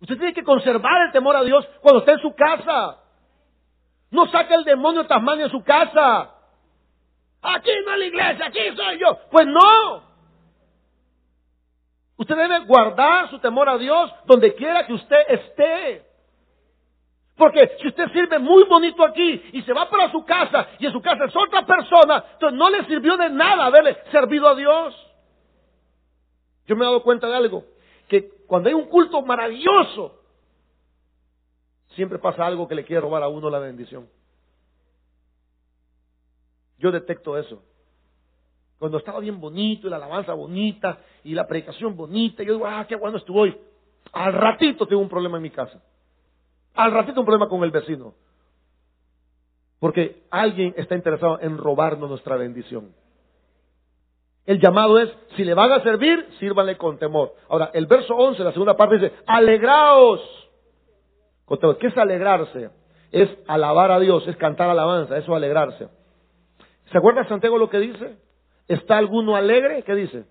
Usted 0.00 0.16
tiene 0.16 0.34
que 0.34 0.42
conservar 0.42 1.06
el 1.06 1.12
temor 1.12 1.36
a 1.36 1.44
Dios 1.44 1.64
cuando 1.80 2.00
esté 2.00 2.12
en 2.12 2.20
su 2.20 2.34
casa. 2.34 3.04
No 4.10 4.26
saque 4.28 4.54
el 4.54 4.64
demonio 4.64 5.02
de 5.02 5.08
Tasmania 5.08 5.46
en 5.46 5.50
su 5.50 5.62
casa. 5.62 6.34
Aquí 7.42 7.70
no 7.84 7.92
es 7.92 7.98
la 7.98 8.04
iglesia, 8.04 8.46
aquí 8.46 8.60
soy 8.74 8.98
yo. 8.98 9.18
Pues 9.30 9.46
no. 9.46 10.02
Usted 12.16 12.36
debe 12.36 12.60
guardar 12.60 13.30
su 13.30 13.38
temor 13.38 13.68
a 13.68 13.78
Dios 13.78 14.12
donde 14.26 14.54
quiera 14.54 14.86
que 14.86 14.92
usted 14.92 15.20
esté. 15.28 16.08
Porque 17.36 17.76
si 17.80 17.86
usted 17.86 18.08
sirve 18.12 18.40
muy 18.40 18.64
bonito 18.64 19.04
aquí 19.04 19.50
y 19.52 19.62
se 19.62 19.72
va 19.72 19.88
para 19.88 20.10
su 20.10 20.24
casa 20.24 20.66
y 20.80 20.86
en 20.86 20.92
su 20.92 21.00
casa 21.00 21.26
es 21.26 21.36
otra 21.36 21.64
persona, 21.64 22.24
entonces 22.32 22.58
no 22.58 22.68
le 22.68 22.84
sirvió 22.86 23.16
de 23.16 23.30
nada 23.30 23.66
haberle 23.66 23.96
servido 24.10 24.48
a 24.48 24.56
Dios. 24.56 24.94
Yo 26.66 26.74
me 26.74 26.82
he 26.82 26.86
dado 26.86 27.02
cuenta 27.04 27.28
de 27.28 27.36
algo, 27.36 27.64
que 28.08 28.44
cuando 28.48 28.68
hay 28.68 28.74
un 28.74 28.88
culto 28.88 29.22
maravilloso, 29.22 30.17
siempre 31.98 32.20
pasa 32.20 32.46
algo 32.46 32.68
que 32.68 32.76
le 32.76 32.84
quiere 32.84 33.00
robar 33.00 33.24
a 33.24 33.28
uno 33.28 33.50
la 33.50 33.58
bendición. 33.58 34.08
Yo 36.78 36.92
detecto 36.92 37.36
eso. 37.36 37.60
Cuando 38.78 38.98
estaba 38.98 39.18
bien 39.18 39.40
bonito 39.40 39.88
y 39.88 39.90
la 39.90 39.96
alabanza 39.96 40.32
bonita 40.32 41.00
y 41.24 41.34
la 41.34 41.48
predicación 41.48 41.96
bonita, 41.96 42.44
yo 42.44 42.52
digo, 42.52 42.66
ah, 42.68 42.86
qué 42.88 42.94
bueno 42.94 43.18
estuvo 43.18 43.40
hoy. 43.40 43.58
Al 44.12 44.32
ratito 44.32 44.86
tengo 44.86 45.02
un 45.02 45.08
problema 45.08 45.38
en 45.38 45.42
mi 45.42 45.50
casa. 45.50 45.82
Al 46.74 46.92
ratito 46.92 47.18
un 47.18 47.26
problema 47.26 47.48
con 47.48 47.64
el 47.64 47.72
vecino. 47.72 48.14
Porque 49.80 50.22
alguien 50.30 50.74
está 50.76 50.94
interesado 50.94 51.40
en 51.40 51.58
robarnos 51.58 52.08
nuestra 52.08 52.36
bendición. 52.36 52.94
El 54.46 54.60
llamado 54.60 55.00
es, 55.00 55.12
si 55.36 55.42
le 55.42 55.52
van 55.52 55.72
a 55.72 55.82
servir, 55.82 56.28
sírvanle 56.38 56.76
con 56.76 56.96
temor. 56.96 57.34
Ahora, 57.48 57.72
el 57.74 57.86
verso 57.86 58.14
11, 58.14 58.44
la 58.44 58.52
segunda 58.52 58.76
parte 58.76 58.98
dice, 58.98 59.12
alegraos. 59.26 60.47
¿Qué 61.78 61.86
es 61.86 61.96
alegrarse? 61.96 62.70
Es 63.10 63.30
alabar 63.46 63.90
a 63.90 63.98
Dios, 63.98 64.26
es 64.28 64.36
cantar 64.36 64.68
alabanza, 64.68 65.16
eso 65.16 65.32
es 65.32 65.36
alegrarse. 65.36 65.88
¿Se 66.90 66.98
acuerda 66.98 67.26
Santiago 67.28 67.58
lo 67.58 67.70
que 67.70 67.78
dice? 67.78 68.16
¿Está 68.66 68.98
alguno 68.98 69.34
alegre? 69.34 69.82
¿Qué 69.82 69.94
dice? 69.94 70.24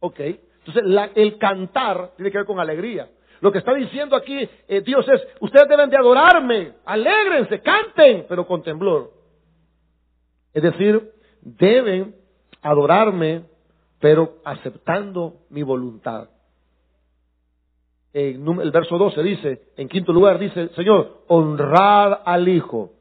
Ok. 0.00 0.20
Entonces, 0.20 1.10
el 1.14 1.38
cantar 1.38 2.10
tiene 2.16 2.30
que 2.30 2.38
ver 2.38 2.46
con 2.46 2.58
alegría. 2.58 3.08
Lo 3.40 3.52
que 3.52 3.58
está 3.58 3.74
diciendo 3.74 4.16
aquí 4.16 4.48
eh, 4.66 4.80
Dios 4.80 5.06
es, 5.08 5.22
ustedes 5.40 5.68
deben 5.68 5.90
de 5.90 5.96
adorarme, 5.96 6.72
alégrense, 6.84 7.60
canten, 7.60 8.26
pero 8.28 8.46
con 8.46 8.62
temblor. 8.62 9.12
Es 10.52 10.62
decir, 10.62 11.12
deben 11.42 12.16
adorarme, 12.62 13.44
pero 14.00 14.38
aceptando 14.44 15.34
mi 15.50 15.62
voluntad. 15.62 16.28
En 18.18 18.48
el 18.60 18.70
verso 18.70 18.96
12 18.96 19.22
dice, 19.22 19.62
en 19.76 19.90
quinto 19.90 20.10
lugar 20.10 20.38
dice, 20.38 20.70
Señor, 20.70 21.24
honrar 21.26 22.22
al 22.24 22.48
Hijo. 22.48 22.92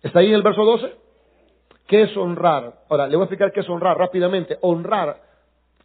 ¿Está 0.00 0.20
ahí 0.20 0.28
en 0.28 0.34
el 0.34 0.42
verso 0.44 0.64
12? 0.64 0.94
¿Qué 1.88 2.02
es 2.02 2.16
honrar? 2.16 2.84
Ahora, 2.88 3.08
le 3.08 3.16
voy 3.16 3.22
a 3.22 3.24
explicar 3.24 3.50
qué 3.50 3.58
es 3.58 3.68
honrar 3.68 3.98
rápidamente. 3.98 4.56
Honrar 4.60 5.20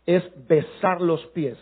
es 0.05 0.23
besar 0.47 1.01
los 1.01 1.25
pies. 1.29 1.57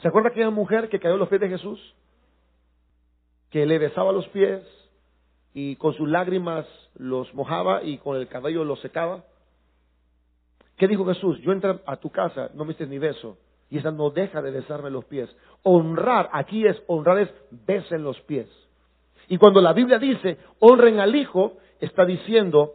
¿Se 0.00 0.06
acuerda 0.06 0.28
aquella 0.28 0.50
mujer 0.50 0.88
que 0.88 1.00
cayó 1.00 1.14
a 1.14 1.18
los 1.18 1.28
pies 1.28 1.40
de 1.40 1.48
Jesús? 1.48 1.96
Que 3.50 3.66
le 3.66 3.76
besaba 3.80 4.12
los 4.12 4.28
pies 4.28 4.62
y 5.52 5.74
con 5.74 5.94
sus 5.94 6.08
lágrimas 6.08 6.64
los 6.94 7.34
mojaba 7.34 7.82
y 7.82 7.98
con 7.98 8.16
el 8.16 8.28
cabello 8.28 8.62
los 8.62 8.80
secaba. 8.82 9.24
¿Qué 10.76 10.86
dijo 10.86 11.04
Jesús? 11.06 11.40
Yo 11.40 11.50
entré 11.50 11.80
a 11.84 11.96
tu 11.96 12.10
casa, 12.10 12.52
no 12.54 12.64
me 12.64 12.70
hiciste 12.70 12.86
ni 12.86 13.00
beso. 13.00 13.36
Y 13.70 13.78
esa 13.78 13.90
no 13.90 14.10
deja 14.10 14.42
de 14.42 14.50
besarme 14.50 14.90
los 14.90 15.04
pies. 15.04 15.30
Honrar, 15.62 16.28
aquí 16.32 16.66
es, 16.66 16.82
honrar 16.86 17.18
es 17.20 17.30
besen 17.50 18.02
los 18.02 18.20
pies. 18.22 18.48
Y 19.28 19.38
cuando 19.38 19.60
la 19.60 19.72
Biblia 19.72 19.98
dice, 19.98 20.38
honren 20.58 20.98
al 20.98 21.14
Hijo, 21.14 21.54
está 21.80 22.04
diciendo 22.04 22.72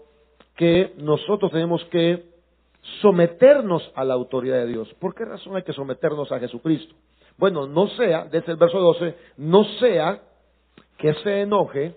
que 0.56 0.94
nosotros 0.98 1.52
tenemos 1.52 1.84
que 1.86 2.24
someternos 3.02 3.92
a 3.96 4.04
la 4.04 4.14
autoridad 4.14 4.58
de 4.58 4.68
Dios. 4.68 4.94
¿Por 5.00 5.14
qué 5.14 5.26
razón 5.26 5.56
hay 5.56 5.64
que 5.64 5.74
someternos 5.74 6.32
a 6.32 6.40
Jesucristo? 6.40 6.96
Bueno, 7.38 7.68
no 7.68 7.88
sea, 7.90 8.26
desde 8.26 8.54
el 8.54 8.58
verso 8.58 8.80
12, 8.80 9.16
no 9.38 9.66
sea 9.80 10.22
que 10.98 11.14
se 11.16 11.42
enoje, 11.42 11.96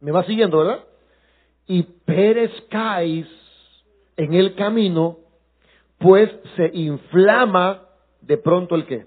me 0.00 0.12
va 0.12 0.24
siguiendo, 0.24 0.58
¿verdad? 0.58 0.84
Y 1.66 1.82
perezcáis 1.82 3.26
en 4.16 4.34
el 4.34 4.54
camino, 4.54 5.18
pues 6.00 6.30
se 6.56 6.70
inflama 6.72 7.86
de 8.22 8.38
pronto 8.38 8.74
el 8.74 8.86
qué. 8.86 9.06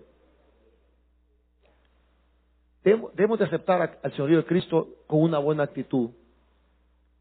Debemos 2.84 3.39
de 3.39 3.46
aceptar 3.46 4.00
al 4.04 4.12
Señor 4.14 4.30
de 4.30 4.46
Cristo 4.46 4.89
con 5.08 5.22
una 5.22 5.39
buena 5.39 5.64
actitud 5.64 6.12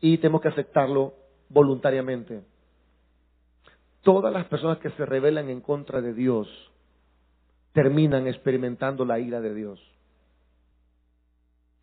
y 0.01 0.19
tenemos 0.19 0.43
que 0.43 0.49
aceptarlo 0.49 1.15
voluntariamente. 1.49 2.43
Todas 4.03 4.33
las 4.33 4.47
personas 4.47 4.79
que 4.79 4.91
se 4.91 5.07
rebelan 5.07 5.49
en 5.49 5.61
contra 5.61 6.03
de 6.03 6.13
Dios 6.13 6.49
terminan 7.73 8.27
experimentando 8.27 9.07
la 9.07 9.21
ira 9.21 9.41
de 9.41 9.55
Dios. 9.55 9.81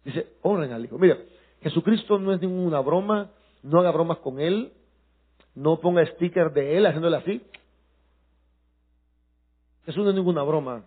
Dice, 0.05 0.27
honren 0.43 0.73
al 0.73 0.85
Hijo. 0.85 0.99
Mira, 0.99 1.17
Jesucristo 1.61 2.19
no 2.19 2.33
es 2.33 2.41
ninguna 2.41 2.81
broma, 2.81 3.31
no 3.63 3.79
haga 3.79 3.91
bromas 3.91 4.19
con 4.19 4.39
Él, 4.39 4.73
no 5.55 5.79
ponga 5.79 6.05
sticker 6.05 6.53
de 6.53 6.77
Él 6.77 6.85
haciéndole 6.85 7.17
así. 7.17 7.41
Jesús 9.89 10.03
no 10.03 10.11
es 10.11 10.15
ninguna 10.15 10.43
broma. 10.43 10.83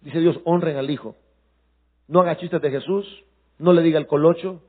Dice 0.00 0.18
Dios, 0.18 0.40
honren 0.42 0.76
al 0.76 0.90
Hijo. 0.90 1.14
No 2.08 2.20
haga 2.20 2.36
chistes 2.36 2.60
de 2.60 2.68
Jesús, 2.68 3.06
no 3.60 3.72
le 3.72 3.80
diga 3.80 3.96
el 3.96 4.08
colocho. 4.08 4.60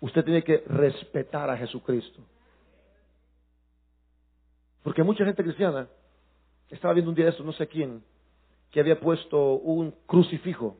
Usted 0.00 0.24
tiene 0.24 0.42
que 0.42 0.64
respetar 0.66 1.50
a 1.50 1.58
Jesucristo. 1.58 2.22
Porque 4.82 5.02
mucha 5.02 5.22
gente 5.26 5.42
cristiana, 5.42 5.86
estaba 6.70 6.94
viendo 6.94 7.10
un 7.10 7.14
día 7.14 7.28
esto, 7.28 7.44
no 7.44 7.52
sé 7.52 7.66
quién, 7.66 8.02
que 8.70 8.80
había 8.80 8.98
puesto 8.98 9.56
un 9.56 9.94
crucifijo, 10.06 10.78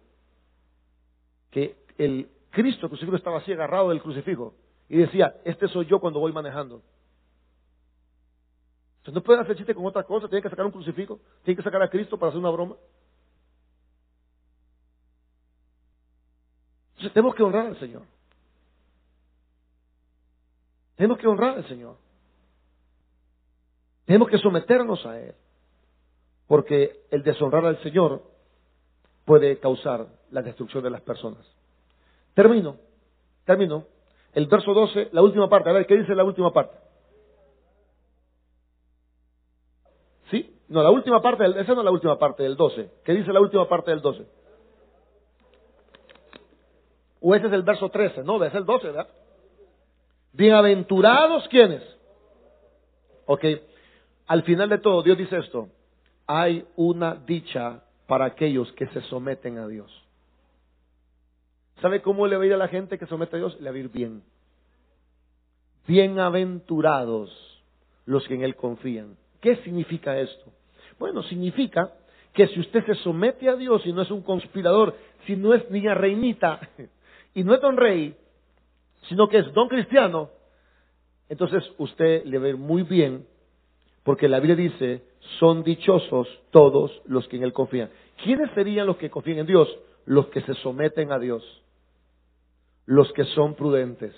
que 1.50 1.76
el 1.98 2.30
Cristo 2.48 2.88
crucifijo 2.88 3.18
estaba 3.18 3.36
así 3.36 3.52
agarrado 3.52 3.90
del 3.90 4.00
crucifijo 4.00 4.54
y 4.88 4.96
decía, 4.96 5.34
este 5.44 5.68
soy 5.68 5.84
yo 5.84 6.00
cuando 6.00 6.20
voy 6.20 6.32
manejando. 6.32 6.80
Entonces 9.00 9.14
no 9.14 9.22
pueden 9.22 9.42
hacer 9.42 9.56
chiste 9.56 9.74
con 9.74 9.86
otra 9.86 10.02
cosa, 10.02 10.28
tienen 10.28 10.42
que 10.42 10.50
sacar 10.50 10.66
un 10.66 10.72
crucifijo, 10.72 11.18
tienen 11.42 11.56
que 11.56 11.62
sacar 11.62 11.82
a 11.82 11.88
Cristo 11.88 12.18
para 12.18 12.28
hacer 12.28 12.38
una 12.38 12.50
broma. 12.50 12.76
Entonces 16.90 17.14
tenemos 17.14 17.34
que 17.34 17.42
honrar 17.42 17.66
al 17.66 17.80
Señor. 17.80 18.02
Tenemos 20.96 21.16
que 21.16 21.26
honrar 21.26 21.56
al 21.56 21.66
Señor. 21.66 21.96
Tenemos 24.04 24.28
que 24.28 24.36
someternos 24.36 25.06
a 25.06 25.18
Él. 25.18 25.34
Porque 26.46 27.06
el 27.10 27.22
deshonrar 27.22 27.64
al 27.64 27.82
Señor 27.82 28.22
puede 29.24 29.58
causar 29.60 30.08
la 30.30 30.42
destrucción 30.42 30.82
de 30.84 30.90
las 30.90 31.00
personas. 31.00 31.46
Termino, 32.34 32.76
termino. 33.46 33.86
El 34.34 34.46
verso 34.46 34.74
12, 34.74 35.08
la 35.12 35.22
última 35.22 35.48
parte. 35.48 35.70
A 35.70 35.72
ver, 35.72 35.86
¿qué 35.86 35.96
dice 35.96 36.14
la 36.14 36.24
última 36.24 36.52
parte? 36.52 36.76
¿Sí? 40.30 40.59
No, 40.70 40.84
la 40.84 40.90
última 40.90 41.20
parte, 41.20 41.44
esa 41.44 41.74
no 41.74 41.80
es 41.80 41.84
la 41.84 41.90
última 41.90 42.16
parte 42.16 42.44
del 42.44 42.56
12. 42.56 42.90
¿Qué 43.04 43.12
dice 43.12 43.32
la 43.32 43.40
última 43.40 43.68
parte 43.68 43.90
del 43.90 44.00
12? 44.00 44.24
O 47.20 47.34
ese 47.34 47.48
es 47.48 47.52
el 47.52 47.62
verso 47.62 47.88
13, 47.88 48.22
no, 48.22 48.42
es 48.44 48.54
el 48.54 48.64
12, 48.64 48.86
¿verdad? 48.86 49.08
Bienaventurados 50.32 51.48
quienes. 51.48 51.82
Ok, 53.26 53.44
al 54.28 54.44
final 54.44 54.68
de 54.68 54.78
todo, 54.78 55.02
Dios 55.02 55.18
dice 55.18 55.38
esto, 55.38 55.68
hay 56.28 56.64
una 56.76 57.16
dicha 57.16 57.82
para 58.06 58.26
aquellos 58.26 58.72
que 58.74 58.86
se 58.88 59.00
someten 59.02 59.58
a 59.58 59.66
Dios. 59.66 59.90
¿Sabe 61.82 62.00
cómo 62.00 62.28
le 62.28 62.36
va 62.36 62.44
a 62.44 62.46
ir 62.46 62.54
a 62.54 62.58
la 62.58 62.68
gente 62.68 62.96
que 62.96 63.06
somete 63.06 63.34
a 63.34 63.38
Dios? 63.40 63.60
Le 63.60 63.70
va 63.70 63.76
a 63.76 63.80
ir 63.80 63.88
bien. 63.88 64.22
Bienaventurados 65.88 67.60
los 68.06 68.24
que 68.28 68.34
en 68.34 68.42
Él 68.42 68.54
confían. 68.54 69.16
¿Qué 69.40 69.56
significa 69.64 70.16
esto? 70.20 70.52
Bueno, 71.00 71.22
significa 71.22 71.94
que 72.34 72.46
si 72.48 72.60
usted 72.60 72.84
se 72.84 72.94
somete 72.96 73.48
a 73.48 73.56
Dios 73.56 73.80
y 73.86 73.92
no 73.92 74.02
es 74.02 74.10
un 74.10 74.20
conspirador, 74.20 74.94
si 75.26 75.34
no 75.34 75.54
es 75.54 75.68
niña 75.70 75.94
reinita 75.94 76.60
y 77.34 77.42
no 77.42 77.54
es 77.54 77.60
don 77.62 77.78
rey, 77.78 78.14
sino 79.08 79.26
que 79.26 79.38
es 79.38 79.52
don 79.54 79.68
cristiano, 79.68 80.28
entonces 81.30 81.64
usted 81.78 82.26
le 82.26 82.50
ir 82.50 82.58
muy 82.58 82.82
bien, 82.82 83.26
porque 84.02 84.28
la 84.28 84.40
Biblia 84.40 84.56
dice, 84.56 85.02
son 85.38 85.64
dichosos 85.64 86.28
todos 86.50 86.92
los 87.06 87.26
que 87.28 87.38
en 87.38 87.44
Él 87.44 87.54
confían. 87.54 87.88
¿Quiénes 88.22 88.50
serían 88.50 88.86
los 88.86 88.98
que 88.98 89.08
confían 89.08 89.38
en 89.38 89.46
Dios? 89.46 89.74
Los 90.04 90.26
que 90.26 90.42
se 90.42 90.52
someten 90.56 91.12
a 91.12 91.18
Dios, 91.18 91.42
los 92.84 93.10
que 93.14 93.24
son 93.24 93.54
prudentes, 93.54 94.14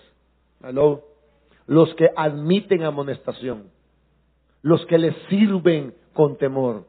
los 1.69 1.95
que 1.95 2.11
admiten 2.17 2.83
amonestación, 2.83 3.71
los 4.63 4.85
que 4.87 4.99
le 4.99 5.15
sirven 5.29 6.02
con 6.13 6.37
temor, 6.37 6.85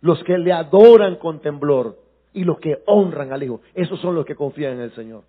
los 0.00 0.22
que 0.24 0.38
le 0.38 0.52
adoran 0.52 1.16
con 1.16 1.40
temblor 1.40 1.98
y 2.32 2.44
los 2.44 2.58
que 2.58 2.82
honran 2.86 3.32
al 3.32 3.42
Hijo. 3.42 3.60
Esos 3.74 4.00
son 4.00 4.14
los 4.14 4.24
que 4.24 4.34
confían 4.34 4.74
en 4.74 4.80
el 4.80 4.94
Señor. 4.94 5.24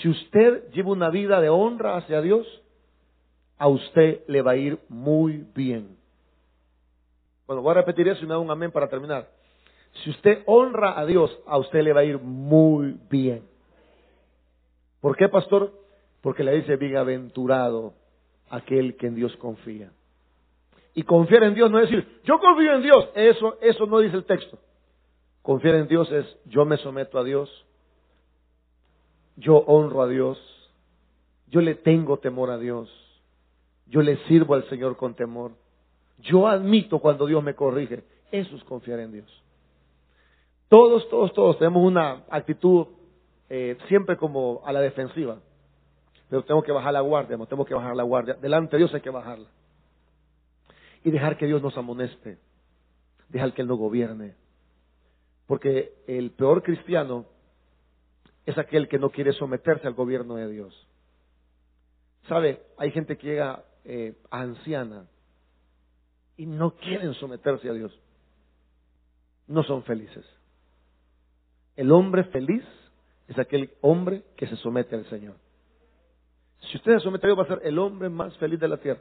Si 0.00 0.08
usted 0.08 0.70
lleva 0.70 0.90
una 0.90 1.10
vida 1.10 1.40
de 1.40 1.48
honra 1.48 1.96
hacia 1.96 2.22
Dios, 2.22 2.46
a 3.58 3.68
usted 3.68 4.22
le 4.26 4.42
va 4.42 4.52
a 4.52 4.56
ir 4.56 4.78
muy 4.88 5.46
bien. 5.54 5.96
Bueno, 7.46 7.62
voy 7.62 7.72
a 7.72 7.74
repetir 7.74 8.08
eso 8.08 8.24
y 8.24 8.26
me 8.26 8.32
da 8.32 8.38
un 8.38 8.50
amén 8.50 8.72
para 8.72 8.88
terminar. 8.88 9.28
Si 10.02 10.10
usted 10.10 10.42
honra 10.46 10.98
a 10.98 11.04
Dios, 11.04 11.38
a 11.46 11.58
usted 11.58 11.82
le 11.82 11.92
va 11.92 12.00
a 12.00 12.04
ir 12.04 12.18
muy 12.18 12.98
bien. 13.10 13.42
¿Por 15.00 15.16
qué, 15.16 15.28
pastor? 15.28 15.72
Porque 16.22 16.44
le 16.44 16.52
dice, 16.52 16.76
bienaventurado 16.76 17.94
aquel 18.48 18.96
que 18.96 19.08
en 19.08 19.16
Dios 19.16 19.36
confía. 19.36 19.90
Y 20.94 21.02
confiar 21.04 21.44
en 21.44 21.54
Dios 21.54 21.70
no 21.70 21.78
es 21.78 21.90
decir, 21.90 22.20
yo 22.24 22.38
confío 22.38 22.74
en 22.74 22.82
Dios. 22.82 23.08
Eso, 23.14 23.58
eso 23.60 23.86
no 23.86 23.98
dice 24.00 24.16
el 24.16 24.24
texto. 24.24 24.58
Confiar 25.42 25.76
en 25.76 25.88
Dios 25.88 26.10
es, 26.12 26.26
yo 26.46 26.64
me 26.64 26.76
someto 26.76 27.18
a 27.18 27.24
Dios, 27.24 27.50
yo 29.36 29.56
honro 29.56 30.02
a 30.02 30.08
Dios, 30.08 30.38
yo 31.48 31.60
le 31.60 31.74
tengo 31.74 32.18
temor 32.18 32.50
a 32.50 32.58
Dios, 32.58 32.90
yo 33.86 34.02
le 34.02 34.16
sirvo 34.28 34.54
al 34.54 34.68
Señor 34.68 34.96
con 34.96 35.14
temor, 35.14 35.52
yo 36.18 36.46
admito 36.46 36.98
cuando 37.00 37.26
Dios 37.26 37.42
me 37.42 37.54
corrige. 37.54 38.04
Eso 38.30 38.56
es 38.56 38.64
confiar 38.64 39.00
en 39.00 39.12
Dios. 39.12 39.42
Todos, 40.68 41.08
todos, 41.10 41.32
todos 41.34 41.58
tenemos 41.58 41.84
una 41.84 42.24
actitud 42.30 42.86
eh, 43.50 43.76
siempre 43.88 44.16
como 44.16 44.62
a 44.64 44.72
la 44.72 44.80
defensiva. 44.80 45.38
Pero 46.30 46.42
tenemos 46.44 46.64
que 46.64 46.72
bajar 46.72 46.94
la 46.94 47.02
guardia, 47.02 47.36
tenemos 47.36 47.66
que 47.66 47.74
bajar 47.74 47.94
la 47.94 48.04
guardia. 48.04 48.34
Delante 48.40 48.76
de 48.76 48.78
Dios 48.78 48.94
hay 48.94 49.02
que 49.02 49.10
bajarla. 49.10 49.48
Y 51.04 51.10
dejar 51.10 51.36
que 51.36 51.46
Dios 51.46 51.62
nos 51.62 51.76
amoneste. 51.76 52.38
Dejar 53.28 53.52
que 53.54 53.62
Él 53.62 53.68
nos 53.68 53.78
gobierne. 53.78 54.34
Porque 55.46 55.94
el 56.06 56.30
peor 56.30 56.62
cristiano 56.62 57.26
es 58.46 58.56
aquel 58.58 58.88
que 58.88 58.98
no 58.98 59.10
quiere 59.10 59.32
someterse 59.32 59.86
al 59.86 59.94
gobierno 59.94 60.36
de 60.36 60.48
Dios. 60.48 60.88
¿Sabe? 62.28 62.62
Hay 62.78 62.90
gente 62.92 63.16
que 63.16 63.26
llega 63.26 63.64
eh, 63.84 64.14
anciana 64.30 65.06
y 66.36 66.46
no 66.46 66.76
quieren 66.76 67.14
someterse 67.14 67.68
a 67.68 67.72
Dios. 67.72 67.98
No 69.46 69.62
son 69.64 69.82
felices. 69.82 70.24
El 71.76 71.90
hombre 71.92 72.24
feliz 72.24 72.64
es 73.28 73.38
aquel 73.38 73.70
hombre 73.80 74.24
que 74.36 74.46
se 74.46 74.56
somete 74.56 74.94
al 74.94 75.08
Señor. 75.08 75.36
Si 76.60 76.76
usted 76.76 76.94
se 76.94 77.00
somete 77.00 77.26
a 77.26 77.28
Dios, 77.28 77.38
va 77.38 77.44
a 77.44 77.58
ser 77.58 77.66
el 77.66 77.78
hombre 77.78 78.08
más 78.08 78.36
feliz 78.38 78.60
de 78.60 78.68
la 78.68 78.76
tierra. 78.76 79.00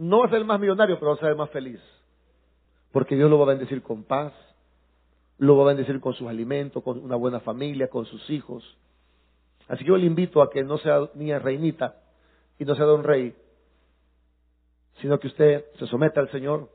No 0.00 0.20
va 0.20 0.24
a 0.24 0.28
ser 0.30 0.38
el 0.38 0.46
más 0.46 0.58
millonario, 0.58 0.98
pero 0.98 1.10
va 1.10 1.16
a 1.16 1.20
ser 1.20 1.28
el 1.28 1.36
más 1.36 1.50
feliz. 1.50 1.78
Porque 2.90 3.16
Dios 3.16 3.28
lo 3.28 3.38
va 3.38 3.44
a 3.44 3.48
bendecir 3.48 3.82
con 3.82 4.02
paz, 4.02 4.32
lo 5.36 5.58
va 5.58 5.64
a 5.64 5.74
bendecir 5.74 6.00
con 6.00 6.14
sus 6.14 6.26
alimentos, 6.26 6.82
con 6.82 7.04
una 7.04 7.16
buena 7.16 7.40
familia, 7.40 7.88
con 7.88 8.06
sus 8.06 8.30
hijos. 8.30 8.64
Así 9.68 9.84
que 9.84 9.90
yo 9.90 9.98
le 9.98 10.06
invito 10.06 10.40
a 10.40 10.48
que 10.48 10.64
no 10.64 10.78
sea 10.78 11.10
niña 11.12 11.38
reinita 11.38 11.96
y 12.58 12.64
no 12.64 12.74
sea 12.76 12.86
don 12.86 13.04
rey, 13.04 13.36
sino 15.02 15.20
que 15.20 15.26
usted 15.26 15.66
se 15.78 15.86
someta 15.86 16.18
al 16.18 16.30
Señor, 16.30 16.70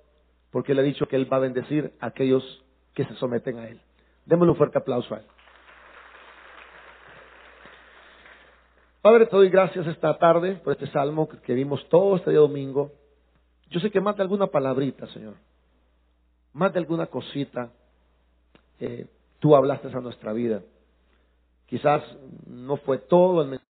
porque 0.52 0.74
Él 0.74 0.80
ha 0.80 0.84
dicho 0.84 1.08
que 1.08 1.16
Él 1.16 1.28
va 1.32 1.38
a 1.38 1.42
bendecir 1.42 1.94
a 2.00 2.08
aquellos 2.08 2.64
que 2.94 3.06
se 3.06 3.16
someten 3.16 3.58
a 3.58 3.68
Él. 3.68 3.82
Démosle 4.28 4.52
un 4.52 4.58
fuerte 4.58 4.78
aplauso 4.78 5.16
a 5.16 5.18
Él. 5.18 5.26
Padre, 9.02 9.26
te 9.26 9.36
doy 9.36 9.50
gracias 9.50 9.88
esta 9.88 10.16
tarde 10.20 10.58
por 10.64 10.74
este 10.74 10.86
salmo 10.92 11.28
que 11.28 11.54
vimos 11.56 11.90
todo 11.90 12.18
este 12.18 12.30
día 12.30 12.40
domingo. 12.40 12.92
Yo 13.70 13.80
sé 13.80 13.90
que 13.90 14.02
más 14.02 14.16
de 14.16 14.24
alguna 14.24 14.48
palabrita, 14.48 15.08
Señor, 15.08 15.36
más 16.54 16.72
de 16.74 16.80
alguna 16.80 17.08
cosita, 17.08 17.72
eh, 18.80 19.08
tú 19.40 19.56
hablaste 19.56 19.88
a 19.88 20.02
nuestra 20.02 20.34
vida. 20.34 20.62
Quizás 21.68 22.04
no 22.48 22.78
fue 22.78 23.00
todo 23.00 23.42
el 23.42 23.48
mensaje 23.48 23.64